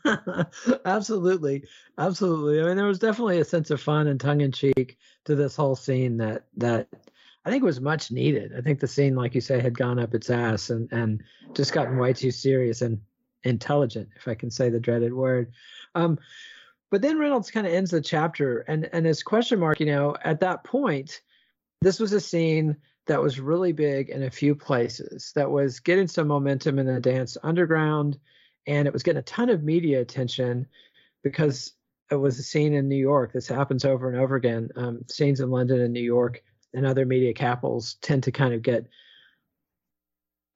absolutely. 0.84 1.62
Absolutely. 1.96 2.60
I 2.60 2.66
mean, 2.66 2.76
there 2.76 2.86
was 2.86 2.98
definitely 2.98 3.38
a 3.38 3.44
sense 3.44 3.70
of 3.70 3.80
fun 3.80 4.08
and 4.08 4.20
tongue 4.20 4.40
in 4.40 4.50
cheek 4.50 4.98
to 5.26 5.36
this 5.36 5.54
whole 5.54 5.76
scene 5.76 6.16
that, 6.16 6.46
that 6.56 6.88
I 7.44 7.50
think 7.50 7.62
was 7.62 7.80
much 7.80 8.10
needed. 8.10 8.52
I 8.58 8.60
think 8.60 8.80
the 8.80 8.88
scene, 8.88 9.14
like 9.14 9.36
you 9.36 9.40
say, 9.40 9.60
had 9.60 9.78
gone 9.78 10.00
up 10.00 10.14
its 10.14 10.30
ass 10.30 10.70
and, 10.70 10.92
and 10.92 11.22
just 11.54 11.72
gotten 11.72 11.96
way 11.96 12.12
too 12.12 12.32
serious 12.32 12.82
and 12.82 13.00
intelligent, 13.44 14.08
if 14.16 14.26
I 14.26 14.34
can 14.34 14.50
say 14.50 14.68
the 14.68 14.80
dreaded 14.80 15.14
word. 15.14 15.52
Um, 15.94 16.18
but 16.90 17.02
then 17.02 17.20
Reynolds 17.20 17.52
kind 17.52 17.68
of 17.68 17.72
ends 17.72 17.92
the 17.92 18.00
chapter 18.00 18.60
and, 18.62 18.90
and 18.92 19.06
his 19.06 19.22
question 19.22 19.60
mark, 19.60 19.78
you 19.78 19.86
know, 19.86 20.16
at 20.24 20.40
that 20.40 20.64
point, 20.64 21.20
this 21.82 22.00
was 22.00 22.12
a 22.12 22.20
scene 22.20 22.76
that 23.06 23.22
was 23.22 23.40
really 23.40 23.72
big 23.72 24.10
in 24.10 24.24
a 24.24 24.30
few 24.30 24.54
places 24.54 25.32
that 25.34 25.50
was 25.50 25.80
getting 25.80 26.08
some 26.08 26.28
momentum 26.28 26.78
in 26.78 26.86
the 26.86 27.00
dance 27.00 27.36
underground 27.42 28.18
and 28.66 28.86
it 28.86 28.92
was 28.92 29.02
getting 29.02 29.20
a 29.20 29.22
ton 29.22 29.48
of 29.48 29.62
media 29.62 30.00
attention 30.00 30.66
because 31.22 31.72
it 32.10 32.16
was 32.16 32.38
a 32.38 32.42
scene 32.42 32.72
in 32.74 32.88
New 32.88 32.96
York. 32.96 33.32
This 33.32 33.48
happens 33.48 33.84
over 33.84 34.08
and 34.08 34.18
over 34.20 34.36
again. 34.36 34.70
Um, 34.76 35.00
scenes 35.08 35.40
in 35.40 35.50
London 35.50 35.80
and 35.80 35.92
New 35.92 36.02
York 36.02 36.42
and 36.74 36.84
other 36.84 37.06
media 37.06 37.32
capitals 37.32 37.94
tend 38.00 38.24
to 38.24 38.32
kind 38.32 38.54
of 38.54 38.62
get 38.62 38.86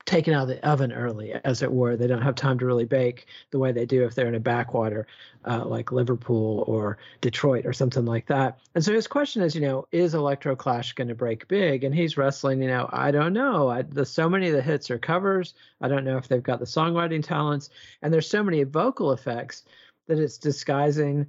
taken 0.07 0.35
out 0.35 0.43
of 0.43 0.49
the 0.49 0.69
oven 0.69 0.93
early, 0.93 1.33
as 1.45 1.63
it 1.63 1.73
were. 1.73 1.97
They 1.97 2.07
don't 2.07 2.23
have 2.23 2.35
time 2.35 2.59
to 2.59 2.67
really 2.67 2.85
bake 2.85 3.27
the 3.51 3.59
way 3.59 3.71
they 3.71 3.87
do 3.87 4.05
if 4.05 4.15
they're 4.15 4.27
in 4.27 4.35
a 4.35 4.41
backwater 4.41 5.07
uh, 5.45 5.65
like 5.65 5.93
Liverpool 5.93 6.65
or 6.67 6.99
Detroit 7.21 7.67
or 7.67 7.73
something 7.73 8.05
like 8.05 8.27
that. 8.27 8.59
And 8.75 8.85
so 8.85 8.93
his 8.93 9.07
question 9.07 9.43
is, 9.43 9.55
you 9.55 9.61
know, 9.61 9.87
is 9.93 10.15
Electroclash 10.15 10.95
going 10.95 11.09
to 11.09 11.15
break 11.15 11.49
big? 11.49 11.85
And 11.85 11.95
he's 11.95 12.17
wrestling, 12.17 12.63
you 12.63 12.69
know, 12.69 12.89
I 12.93 13.11
don't 13.11 13.33
know. 13.33 13.69
I, 13.69 13.85
so 14.05 14.29
many 14.29 14.49
of 14.49 14.55
the 14.55 14.63
hits 14.63 14.91
are 14.91 14.99
covers. 14.99 15.55
I 15.81 15.89
don't 15.89 16.05
know 16.05 16.17
if 16.17 16.29
they've 16.29 16.43
got 16.43 16.61
the 16.61 16.67
songwriting 16.67 17.23
talents. 17.23 17.71
And 18.03 18.13
there's 18.13 18.29
so 18.29 18.43
many 18.43 18.63
vocal 18.65 19.13
effects 19.13 19.65
that 20.09 20.19
it's 20.19 20.39
disguising. 20.39 21.27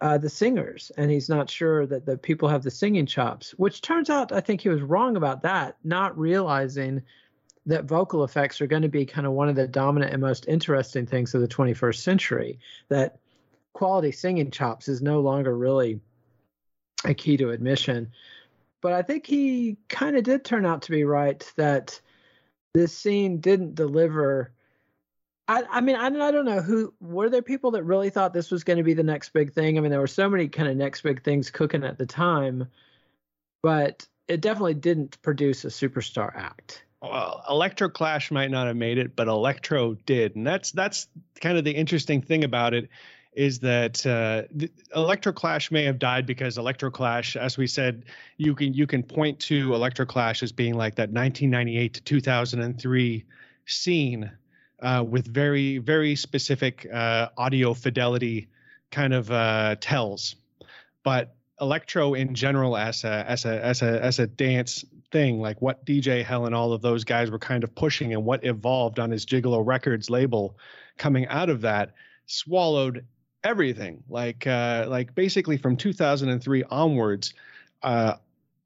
Uh, 0.00 0.18
the 0.18 0.28
singers, 0.28 0.90
and 0.96 1.12
he's 1.12 1.28
not 1.28 1.48
sure 1.48 1.86
that 1.86 2.04
the 2.04 2.18
people 2.18 2.48
have 2.48 2.64
the 2.64 2.70
singing 2.72 3.06
chops, 3.06 3.52
which 3.52 3.82
turns 3.82 4.10
out 4.10 4.32
I 4.32 4.40
think 4.40 4.60
he 4.60 4.68
was 4.68 4.82
wrong 4.82 5.16
about 5.16 5.42
that, 5.42 5.76
not 5.84 6.18
realizing 6.18 7.02
that 7.66 7.84
vocal 7.84 8.24
effects 8.24 8.60
are 8.60 8.66
going 8.66 8.82
to 8.82 8.88
be 8.88 9.06
kind 9.06 9.26
of 9.26 9.32
one 9.32 9.48
of 9.48 9.54
the 9.54 9.68
dominant 9.68 10.12
and 10.12 10.20
most 10.20 10.46
interesting 10.48 11.06
things 11.06 11.34
of 11.34 11.40
the 11.40 11.48
21st 11.48 11.96
century. 11.96 12.58
That 12.88 13.18
quality 13.72 14.12
singing 14.12 14.50
chops 14.50 14.88
is 14.88 15.00
no 15.00 15.20
longer 15.20 15.56
really 15.56 16.00
a 17.04 17.14
key 17.14 17.36
to 17.36 17.50
admission. 17.50 18.12
But 18.80 18.92
I 18.92 19.02
think 19.02 19.26
he 19.26 19.76
kind 19.88 20.16
of 20.16 20.24
did 20.24 20.44
turn 20.44 20.66
out 20.66 20.82
to 20.82 20.90
be 20.90 21.04
right 21.04 21.50
that 21.56 22.00
this 22.74 22.96
scene 22.96 23.40
didn't 23.40 23.76
deliver. 23.76 24.52
I, 25.46 25.64
I 25.70 25.80
mean, 25.80 25.96
I, 25.96 26.06
I 26.06 26.30
don't 26.30 26.44
know 26.44 26.62
who 26.62 26.92
were 27.00 27.30
there 27.30 27.42
people 27.42 27.72
that 27.72 27.84
really 27.84 28.10
thought 28.10 28.32
this 28.32 28.50
was 28.50 28.64
going 28.64 28.78
to 28.78 28.82
be 28.82 28.94
the 28.94 29.02
next 29.02 29.32
big 29.32 29.52
thing. 29.52 29.78
I 29.78 29.80
mean, 29.80 29.90
there 29.90 30.00
were 30.00 30.06
so 30.06 30.28
many 30.28 30.48
kind 30.48 30.68
of 30.68 30.76
next 30.76 31.02
big 31.02 31.22
things 31.22 31.50
cooking 31.50 31.84
at 31.84 31.98
the 31.98 32.06
time, 32.06 32.68
but 33.62 34.06
it 34.26 34.40
definitely 34.40 34.74
didn't 34.74 35.20
produce 35.22 35.64
a 35.64 35.68
superstar 35.68 36.34
act 36.34 36.84
well, 37.02 37.42
Electroclash 37.48 38.30
might 38.30 38.50
not 38.50 38.68
have 38.68 38.76
made 38.76 38.98
it, 38.98 39.16
but 39.16 39.26
Electro 39.26 39.94
did, 40.06 40.36
and 40.36 40.46
that's 40.46 40.70
that's 40.70 41.08
kind 41.40 41.58
of 41.58 41.64
the 41.64 41.72
interesting 41.72 42.22
thing 42.22 42.44
about 42.44 42.74
it 42.74 42.88
is 43.32 43.60
that 43.60 44.04
uh, 44.06 44.42
Electroclash 44.94 45.70
may 45.70 45.84
have 45.84 45.98
died 45.98 46.26
because 46.26 46.58
Electroclash, 46.58 47.34
as 47.34 47.56
we 47.56 47.66
said, 47.66 48.04
you 48.36 48.54
can 48.54 48.72
you 48.72 48.86
can 48.86 49.02
point 49.02 49.40
to 49.40 49.70
Electroclash 49.70 50.42
as 50.42 50.52
being 50.52 50.74
like 50.74 50.96
that 50.96 51.10
1998 51.10 51.94
to 51.94 52.00
2003 52.02 53.24
scene 53.66 54.30
uh, 54.80 55.04
with 55.06 55.26
very 55.26 55.78
very 55.78 56.14
specific 56.14 56.86
uh, 56.92 57.28
audio 57.36 57.74
fidelity 57.74 58.48
kind 58.90 59.12
of 59.12 59.30
uh, 59.30 59.74
tells, 59.80 60.36
but 61.02 61.34
electro 61.60 62.14
in 62.14 62.34
general 62.34 62.76
as 62.76 63.04
a 63.04 63.24
as 63.28 63.44
a 63.44 63.64
as 63.64 63.82
a 63.82 64.04
as 64.04 64.18
a 64.18 64.26
dance 64.26 64.84
thing 65.12 65.40
like 65.40 65.60
what 65.60 65.84
dj 65.84 66.24
hell 66.24 66.46
and 66.46 66.54
all 66.54 66.72
of 66.72 66.80
those 66.80 67.04
guys 67.04 67.30
were 67.30 67.38
kind 67.38 67.62
of 67.62 67.74
pushing 67.74 68.14
and 68.14 68.24
what 68.24 68.44
evolved 68.44 68.98
on 68.98 69.10
his 69.10 69.26
gigolo 69.26 69.64
records 69.64 70.08
label 70.08 70.56
coming 70.96 71.26
out 71.28 71.50
of 71.50 71.60
that 71.60 71.92
swallowed 72.26 73.04
everything. 73.44 74.02
Like 74.08 74.46
uh, 74.46 74.86
like 74.88 75.14
basically 75.14 75.56
from 75.56 75.76
2003 75.76 76.64
onwards, 76.64 77.34
uh, 77.82 78.14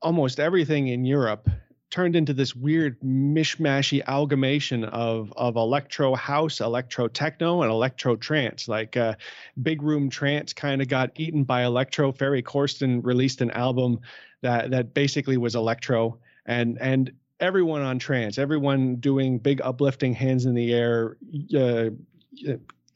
almost 0.03 0.41
everything 0.41 0.89
in 0.89 1.05
Europe 1.05 1.49
turned 1.89 2.17
into 2.17 2.35
this 2.35 2.55
weird 2.55 3.01
mishmashy 3.01 4.03
amalgamation 4.07 4.85
of 4.85 5.33
of 5.37 5.57
electro 5.57 6.15
house, 6.15 6.61
electro 6.61 7.09
techno, 7.09 7.63
and 7.63 7.71
electro 7.71 8.17
trance. 8.17 8.69
Like 8.69 8.97
uh, 8.97 9.15
big 9.63 9.83
room 9.83 10.11
trance 10.11 10.53
kind 10.53 10.83
of 10.83 10.89
got 10.89 11.11
eaten 11.17 11.45
by 11.45 11.65
electro. 11.65 12.13
Ferry 12.13 12.43
Corsten 12.43 13.05
released 13.05 13.41
an 13.41 13.51
album 13.53 14.01
that 14.43 14.71
that 14.71 14.95
basically 14.95 15.37
was 15.37 15.55
electro, 15.55 16.19
and 16.47 16.79
and 16.81 17.13
everyone 17.41 17.83
on 17.83 17.99
trance, 17.99 18.39
everyone 18.39 18.97
doing 18.97 19.39
big 19.39 19.61
uplifting 19.61 20.15
hands 20.15 20.47
in 20.47 20.55
the 20.55 20.73
air, 20.73 21.17
uh, 21.57 21.91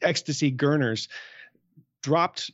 ecstasy 0.01 0.51
gurners 0.51 1.07
dropped 2.01 2.51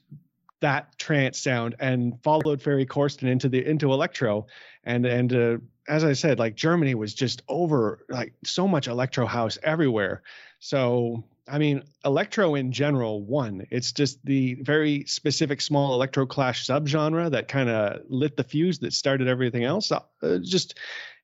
that 0.59 0.97
trance 0.97 1.39
sound 1.39 1.75
and 1.79 2.21
followed 2.23 2.61
Ferry 2.61 2.85
Corsten 2.85 3.29
into 3.29 3.47
the 3.47 3.65
into 3.65 3.93
electro. 3.93 4.47
And 4.83 5.05
and 5.05 5.33
uh, 5.33 5.57
as 5.87 6.03
I 6.03 6.13
said 6.13 6.39
like 6.39 6.55
Germany 6.55 6.95
was 6.95 7.13
just 7.13 7.41
over 7.47 7.99
like 8.09 8.33
so 8.43 8.67
much 8.67 8.87
electro 8.87 9.25
house 9.25 9.57
everywhere. 9.63 10.23
So 10.59 11.23
I 11.47 11.57
mean 11.57 11.83
electro 12.03 12.55
in 12.55 12.71
general 12.71 13.23
one 13.23 13.65
it's 13.71 13.91
just 13.91 14.23
the 14.25 14.55
very 14.61 15.05
specific 15.05 15.61
small 15.61 15.93
electro 15.93 16.25
clash 16.25 16.65
subgenre 16.65 17.31
that 17.31 17.47
kind 17.47 17.69
of 17.69 18.01
lit 18.09 18.37
the 18.37 18.43
fuse 18.43 18.79
that 18.79 18.93
started 18.93 19.27
everything 19.27 19.63
else 19.63 19.91
uh, 19.91 20.01
just 20.41 20.77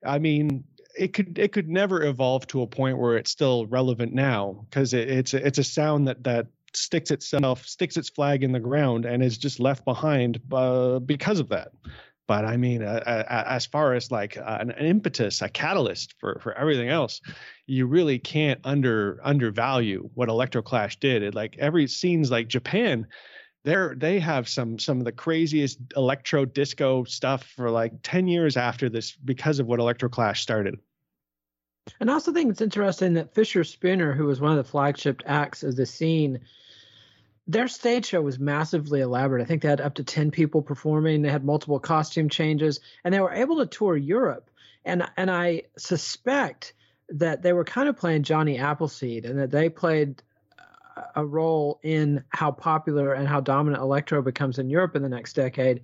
I 0.06 0.20
mean 0.20 0.64
it 0.98 1.14
could 1.14 1.38
it 1.40 1.52
could 1.52 1.70
never 1.70 2.04
evolve 2.04 2.48
to 2.48 2.62
a 2.62 2.68
point 2.68 2.98
where 2.98 3.18
it's 3.18 3.32
still 3.32 3.66
relevant 3.68 4.14
now 4.14 4.66
because 4.70 4.94
it, 4.94 5.10
it's 5.10 5.34
a, 5.34 5.46
it's 5.46 5.58
a 5.58 5.64
sound 5.64 6.08
that 6.08 6.24
that 6.24 6.48
sticks 6.74 7.12
itself 7.12 7.66
sticks 7.66 7.98
its 7.98 8.10
flag 8.10 8.44
in 8.44 8.52
the 8.52 8.60
ground 8.60 9.06
and 9.06 9.24
is 9.24 9.38
just 9.38 9.60
left 9.60 9.86
behind 9.86 10.40
uh, 10.52 11.00
because 11.00 11.40
of 11.40 11.50
that 11.50 11.72
but 12.28 12.46
i 12.46 12.58
mean 12.58 12.84
uh, 12.84 13.04
uh, 13.06 13.44
as 13.48 13.66
far 13.66 13.94
as 13.94 14.12
like 14.12 14.38
uh, 14.38 14.58
an, 14.60 14.72
an, 14.72 14.86
impetus 14.86 15.42
a 15.42 15.50
catalyst 15.50 16.16
for 16.20 16.40
for 16.42 16.54
everything 16.54 16.90
else 16.90 17.22
you 17.68 17.86
really 17.86 18.20
can't 18.20 18.60
under 18.64 19.20
undervalue 19.24 20.10
what 20.16 20.28
electroclash 20.28 21.00
did. 21.00 21.24
It 21.24 21.34
like 21.34 21.56
every 21.60 21.88
scenes 21.88 22.30
like 22.30 22.48
japan 22.48 23.08
they're 23.64 23.96
they 23.96 24.20
have 24.20 24.50
some 24.50 24.78
some 24.78 25.00
of 25.00 25.06
the 25.06 25.12
craziest 25.12 25.80
electro 25.96 26.46
disco 26.46 27.04
stuff 27.06 27.44
for 27.56 27.70
like 27.70 27.94
10 28.04 28.28
years 28.28 28.58
after 28.58 28.90
this 28.90 29.16
because 29.16 29.60
of 29.60 29.68
what 29.68 29.80
electroclash 29.80 30.38
started. 30.38 30.76
And 32.00 32.10
I 32.10 32.14
also 32.14 32.32
think 32.32 32.50
it's 32.50 32.62
interesting 32.62 33.14
that 33.14 33.34
Fischerspooner, 33.34 34.16
who 34.16 34.26
was 34.26 34.40
one 34.40 34.52
of 34.52 34.58
the 34.58 34.70
flagship 34.70 35.22
acts 35.26 35.64
of 35.64 35.76
the 35.76 35.86
scene, 35.86 36.40
their 37.48 37.68
stage 37.68 38.06
show 38.06 38.22
was 38.22 38.40
massively 38.40 39.02
elaborate. 39.02 39.42
I 39.42 39.46
think 39.46 39.62
they 39.62 39.70
had 39.70 39.82
up 39.82 39.96
to 39.96 40.04
10 40.04 40.32
people 40.32 40.62
performing. 40.62 41.22
They 41.22 41.30
had 41.30 41.44
multiple 41.44 41.80
costume 41.80 42.30
changes, 42.30 42.80
and 43.04 43.14
they 43.14 43.20
were 43.20 43.34
able 43.34 43.58
to 43.58 43.66
tour 43.66 43.98
Europe. 43.98 44.50
And 44.86 45.04
and 45.18 45.30
I 45.30 45.64
suspect 45.78 46.74
that 47.10 47.42
they 47.42 47.54
were 47.54 47.66
kind 47.66 47.90
of 47.90 47.98
playing 47.98 48.24
Johnny 48.24 48.58
Appleseed 48.58 49.26
and 49.26 49.40
that 49.40 49.52
they 49.52 49.70
played 49.70 50.22
a 51.16 51.26
role 51.26 51.80
in 51.84 52.24
how 52.30 52.52
popular 52.52 53.14
and 53.14 53.28
how 53.28 53.42
dominant 53.42 53.82
electro 53.82 54.22
becomes 54.22 54.60
in 54.60 54.70
Europe 54.70 54.96
in 54.96 55.02
the 55.02 55.10
next 55.10 55.34
decade. 55.34 55.82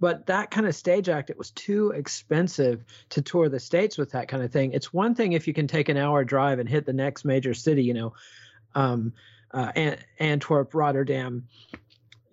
But 0.00 0.26
that 0.26 0.50
kind 0.50 0.66
of 0.66 0.74
stage 0.74 1.08
act, 1.08 1.30
it 1.30 1.38
was 1.38 1.50
too 1.50 1.90
expensive 1.90 2.84
to 3.10 3.22
tour 3.22 3.48
the 3.48 3.60
states 3.60 3.96
with 3.96 4.12
that 4.12 4.28
kind 4.28 4.42
of 4.42 4.52
thing. 4.52 4.72
It's 4.72 4.92
one 4.92 5.14
thing 5.14 5.32
if 5.32 5.46
you 5.46 5.54
can 5.54 5.66
take 5.66 5.88
an 5.88 5.96
hour 5.96 6.24
drive 6.24 6.58
and 6.58 6.68
hit 6.68 6.84
the 6.84 6.92
next 6.92 7.24
major 7.24 7.54
city, 7.54 7.84
you 7.84 7.94
know, 7.94 8.14
um, 8.74 9.12
uh, 9.54 9.96
Antwerp, 10.18 10.74
Rotterdam, 10.74 11.46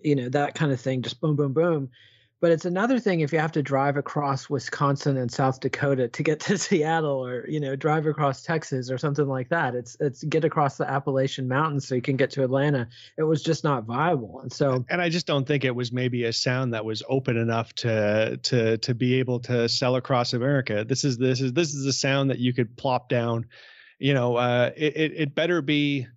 you 0.01 0.15
know, 0.15 0.30
that 0.30 0.55
kind 0.55 0.72
of 0.72 0.82
thing, 0.82 1.01
just 1.01 1.22
boom, 1.22 1.36
boom, 1.36 1.53
boom. 1.53 1.89
But 2.41 2.51
it's 2.51 2.65
another 2.65 2.99
thing 2.99 3.19
if 3.19 3.32
you 3.32 3.38
have 3.38 3.51
to 3.51 3.61
drive 3.61 3.97
across 3.97 4.49
Wisconsin 4.49 5.17
and 5.17 5.32
South 5.32 5.59
Dakota 5.59 6.07
to 6.07 6.24
get 6.24 6.39
to 6.41 6.57
Seattle, 6.57 7.24
or 7.24 7.47
you 7.47 7.59
know, 7.59 7.76
drive 7.76 8.07
across 8.07 8.41
Texas 8.41 8.89
or 8.89 8.97
something 8.97 9.28
like 9.28 9.49
that. 9.49 9.76
It's 9.76 9.95
it's 9.99 10.24
get 10.24 10.43
across 10.43 10.76
the 10.76 10.89
Appalachian 10.89 11.47
Mountains 11.47 11.88
so 11.88 11.93
you 11.93 12.01
can 12.01 12.17
get 12.17 12.32
to 12.32 12.43
Atlanta. 12.43 12.88
It 13.15 13.24
was 13.24 13.43
just 13.43 13.63
not 13.63 13.84
viable, 13.84 14.39
and 14.41 14.51
so. 14.51 14.84
And 14.89 14.99
I 14.99 15.09
just 15.09 15.28
don't 15.28 15.47
think 15.47 15.63
it 15.63 15.76
was 15.76 15.91
maybe 15.91 16.24
a 16.24 16.34
sound 16.34 16.74
that 16.74 16.84
was 16.84 17.03
open 17.07 17.38
enough 17.38 17.74
to 17.76 18.38
to 18.41 18.78
to 18.80 18.95
be 18.95 19.19
able 19.19 19.39
to 19.41 19.69
sell 19.69 19.95
across 19.95 20.34
America. 20.34 20.84
This 20.84 21.03
is 21.03 21.19
this 21.19 21.41
is 21.41 21.53
this 21.53 21.76
is 21.76 21.86
a 21.86 21.93
sound 21.93 22.32
that 22.32 22.39
you 22.39 22.53
could 22.53 22.76
plop 22.76 23.07
down. 23.07 23.45
You 23.99 24.15
know, 24.15 24.38
uh, 24.38 24.72
it, 24.76 24.97
it 24.97 25.13
it 25.15 25.36
better 25.36 25.61
be 25.61 26.07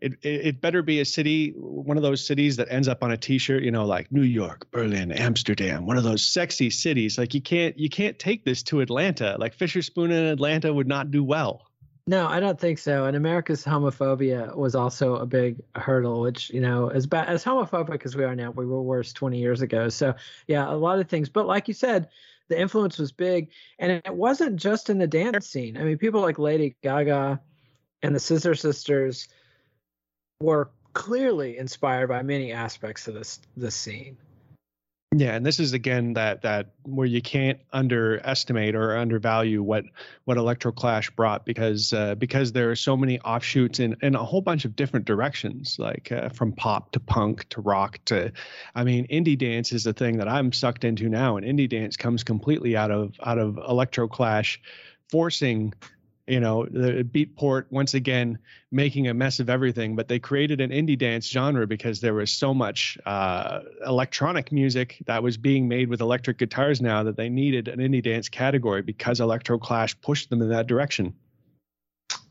it, 0.00 0.12
it, 0.22 0.46
it 0.46 0.60
better 0.60 0.82
be 0.82 1.00
a 1.00 1.04
city, 1.04 1.50
one 1.56 1.96
of 1.96 2.02
those 2.02 2.24
cities 2.24 2.56
that 2.56 2.68
ends 2.70 2.88
up 2.88 3.02
on 3.02 3.10
a 3.10 3.16
T-shirt, 3.16 3.62
you 3.62 3.70
know, 3.70 3.84
like 3.84 4.10
New 4.12 4.22
York, 4.22 4.70
Berlin, 4.70 5.12
Amsterdam, 5.12 5.86
one 5.86 5.96
of 5.96 6.04
those 6.04 6.22
sexy 6.22 6.70
cities. 6.70 7.18
Like 7.18 7.34
you 7.34 7.40
can't 7.40 7.78
you 7.78 7.88
can't 7.88 8.18
take 8.18 8.44
this 8.44 8.62
to 8.64 8.80
Atlanta. 8.80 9.36
Like 9.38 9.56
Fischerspooner 9.56 10.10
in 10.10 10.24
Atlanta 10.24 10.72
would 10.72 10.88
not 10.88 11.10
do 11.10 11.24
well. 11.24 11.66
No, 12.06 12.26
I 12.26 12.40
don't 12.40 12.58
think 12.58 12.78
so. 12.78 13.04
And 13.04 13.16
America's 13.16 13.64
homophobia 13.64 14.56
was 14.56 14.74
also 14.74 15.16
a 15.16 15.26
big 15.26 15.60
hurdle, 15.74 16.20
which 16.20 16.48
you 16.50 16.60
know, 16.60 16.88
as 16.88 17.06
bad 17.06 17.28
as 17.28 17.44
homophobic 17.44 18.04
as 18.06 18.16
we 18.16 18.24
are 18.24 18.34
now, 18.34 18.50
we 18.50 18.64
were 18.64 18.80
worse 18.80 19.12
20 19.12 19.38
years 19.38 19.60
ago. 19.60 19.88
So 19.88 20.14
yeah, 20.46 20.70
a 20.70 20.74
lot 20.74 20.98
of 20.98 21.08
things. 21.08 21.28
But 21.28 21.46
like 21.46 21.68
you 21.68 21.74
said, 21.74 22.08
the 22.48 22.58
influence 22.58 22.98
was 22.98 23.12
big, 23.12 23.50
and 23.78 23.92
it 23.92 24.14
wasn't 24.14 24.56
just 24.56 24.88
in 24.88 24.98
the 24.98 25.06
dance 25.06 25.48
scene. 25.48 25.76
I 25.76 25.82
mean, 25.82 25.98
people 25.98 26.22
like 26.22 26.38
Lady 26.38 26.76
Gaga 26.82 27.40
and 28.02 28.14
the 28.14 28.20
Scissor 28.20 28.54
Sisters 28.54 29.28
were 30.40 30.70
clearly 30.92 31.58
inspired 31.58 32.08
by 32.08 32.22
many 32.22 32.52
aspects 32.52 33.08
of 33.08 33.14
this 33.14 33.40
this 33.56 33.74
scene. 33.74 34.16
Yeah, 35.16 35.34
and 35.34 35.44
this 35.44 35.58
is 35.58 35.72
again 35.72 36.12
that 36.14 36.42
that 36.42 36.74
where 36.82 37.06
you 37.06 37.22
can't 37.22 37.58
underestimate 37.72 38.74
or 38.74 38.94
undervalue 38.94 39.62
what 39.62 39.84
what 40.26 40.36
Electroclash 40.36 41.16
brought 41.16 41.46
because 41.46 41.94
uh, 41.94 42.14
because 42.14 42.52
there 42.52 42.70
are 42.70 42.76
so 42.76 42.94
many 42.94 43.18
offshoots 43.20 43.80
in 43.80 43.96
in 44.02 44.14
a 44.14 44.22
whole 44.22 44.42
bunch 44.42 44.66
of 44.66 44.76
different 44.76 45.06
directions, 45.06 45.78
like 45.78 46.12
uh, 46.12 46.28
from 46.28 46.52
pop 46.52 46.92
to 46.92 47.00
punk 47.00 47.48
to 47.48 47.62
rock 47.62 47.98
to, 48.04 48.32
I 48.74 48.84
mean, 48.84 49.06
indie 49.06 49.38
dance 49.38 49.72
is 49.72 49.84
the 49.84 49.94
thing 49.94 50.18
that 50.18 50.28
I'm 50.28 50.52
sucked 50.52 50.84
into 50.84 51.08
now, 51.08 51.38
and 51.38 51.46
indie 51.46 51.70
dance 51.70 51.96
comes 51.96 52.22
completely 52.22 52.76
out 52.76 52.90
of 52.90 53.14
out 53.24 53.38
of 53.38 53.54
Electroclash, 53.54 54.58
forcing 55.08 55.72
you 56.28 56.40
know 56.40 56.66
the 56.66 57.02
beatport 57.02 57.64
once 57.70 57.94
again 57.94 58.38
making 58.70 59.08
a 59.08 59.14
mess 59.14 59.40
of 59.40 59.48
everything 59.48 59.96
but 59.96 60.08
they 60.08 60.18
created 60.18 60.60
an 60.60 60.70
indie 60.70 60.98
dance 60.98 61.26
genre 61.26 61.66
because 61.66 62.00
there 62.00 62.14
was 62.14 62.30
so 62.30 62.52
much 62.52 62.98
uh, 63.06 63.60
electronic 63.86 64.52
music 64.52 65.02
that 65.06 65.22
was 65.22 65.36
being 65.36 65.66
made 65.66 65.88
with 65.88 66.00
electric 66.00 66.38
guitars 66.38 66.80
now 66.80 67.02
that 67.02 67.16
they 67.16 67.28
needed 67.28 67.66
an 67.68 67.78
indie 67.78 68.02
dance 68.02 68.28
category 68.28 68.82
because 68.82 69.20
electroclash 69.20 70.00
pushed 70.02 70.28
them 70.30 70.42
in 70.42 70.50
that 70.50 70.66
direction. 70.66 71.14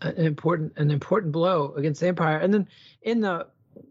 An 0.02 0.16
important 0.18 0.74
an 0.78 0.92
important 0.92 1.32
blow 1.32 1.74
against 1.76 2.02
the 2.02 2.08
empire. 2.08 2.38
And 2.38 2.54
then 2.54 2.68
in 3.02 3.22
the 3.22 3.48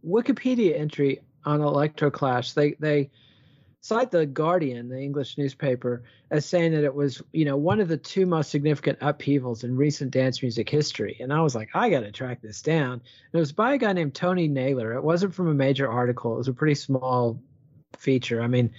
wikipedia 0.06 0.78
entry 0.78 1.20
on 1.44 1.60
electroclash 1.60 2.54
they 2.54 2.72
they 2.78 3.10
cite 3.86 4.10
the 4.10 4.26
Guardian, 4.26 4.88
the 4.88 4.98
English 4.98 5.38
newspaper, 5.38 6.02
as 6.30 6.44
saying 6.44 6.72
that 6.72 6.82
it 6.82 6.94
was, 6.94 7.22
you 7.32 7.44
know, 7.44 7.56
one 7.56 7.80
of 7.80 7.86
the 7.86 7.96
two 7.96 8.26
most 8.26 8.50
significant 8.50 8.98
upheavals 9.00 9.62
in 9.62 9.76
recent 9.76 10.10
dance 10.10 10.42
music 10.42 10.68
history. 10.68 11.16
And 11.20 11.32
I 11.32 11.40
was 11.40 11.54
like, 11.54 11.70
I 11.72 11.88
got 11.88 12.00
to 12.00 12.10
track 12.10 12.42
this 12.42 12.62
down. 12.62 12.94
And 12.94 13.34
it 13.34 13.38
was 13.38 13.52
by 13.52 13.74
a 13.74 13.78
guy 13.78 13.92
named 13.92 14.14
Tony 14.14 14.48
Naylor. 14.48 14.94
It 14.94 15.04
wasn't 15.04 15.34
from 15.34 15.48
a 15.48 15.54
major 15.54 15.88
article. 15.88 16.34
It 16.34 16.38
was 16.38 16.48
a 16.48 16.52
pretty 16.52 16.74
small 16.74 17.40
feature. 17.96 18.42
I 18.42 18.48
mean, 18.48 18.72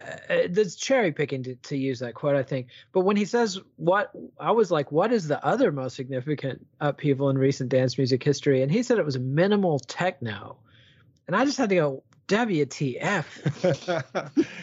uh, 0.00 0.46
there's 0.48 0.76
cherry 0.76 1.12
picking 1.12 1.42
to, 1.42 1.54
to 1.56 1.76
use 1.76 1.98
that 1.98 2.14
quote, 2.14 2.36
I 2.36 2.42
think. 2.42 2.68
But 2.92 3.02
when 3.02 3.18
he 3.18 3.26
says 3.26 3.60
what, 3.76 4.12
I 4.38 4.52
was 4.52 4.70
like, 4.70 4.90
what 4.90 5.12
is 5.12 5.28
the 5.28 5.44
other 5.44 5.72
most 5.72 5.94
significant 5.94 6.66
upheaval 6.80 7.28
in 7.28 7.36
recent 7.36 7.68
dance 7.68 7.98
music 7.98 8.22
history? 8.22 8.62
And 8.62 8.72
he 8.72 8.82
said 8.82 8.98
it 8.98 9.04
was 9.04 9.18
minimal 9.18 9.78
techno. 9.78 10.56
And 11.26 11.36
I 11.36 11.44
just 11.44 11.58
had 11.58 11.68
to 11.68 11.74
go, 11.74 12.02
WTF? 12.30 13.24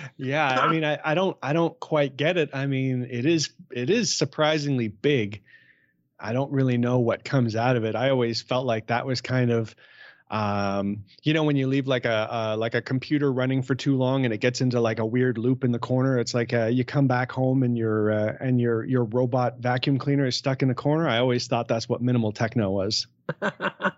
yeah, 0.18 0.48
I 0.48 0.72
mean, 0.72 0.86
I, 0.86 1.00
I 1.04 1.14
don't, 1.14 1.36
I 1.44 1.54
don't 1.54 1.78
quite 1.80 2.16
get 2.16 2.38
it. 2.38 2.52
I 2.54 2.66
mean, 2.66 3.08
it 3.10 3.26
is, 3.26 3.52
it 3.72 3.90
is 3.90 4.16
surprisingly 4.16 4.88
big. 4.88 5.44
I 6.20 6.34
don't 6.34 6.52
really 6.52 6.78
know 6.78 7.00
what 7.00 7.24
comes 7.24 7.56
out 7.56 7.76
of 7.76 7.84
it. 7.84 7.96
I 7.96 8.10
always 8.10 8.42
felt 8.42 8.66
like 8.66 8.88
that 8.88 9.06
was 9.06 9.22
kind 9.22 9.52
of 9.52 9.76
um, 10.30 11.06
you 11.24 11.34
know 11.34 11.44
when 11.44 11.56
you 11.56 11.68
leave 11.68 11.88
like 11.88 12.06
a 12.06 12.34
uh, 12.34 12.56
like 12.58 12.76
a 12.76 12.82
computer 12.82 13.32
running 13.32 13.62
for 13.62 13.76
too 13.76 13.96
long 13.96 14.26
and 14.26 14.34
it 14.34 14.40
gets 14.40 14.60
into 14.60 14.82
like 14.82 15.00
a 15.00 15.06
weird 15.06 15.38
loop 15.38 15.64
in 15.64 15.72
the 15.72 15.80
corner 15.80 16.20
it's 16.20 16.34
like 16.34 16.54
uh, 16.54 16.66
you 16.66 16.84
come 16.84 17.08
back 17.08 17.32
home 17.32 17.64
and 17.64 17.78
your 17.78 18.12
uh, 18.12 18.34
and 18.42 18.60
your 18.60 18.84
your 18.84 19.06
robot 19.06 19.60
vacuum 19.60 19.98
cleaner 19.98 20.26
is 20.26 20.36
stuck 20.36 20.62
in 20.62 20.68
the 20.68 20.76
corner 20.76 21.08
i 21.08 21.20
always 21.20 21.48
thought 21.48 21.70
that's 21.70 21.88
what 21.88 22.02
minimal 22.02 22.34
techno 22.34 22.70
was 22.70 23.08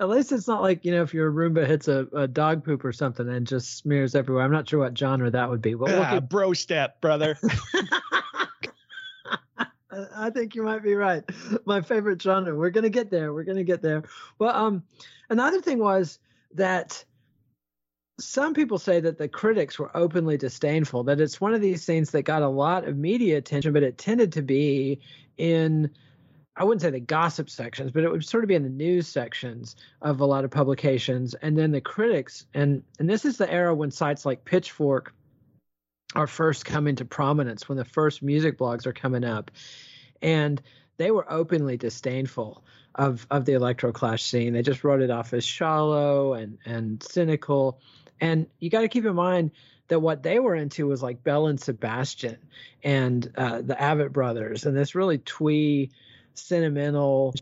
at 0.00 0.08
least 0.08 0.32
it's 0.32 0.48
not 0.48 0.62
like 0.62 0.84
you 0.84 0.92
know 0.92 1.02
if 1.02 1.14
your 1.14 1.30
roomba 1.30 1.66
hits 1.66 1.88
a, 1.88 2.06
a, 2.12 2.26
dog 2.26 2.64
poop 2.64 2.84
or 2.84 2.92
something 2.92 3.28
and 3.28 3.46
just 3.46 3.78
smears 3.78 4.14
everywhere 4.14 4.44
i'm 4.44 4.52
not 4.52 4.68
sure 4.68 4.80
what 4.80 4.96
genre 4.96 5.30
that 5.30 5.48
would 5.48 5.62
be 5.62 5.74
but 5.74 5.88
we'll 5.88 6.02
ah, 6.02 6.20
bro 6.20 6.52
step 6.52 7.00
brother 7.00 7.38
I 10.16 10.30
think 10.30 10.54
you 10.54 10.62
might 10.62 10.82
be 10.82 10.94
right. 10.94 11.22
My 11.66 11.82
favorite 11.82 12.20
genre. 12.22 12.54
We're 12.54 12.70
gonna 12.70 12.88
get 12.88 13.10
there. 13.10 13.32
We're 13.34 13.44
gonna 13.44 13.64
get 13.64 13.82
there. 13.82 14.04
Well, 14.38 14.54
um, 14.54 14.84
another 15.28 15.60
thing 15.60 15.78
was 15.78 16.18
that 16.54 17.04
some 18.18 18.54
people 18.54 18.78
say 18.78 19.00
that 19.00 19.18
the 19.18 19.28
critics 19.28 19.78
were 19.78 19.94
openly 19.96 20.36
disdainful. 20.36 21.04
That 21.04 21.20
it's 21.20 21.40
one 21.40 21.54
of 21.54 21.60
these 21.60 21.84
things 21.84 22.10
that 22.10 22.22
got 22.22 22.42
a 22.42 22.48
lot 22.48 22.86
of 22.86 22.96
media 22.96 23.36
attention, 23.38 23.72
but 23.72 23.82
it 23.82 23.98
tended 23.98 24.32
to 24.32 24.42
be 24.42 25.00
in 25.36 25.90
I 26.56 26.64
wouldn't 26.64 26.82
say 26.82 26.90
the 26.90 27.00
gossip 27.00 27.48
sections, 27.48 27.92
but 27.92 28.04
it 28.04 28.10
would 28.10 28.24
sort 28.24 28.44
of 28.44 28.48
be 28.48 28.54
in 28.54 28.62
the 28.62 28.68
news 28.68 29.08
sections 29.08 29.74
of 30.02 30.20
a 30.20 30.26
lot 30.26 30.44
of 30.44 30.50
publications. 30.50 31.34
And 31.34 31.56
then 31.56 31.70
the 31.70 31.80
critics, 31.80 32.46
and 32.52 32.82
and 32.98 33.08
this 33.08 33.24
is 33.24 33.38
the 33.38 33.50
era 33.50 33.74
when 33.74 33.90
sites 33.90 34.26
like 34.26 34.44
Pitchfork 34.44 35.14
are 36.14 36.26
first 36.26 36.66
coming 36.66 36.96
to 36.96 37.06
prominence 37.06 37.68
when 37.68 37.78
the 37.78 37.84
first 37.84 38.22
music 38.22 38.58
blogs 38.58 38.86
are 38.86 38.92
coming 38.92 39.24
up. 39.24 39.50
And 40.20 40.60
they 40.98 41.10
were 41.10 41.30
openly 41.32 41.78
disdainful 41.78 42.62
of 42.94 43.26
of 43.30 43.46
the 43.46 43.52
electroclash 43.52 44.20
scene. 44.20 44.52
They 44.52 44.62
just 44.62 44.84
wrote 44.84 45.00
it 45.00 45.10
off 45.10 45.32
as 45.32 45.44
shallow 45.44 46.34
and 46.34 46.58
and 46.66 47.02
cynical. 47.02 47.80
And 48.20 48.46
you 48.58 48.68
got 48.68 48.82
to 48.82 48.88
keep 48.88 49.06
in 49.06 49.14
mind 49.14 49.52
that 49.88 50.00
what 50.00 50.22
they 50.22 50.38
were 50.38 50.54
into 50.54 50.86
was 50.86 51.02
like 51.02 51.24
Belle 51.24 51.46
and 51.46 51.58
Sebastian 51.58 52.38
and 52.84 53.30
uh, 53.36 53.62
the 53.62 53.80
Abbott 53.80 54.12
brothers 54.12 54.64
and 54.66 54.76
this 54.76 54.94
really 54.94 55.18
twee 55.18 55.90
sentimental 56.34 57.34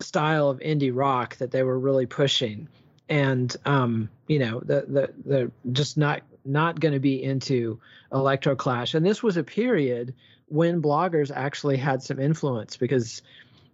style 0.00 0.50
of 0.50 0.58
indie 0.60 0.92
rock 0.94 1.36
that 1.36 1.50
they 1.50 1.62
were 1.62 1.78
really 1.78 2.06
pushing. 2.06 2.68
And 3.08 3.54
um, 3.64 4.08
you 4.28 4.38
know 4.38 4.60
the 4.60 4.84
the 4.88 5.14
the 5.24 5.52
just 5.72 5.96
not 5.96 6.22
not 6.44 6.80
going 6.80 6.94
to 6.94 7.00
be 7.00 7.22
into 7.22 7.80
electroclash 8.12 8.94
and 8.94 9.04
this 9.04 9.22
was 9.22 9.36
a 9.36 9.42
period 9.42 10.14
when 10.46 10.82
bloggers 10.82 11.32
actually 11.34 11.76
had 11.76 12.02
some 12.02 12.20
influence 12.20 12.76
because 12.76 13.22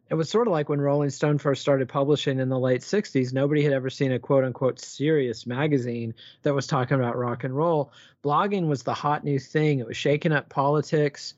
it 0.09 0.15
was 0.15 0.29
sort 0.29 0.47
of 0.47 0.53
like 0.53 0.69
when 0.69 0.81
rolling 0.81 1.11
stone 1.11 1.39
first 1.39 1.63
started 1.63 1.89
publishing 1.89 2.39
in 2.39 2.49
the 2.49 2.59
late 2.59 2.81
60s 2.81 3.33
nobody 3.33 3.63
had 3.63 3.73
ever 3.73 3.91
seen 3.91 4.13
a 4.13 4.19
quote 4.19 4.45
unquote 4.45 4.81
serious 4.81 5.47
magazine 5.47 6.15
that 6.43 6.55
was 6.55 6.67
talking 6.67 6.97
about 6.97 7.19
rock 7.19 7.45
and 7.45 7.57
roll. 7.57 7.93
Blogging 8.25 8.67
was 8.67 8.83
the 8.83 8.95
hot 8.95 9.25
new 9.25 9.39
thing. 9.39 9.79
It 9.79 9.87
was 9.87 9.97
shaking 9.97 10.33
up 10.33 10.49
politics 10.49 11.35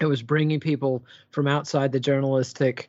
it 0.00 0.06
was 0.06 0.22
bringing 0.22 0.60
people 0.60 1.04
from 1.30 1.46
outside 1.46 1.92
the 1.92 2.00
journalistic 2.00 2.88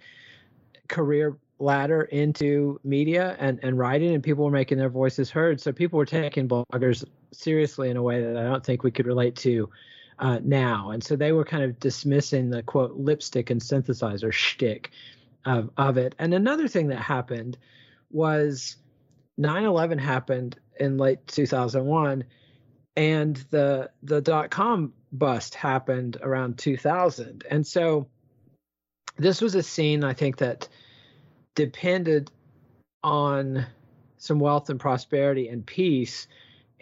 career 0.88 1.38
ladder 1.60 2.04
into 2.04 2.80
media 2.84 3.36
and, 3.40 3.60
and 3.64 3.78
writing 3.78 4.14
and 4.14 4.24
people 4.24 4.44
were 4.44 4.52
making 4.52 4.78
their 4.78 4.90
voices 4.90 5.30
heard. 5.30 5.62
So 5.62 5.72
people 5.72 5.98
were 5.98 6.06
taking 6.06 6.48
bloggers 6.48 7.06
seriously 7.32 7.90
in 7.90 7.98
a 7.98 8.04
way 8.04 8.22
that 8.22 8.38
i 8.38 8.44
don't 8.44 8.66
think 8.66 8.84
we 8.84 8.92
could 8.92 9.06
relate 9.06 9.36
to 9.38 9.70
uh, 10.20 10.40
now. 10.44 10.92
And 10.92 11.04
so 11.04 11.16
they 11.16 11.32
were 11.32 11.46
kind 11.46 11.64
of 11.64 11.80
dismissing 11.80 12.50
the 12.50 12.64
quote 12.64 12.96
lipstick 12.96 13.50
and 13.50 13.62
synthesizer 13.62 14.32
shtick 14.32 14.92
of, 15.46 15.70
of 15.78 15.98
it. 15.98 16.16
And 16.20 16.34
another 16.34 16.68
thing 16.68 16.88
that 16.88 17.00
happened 17.00 17.58
was 18.12 18.78
9-11 19.40 20.00
happened 20.00 20.58
in 20.80 20.98
late 20.98 21.26
2001 21.28 22.24
and 22.98 23.36
the 23.50 23.90
the 24.04 24.22
dot 24.22 24.50
com 24.50 24.94
bust 25.18 25.56
happened 25.56 26.18
around 26.22 26.58
2000 26.58 27.44
and 27.50 27.66
so 27.66 28.08
this 29.18 29.42
was 29.42 29.56
a 29.56 29.64
scene 29.64 30.04
i 30.04 30.14
think 30.14 30.38
that 30.38 30.68
depended 31.56 32.30
on 33.04 33.66
some 34.18 34.40
wealth 34.40 34.70
and 34.70 34.80
prosperity 34.80 35.48
and 35.48 35.66
peace. 35.66 36.28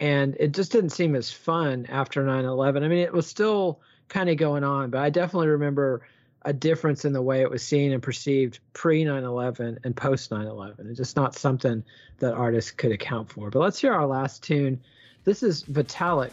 And 0.00 0.36
it 0.40 0.52
just 0.52 0.72
didn't 0.72 0.90
seem 0.90 1.14
as 1.14 1.30
fun 1.30 1.86
after 1.88 2.24
9 2.24 2.44
11. 2.44 2.82
I 2.82 2.88
mean, 2.88 2.98
it 2.98 3.12
was 3.12 3.26
still 3.26 3.80
kind 4.08 4.28
of 4.28 4.36
going 4.36 4.64
on, 4.64 4.90
but 4.90 5.00
I 5.00 5.10
definitely 5.10 5.48
remember 5.48 6.06
a 6.42 6.52
difference 6.52 7.04
in 7.04 7.12
the 7.12 7.22
way 7.22 7.40
it 7.40 7.50
was 7.50 7.62
seen 7.62 7.92
and 7.92 8.02
perceived 8.02 8.58
pre 8.72 9.04
9 9.04 9.22
11 9.22 9.78
and 9.84 9.96
post 9.96 10.30
9 10.30 10.46
11. 10.46 10.88
It's 10.88 10.98
just 10.98 11.16
not 11.16 11.34
something 11.34 11.84
that 12.18 12.34
artists 12.34 12.70
could 12.70 12.92
account 12.92 13.30
for. 13.30 13.50
But 13.50 13.60
let's 13.60 13.80
hear 13.80 13.92
our 13.92 14.06
last 14.06 14.42
tune. 14.42 14.80
This 15.24 15.42
is 15.42 15.62
Vitalic, 15.64 16.32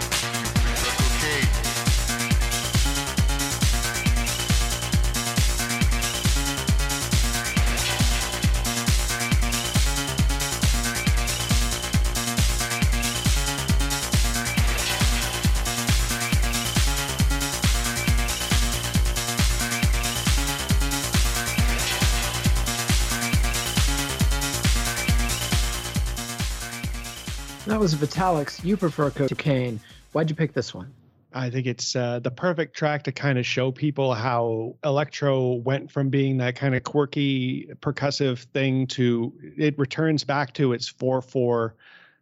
was 27.81 27.95
Vitalic's 27.95 28.63
You 28.63 28.77
Prefer 28.77 29.09
Cocaine. 29.09 29.79
Why'd 30.11 30.29
you 30.29 30.35
pick 30.35 30.53
this 30.53 30.71
one? 30.71 30.93
I 31.33 31.49
think 31.49 31.65
it's 31.65 31.95
uh, 31.95 32.19
the 32.19 32.29
perfect 32.29 32.75
track 32.75 33.01
to 33.05 33.11
kind 33.11 33.39
of 33.39 33.45
show 33.47 33.71
people 33.71 34.13
how 34.13 34.75
electro 34.83 35.53
went 35.53 35.89
from 35.89 36.09
being 36.09 36.37
that 36.37 36.55
kind 36.55 36.75
of 36.75 36.83
quirky 36.83 37.71
percussive 37.81 38.37
thing 38.53 38.85
to 38.87 39.33
it 39.57 39.79
returns 39.79 40.23
back 40.23 40.53
to 40.53 40.73
its 40.73 40.89
four 40.89 41.23
four 41.23 41.73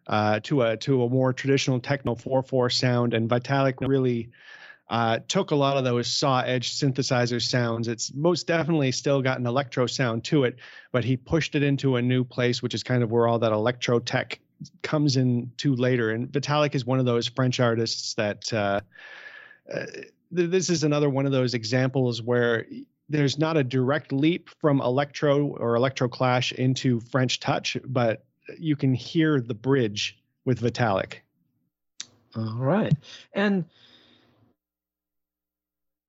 uh, 0.07 0.39
to 0.43 0.61
a 0.61 0.77
to 0.77 1.03
a 1.03 1.09
more 1.09 1.33
traditional 1.33 1.81
techno 1.81 2.15
four 2.15 2.41
four 2.41 2.69
sound, 2.69 3.13
and 3.13 3.29
Vitalic 3.29 3.85
really. 3.85 4.29
Uh, 4.91 5.19
took 5.27 5.51
a 5.51 5.55
lot 5.55 5.77
of 5.77 5.83
those 5.83 6.07
saw 6.07 6.39
edge 6.39 6.73
synthesizer 6.73 7.39
sounds. 7.39 7.87
It's 7.87 8.11
most 8.11 8.47
definitely 8.47 8.91
still 8.91 9.21
got 9.21 9.37
an 9.37 9.45
electro 9.45 9.85
sound 9.85 10.23
to 10.23 10.45
it, 10.45 10.55
but 10.91 11.03
he 11.03 11.15
pushed 11.15 11.53
it 11.53 11.61
into 11.61 11.97
a 11.97 12.01
new 12.01 12.23
place, 12.23 12.63
which 12.63 12.73
is 12.73 12.81
kind 12.81 13.03
of 13.03 13.11
where 13.11 13.27
all 13.27 13.37
that 13.37 13.51
electro 13.51 13.99
tech 13.99 14.39
comes 14.81 15.17
in 15.17 15.51
to 15.57 15.75
later. 15.75 16.11
And 16.11 16.27
Vitalic 16.27 16.75
is 16.75 16.85
one 16.85 16.99
of 16.99 17.05
those 17.05 17.27
French 17.27 17.59
artists 17.59 18.13
that 18.15 18.51
uh, 18.53 18.81
uh, 19.73 19.85
this 20.31 20.69
is 20.69 20.83
another 20.83 21.09
one 21.09 21.25
of 21.25 21.31
those 21.31 21.53
examples 21.53 22.21
where 22.21 22.65
there's 23.09 23.39
not 23.39 23.57
a 23.57 23.63
direct 23.63 24.11
leap 24.11 24.49
from 24.61 24.81
electro 24.81 25.47
or 25.47 25.75
electro 25.75 26.07
clash 26.07 26.51
into 26.51 26.99
French 26.99 27.39
touch, 27.39 27.77
but 27.85 28.23
you 28.57 28.75
can 28.75 28.93
hear 28.93 29.41
the 29.41 29.53
bridge 29.53 30.19
with 30.45 30.61
Vitalic. 30.61 31.15
All 32.35 32.57
right. 32.57 32.93
And 33.33 33.65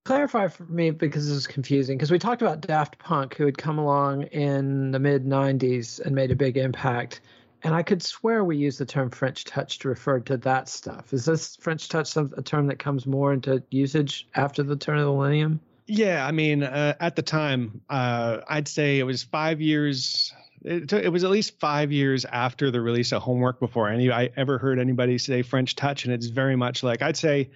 clarify 0.04 0.48
for 0.48 0.64
me 0.64 0.90
because 0.90 1.28
this 1.28 1.36
is 1.36 1.46
confusing 1.46 1.96
because 1.96 2.10
we 2.10 2.18
talked 2.18 2.42
about 2.42 2.60
Daft 2.60 2.98
Punk 2.98 3.36
who 3.36 3.44
had 3.44 3.56
come 3.56 3.78
along 3.78 4.24
in 4.24 4.90
the 4.90 4.98
mid 4.98 5.24
90s 5.24 6.00
and 6.00 6.14
made 6.14 6.30
a 6.30 6.36
big 6.36 6.56
impact 6.56 7.20
and 7.62 7.74
I 7.74 7.82
could 7.82 8.02
swear 8.02 8.44
we 8.44 8.56
use 8.56 8.78
the 8.78 8.86
term 8.86 9.10
French 9.10 9.44
touch 9.44 9.78
to 9.80 9.88
refer 9.88 10.20
to 10.20 10.36
that 10.38 10.68
stuff. 10.68 11.12
Is 11.12 11.24
this 11.24 11.56
French 11.56 11.88
touch 11.88 12.16
a 12.16 12.42
term 12.42 12.66
that 12.68 12.78
comes 12.78 13.06
more 13.06 13.32
into 13.32 13.62
usage 13.70 14.28
after 14.34 14.62
the 14.62 14.76
turn 14.76 14.98
of 14.98 15.06
the 15.06 15.12
millennium? 15.12 15.60
Yeah, 15.86 16.26
I 16.26 16.30
mean, 16.30 16.62
uh, 16.62 16.94
at 17.00 17.16
the 17.16 17.22
time, 17.22 17.80
uh, 17.90 18.38
I'd 18.48 18.68
say 18.68 18.98
it 18.98 19.02
was 19.04 19.22
five 19.22 19.60
years. 19.60 20.32
It, 20.62 20.92
it, 20.92 21.08
was 21.08 21.24
at 21.24 21.30
least 21.30 21.58
five 21.58 21.90
years 21.90 22.24
after 22.26 22.70
the 22.70 22.80
release 22.80 23.12
of 23.12 23.22
Homework 23.22 23.58
before 23.58 23.88
any 23.88 24.10
I 24.10 24.30
ever 24.36 24.58
heard 24.58 24.78
anybody 24.78 25.18
say 25.18 25.42
French 25.42 25.74
touch, 25.74 26.04
and 26.04 26.14
it's 26.14 26.26
very 26.26 26.54
much 26.54 26.82
like 26.82 27.02
I'd 27.02 27.16
say 27.16 27.50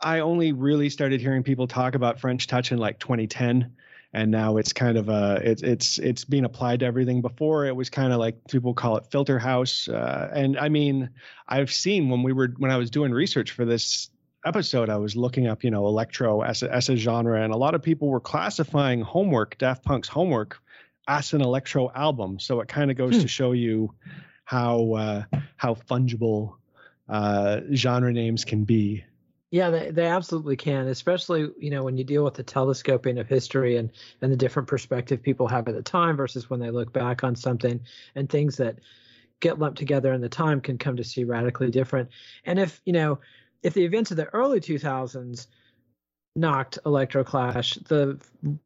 I 0.00 0.20
only 0.20 0.52
really 0.52 0.88
started 0.88 1.20
hearing 1.20 1.42
people 1.42 1.66
talk 1.66 1.94
about 1.94 2.18
French 2.18 2.46
touch 2.46 2.72
in 2.72 2.78
like 2.78 2.98
2010 2.98 3.70
and 4.12 4.30
now 4.30 4.56
it's 4.56 4.72
kind 4.72 4.98
of 4.98 5.08
a 5.08 5.40
it's 5.42 5.62
it's 5.62 5.98
it's 5.98 6.24
being 6.24 6.44
applied 6.44 6.80
to 6.80 6.86
everything. 6.86 7.20
Before 7.20 7.66
it 7.66 7.76
was 7.76 7.90
kind 7.90 8.12
of 8.12 8.18
like 8.18 8.46
people 8.48 8.74
call 8.74 8.96
it 8.96 9.06
filter 9.10 9.38
house, 9.38 9.88
uh, 9.88 10.30
and 10.32 10.58
I 10.58 10.68
mean 10.68 11.10
I've 11.48 11.72
seen 11.72 12.08
when 12.08 12.22
we 12.22 12.32
were 12.32 12.52
when 12.58 12.70
I 12.70 12.76
was 12.76 12.90
doing 12.90 13.12
research 13.12 13.52
for 13.52 13.64
this 13.64 14.10
episode, 14.44 14.88
I 14.88 14.96
was 14.96 15.14
looking 15.14 15.46
up 15.46 15.62
you 15.62 15.70
know 15.70 15.86
electro 15.86 16.42
as 16.42 16.62
a, 16.62 16.72
as 16.72 16.88
a 16.88 16.96
genre, 16.96 17.40
and 17.42 17.52
a 17.52 17.56
lot 17.56 17.74
of 17.74 17.82
people 17.82 18.08
were 18.08 18.20
classifying 18.20 19.00
Homework, 19.00 19.58
Daft 19.58 19.84
Punk's 19.84 20.08
Homework, 20.08 20.60
as 21.06 21.32
an 21.32 21.40
electro 21.40 21.90
album. 21.94 22.40
So 22.40 22.60
it 22.60 22.68
kind 22.68 22.90
of 22.90 22.96
goes 22.96 23.14
hmm. 23.14 23.22
to 23.22 23.28
show 23.28 23.52
you 23.52 23.94
how 24.44 24.92
uh, 24.94 25.22
how 25.56 25.74
fungible 25.74 26.54
uh, 27.08 27.60
genre 27.74 28.12
names 28.12 28.44
can 28.44 28.64
be. 28.64 29.04
Yeah, 29.50 29.70
they, 29.70 29.90
they 29.90 30.06
absolutely 30.06 30.56
can, 30.56 30.86
especially 30.86 31.48
you 31.58 31.70
know 31.70 31.82
when 31.82 31.96
you 31.96 32.04
deal 32.04 32.22
with 32.24 32.34
the 32.34 32.42
telescoping 32.42 33.18
of 33.18 33.28
history 33.28 33.76
and 33.76 33.90
and 34.22 34.30
the 34.30 34.36
different 34.36 34.68
perspective 34.68 35.22
people 35.22 35.48
have 35.48 35.66
at 35.66 35.74
the 35.74 35.82
time 35.82 36.16
versus 36.16 36.48
when 36.48 36.60
they 36.60 36.70
look 36.70 36.92
back 36.92 37.24
on 37.24 37.34
something 37.34 37.80
and 38.14 38.28
things 38.28 38.56
that 38.58 38.78
get 39.40 39.58
lumped 39.58 39.78
together 39.78 40.12
in 40.12 40.20
the 40.20 40.28
time 40.28 40.60
can 40.60 40.78
come 40.78 40.96
to 40.96 41.04
see 41.04 41.24
radically 41.24 41.70
different. 41.70 42.08
And 42.44 42.58
if 42.60 42.80
you 42.84 42.92
know 42.92 43.18
if 43.62 43.74
the 43.74 43.84
events 43.84 44.12
of 44.12 44.16
the 44.16 44.26
early 44.26 44.60
2000s 44.60 45.48
knocked 46.36 46.78
electroclash 46.86 47.86
the 47.88 48.18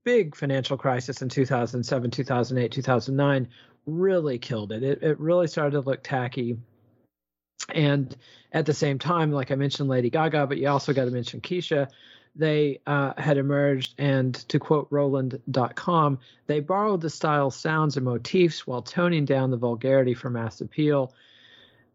big 0.04 0.36
financial 0.36 0.76
crisis 0.76 1.22
in 1.22 1.30
2007 1.30 2.10
2008 2.10 2.70
2009 2.70 3.48
really 3.86 4.38
killed 4.38 4.70
it 4.70 4.82
it, 4.82 5.02
it 5.02 5.18
really 5.18 5.46
started 5.46 5.70
to 5.70 5.80
look 5.80 6.02
tacky 6.02 6.58
and 7.74 8.16
at 8.52 8.66
the 8.66 8.74
same 8.74 8.98
time 8.98 9.32
like 9.32 9.50
i 9.50 9.54
mentioned 9.54 9.88
lady 9.88 10.10
gaga 10.10 10.46
but 10.46 10.58
you 10.58 10.68
also 10.68 10.92
got 10.92 11.04
to 11.04 11.10
mention 11.10 11.40
kesha 11.40 11.88
they 12.36 12.80
uh, 12.84 13.12
had 13.16 13.38
emerged 13.38 13.94
and 13.96 14.34
to 14.48 14.58
quote 14.58 14.88
roland.com 14.90 16.18
they 16.46 16.60
borrowed 16.60 17.00
the 17.00 17.10
style 17.10 17.50
sounds 17.50 17.96
and 17.96 18.04
motifs 18.04 18.66
while 18.66 18.82
toning 18.82 19.24
down 19.24 19.50
the 19.50 19.56
vulgarity 19.56 20.14
for 20.14 20.30
mass 20.30 20.60
appeal 20.60 21.14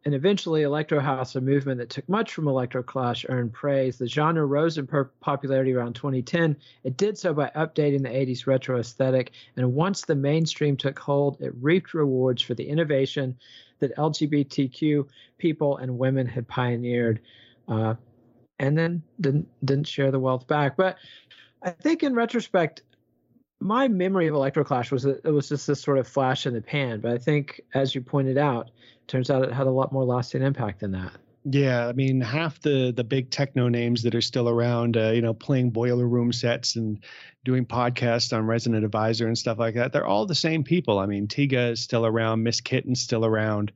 and 0.06 0.16
eventually 0.16 0.64
electro 0.64 1.00
house, 1.00 1.36
a 1.36 1.42
movement 1.42 1.80
that 1.80 1.90
took 1.90 2.08
much 2.08 2.34
from 2.34 2.46
electroclash, 2.46 3.26
earned 3.30 3.54
praise. 3.54 3.98
The 3.98 4.08
genre 4.08 4.46
rose 4.46 4.78
in 4.78 4.88
popularity 4.88 5.74
around 5.74 5.96
2010. 5.96 6.56
It 6.84 6.98
did 6.98 7.18
so 7.18 7.34
by 7.34 7.52
updating 7.56 8.04
the 8.04 8.10
80s 8.10 8.48
retro 8.48 8.80
aesthetic, 8.80 9.32
and 9.58 9.74
once 9.74 10.02
the 10.02 10.16
mainstream 10.16 10.78
took 10.78 10.98
hold, 10.98 11.42
it 11.42 11.54
reaped 11.60 11.94
rewards 11.94 12.42
for 12.42 12.54
the 12.54 12.68
innovation 12.68 13.38
that 13.80 13.96
LGBTQ 13.98 15.08
people 15.38 15.78
and 15.78 15.98
women 15.98 16.28
had 16.28 16.48
pioneered, 16.48 17.22
uh, 17.68 17.96
and 18.60 18.78
then 18.78 19.02
didn't 19.22 19.48
didn't 19.64 19.88
share 19.88 20.12
the 20.12 20.20
wealth 20.20 20.48
back. 20.48 20.76
But 20.78 20.98
I 21.64 21.72
think 21.72 22.04
in 22.04 22.14
retrospect, 22.14 22.84
my 23.60 23.88
memory 23.88 24.28
of 24.28 24.36
Electroclash 24.36 24.92
was 24.92 25.04
that 25.04 25.22
it 25.26 25.32
was 25.32 25.50
just 25.50 25.68
this 25.68 25.82
sort 25.82 25.98
of 25.98 26.08
flash 26.08 26.46
in 26.46 26.54
the 26.54 26.62
pan. 26.62 27.02
But 27.02 27.12
I 27.12 27.18
think, 27.18 27.62
as 27.74 27.94
you 27.94 28.02
pointed 28.02 28.38
out, 28.38 28.72
turns 29.08 29.30
out 29.30 29.44
it 29.44 29.54
had 29.54 29.68
a 29.68 29.72
lot 29.72 29.92
more 29.92 30.06
lasting 30.06 30.42
impact 30.42 30.80
than 30.80 30.92
that. 30.92 31.14
Yeah, 31.52 31.88
I 31.88 31.94
mean, 31.94 32.22
half 32.22 32.62
the 32.62 32.92
the 32.96 33.04
big 33.04 33.32
techno 33.32 33.70
names 33.70 34.04
that 34.04 34.14
are 34.14 34.22
still 34.22 34.50
around, 34.50 34.98
uh, 34.98 35.12
you 35.12 35.22
know, 35.22 35.34
playing 35.34 35.72
boiler 35.72 36.08
room 36.08 36.32
sets 36.32 36.76
and 36.76 37.04
doing 37.44 37.66
podcasts 37.66 38.36
on 38.38 38.46
Resident 38.46 38.86
Advisor 38.86 39.26
and 39.26 39.38
stuff 39.38 39.58
like 39.58 39.76
that, 39.76 39.92
they're 39.92 40.06
all 40.06 40.26
the 40.26 40.36
same 40.36 40.64
people. 40.64 41.00
I 41.00 41.06
mean, 41.08 41.28
Tiga 41.28 41.72
is 41.72 41.80
still 41.82 42.06
around, 42.06 42.44
Miss 42.44 42.62
Kittin's 42.62 43.02
still 43.02 43.26
around. 43.26 43.72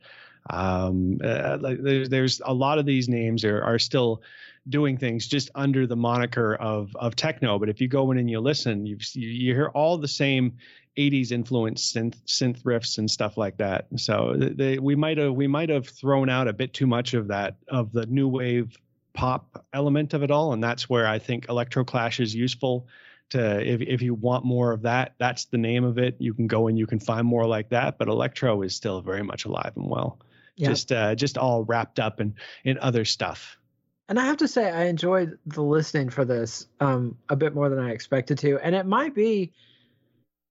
Um, 0.50 1.20
uh, 1.24 1.58
there's, 1.58 2.10
there's 2.10 2.42
a 2.46 2.54
lot 2.54 2.78
of 2.78 2.86
these 2.86 3.10
names 3.10 3.44
are 3.44 3.64
are 3.64 3.80
still 3.80 4.22
doing 4.70 4.98
things 4.98 5.28
just 5.28 5.50
under 5.56 5.88
the 5.88 5.96
moniker 5.96 6.56
of 6.56 6.96
of 6.96 7.16
techno. 7.16 7.58
But 7.58 7.70
if 7.70 7.82
you 7.82 7.88
go 7.88 8.12
in 8.12 8.20
and 8.20 8.30
you 8.30 8.40
listen, 8.40 8.86
you 8.86 8.98
you 9.14 9.54
hear 9.56 9.70
all 9.70 9.98
the 9.98 10.08
same 10.08 10.58
80s 10.98 11.32
influenced 11.32 11.96
synth 11.96 12.16
synth 12.26 12.62
riffs 12.64 12.98
and 12.98 13.10
stuff 13.10 13.38
like 13.38 13.58
that. 13.58 13.88
So 13.98 14.36
they, 14.38 14.80
we 14.80 14.96
might 14.96 15.18
have 15.18 15.34
we 15.34 15.48
might 15.48 15.70
have 15.70 15.88
thrown 15.88 16.30
out 16.30 16.48
a 16.48 16.54
bit 16.54 16.74
too 16.74 16.88
much 16.88 17.14
of 17.14 17.28
that 17.30 17.56
of 17.68 17.92
the 17.92 18.06
new 18.06 18.28
wave 18.28 18.78
pop 19.14 19.66
element 19.74 20.14
of 20.14 20.24
it 20.24 20.32
all, 20.32 20.54
and 20.54 20.64
that's 20.64 20.90
where 20.90 21.08
I 21.08 21.20
think 21.20 21.48
Electroclash 21.48 22.20
is 22.20 22.34
useful. 22.36 22.88
To 23.30 23.62
if 23.62 23.82
if 23.82 24.02
you 24.02 24.14
want 24.14 24.46
more 24.46 24.72
of 24.72 24.84
that, 24.84 25.16
that's 25.18 25.46
the 25.46 25.58
name 25.58 25.84
of 25.84 25.98
it. 25.98 26.16
You 26.20 26.34
can 26.34 26.48
go 26.48 26.68
and 26.68 26.78
you 26.78 26.86
can 26.86 27.00
find 27.00 27.26
more 27.26 27.48
like 27.48 27.70
that. 27.70 27.98
But 27.98 28.08
electro 28.08 28.62
is 28.62 28.76
still 28.76 29.02
very 29.02 29.24
much 29.24 29.46
alive 29.46 29.72
and 29.76 29.90
well. 29.90 30.20
Yeah. 30.56 30.70
Just 30.70 30.92
uh, 30.92 31.16
just 31.16 31.38
all 31.38 31.64
wrapped 31.64 32.00
up 32.00 32.22
in 32.22 32.36
in 32.64 32.78
other 32.80 33.06
stuff. 33.06 33.58
And 34.10 34.20
I 34.20 34.26
have 34.26 34.38
to 34.38 34.48
say, 34.48 34.70
I 34.70 34.84
enjoyed 34.86 35.40
the 35.46 35.64
listening 35.64 36.10
for 36.10 36.26
this 36.26 36.68
um, 36.82 37.18
a 37.30 37.36
bit 37.36 37.56
more 37.56 37.70
than 37.70 37.80
I 37.80 37.92
expected 37.92 38.38
to, 38.40 38.60
and 38.60 38.76
it 38.76 38.86
might 38.86 39.16
be 39.16 39.54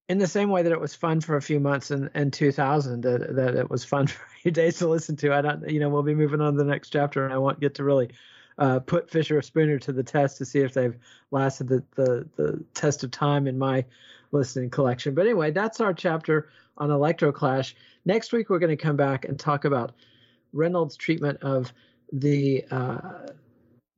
in 0.08 0.18
the 0.18 0.26
same 0.26 0.50
way 0.50 0.62
that 0.62 0.72
it 0.72 0.80
was 0.80 0.94
fun 0.94 1.20
for 1.20 1.36
a 1.36 1.42
few 1.42 1.60
months 1.60 1.90
in, 1.90 2.10
in 2.14 2.30
2000 2.30 3.02
that, 3.02 3.34
that 3.36 3.54
it 3.54 3.70
was 3.70 3.84
fun 3.84 4.06
for 4.08 4.22
a 4.24 4.40
few 4.40 4.50
days 4.50 4.78
to 4.78 4.88
listen 4.88 5.16
to. 5.16 5.32
I 5.32 5.40
don't 5.40 5.68
you 5.68 5.80
know 5.80 5.88
we'll 5.88 6.02
be 6.02 6.14
moving 6.14 6.40
on 6.40 6.54
to 6.54 6.58
the 6.58 6.64
next 6.64 6.90
chapter 6.90 7.24
and 7.24 7.32
i 7.32 7.38
won't 7.38 7.60
get 7.60 7.74
to 7.76 7.84
really 7.84 8.10
uh, 8.58 8.78
put 8.80 9.10
fisher 9.10 9.38
or 9.38 9.42
spooner 9.42 9.78
to 9.78 9.92
the 9.92 10.02
test 10.02 10.36
to 10.38 10.44
see 10.44 10.60
if 10.60 10.74
they've 10.74 10.96
lasted 11.30 11.68
the, 11.68 11.82
the, 11.94 12.28
the 12.36 12.62
test 12.74 13.02
of 13.02 13.10
time 13.10 13.46
in 13.46 13.58
my 13.58 13.82
listening 14.30 14.68
collection. 14.68 15.14
But 15.14 15.26
anyway 15.26 15.50
that's 15.50 15.80
our 15.80 15.94
chapter 15.94 16.50
on 16.78 16.90
electroclash 16.90 17.74
next 18.04 18.32
week 18.32 18.50
we're 18.50 18.58
going 18.58 18.76
to 18.76 18.82
come 18.82 18.96
back 18.96 19.24
and 19.24 19.38
talk 19.38 19.64
about 19.64 19.92
reynolds 20.52 20.96
treatment 20.96 21.38
of 21.42 21.72
the 22.12 22.64
uh, 22.70 23.26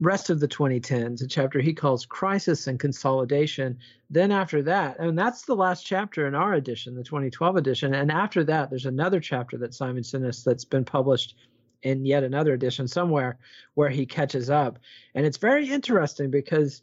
rest 0.00 0.30
of 0.30 0.40
the 0.40 0.48
2010s, 0.48 1.22
a 1.22 1.26
chapter 1.26 1.60
he 1.60 1.72
calls 1.72 2.04
Crisis 2.04 2.66
and 2.66 2.80
Consolidation. 2.80 3.78
Then 4.10 4.32
after 4.32 4.62
that, 4.62 4.98
and 4.98 5.18
that's 5.18 5.42
the 5.42 5.54
last 5.54 5.86
chapter 5.86 6.26
in 6.26 6.34
our 6.34 6.54
edition, 6.54 6.94
the 6.94 7.04
2012 7.04 7.56
edition. 7.56 7.94
And 7.94 8.10
after 8.10 8.44
that, 8.44 8.70
there's 8.70 8.86
another 8.86 9.20
chapter 9.20 9.56
that 9.58 9.74
Simon 9.74 10.02
sent 10.02 10.24
us 10.24 10.42
that's 10.42 10.64
been 10.64 10.84
published 10.84 11.36
in 11.82 12.04
yet 12.04 12.24
another 12.24 12.54
edition 12.54 12.88
somewhere 12.88 13.38
where 13.74 13.90
he 13.90 14.06
catches 14.06 14.50
up. 14.50 14.78
And 15.14 15.24
it's 15.24 15.36
very 15.36 15.70
interesting 15.70 16.30
because 16.30 16.82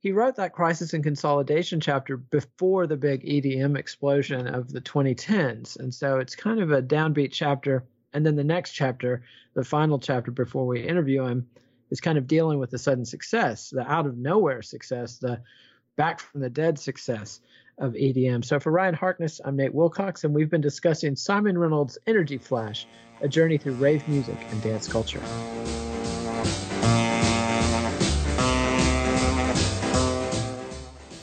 he 0.00 0.12
wrote 0.12 0.36
that 0.36 0.52
Crisis 0.52 0.94
and 0.94 1.04
Consolidation 1.04 1.80
chapter 1.80 2.16
before 2.16 2.86
the 2.86 2.96
big 2.96 3.24
EDM 3.24 3.78
explosion 3.78 4.46
of 4.48 4.72
the 4.72 4.80
2010s. 4.80 5.78
And 5.78 5.92
so 5.92 6.18
it's 6.18 6.34
kind 6.34 6.60
of 6.60 6.72
a 6.72 6.82
downbeat 6.82 7.32
chapter. 7.32 7.84
And 8.12 8.24
then 8.24 8.36
the 8.36 8.44
next 8.44 8.72
chapter, 8.72 9.22
the 9.54 9.64
final 9.64 9.98
chapter 9.98 10.30
before 10.30 10.66
we 10.66 10.86
interview 10.86 11.24
him, 11.24 11.46
is 11.92 12.00
kind 12.00 12.16
of 12.16 12.26
dealing 12.26 12.58
with 12.58 12.70
the 12.70 12.78
sudden 12.78 13.04
success, 13.04 13.68
the 13.68 13.82
out 13.82 14.06
of 14.06 14.16
nowhere 14.16 14.62
success, 14.62 15.18
the 15.18 15.42
back 15.98 16.20
from 16.20 16.40
the 16.40 16.48
dead 16.48 16.78
success 16.78 17.40
of 17.76 17.92
EDM. 17.92 18.42
So 18.42 18.58
for 18.58 18.72
Ryan 18.72 18.94
Harkness, 18.94 19.42
I'm 19.44 19.56
Nate 19.56 19.74
Wilcox, 19.74 20.24
and 20.24 20.34
we've 20.34 20.48
been 20.48 20.62
discussing 20.62 21.14
Simon 21.14 21.58
Reynolds' 21.58 21.98
Energy 22.06 22.38
Flash, 22.38 22.86
a 23.20 23.28
journey 23.28 23.58
through 23.58 23.74
rave 23.74 24.08
music 24.08 24.38
and 24.50 24.62
dance 24.62 24.88
culture. 24.88 25.20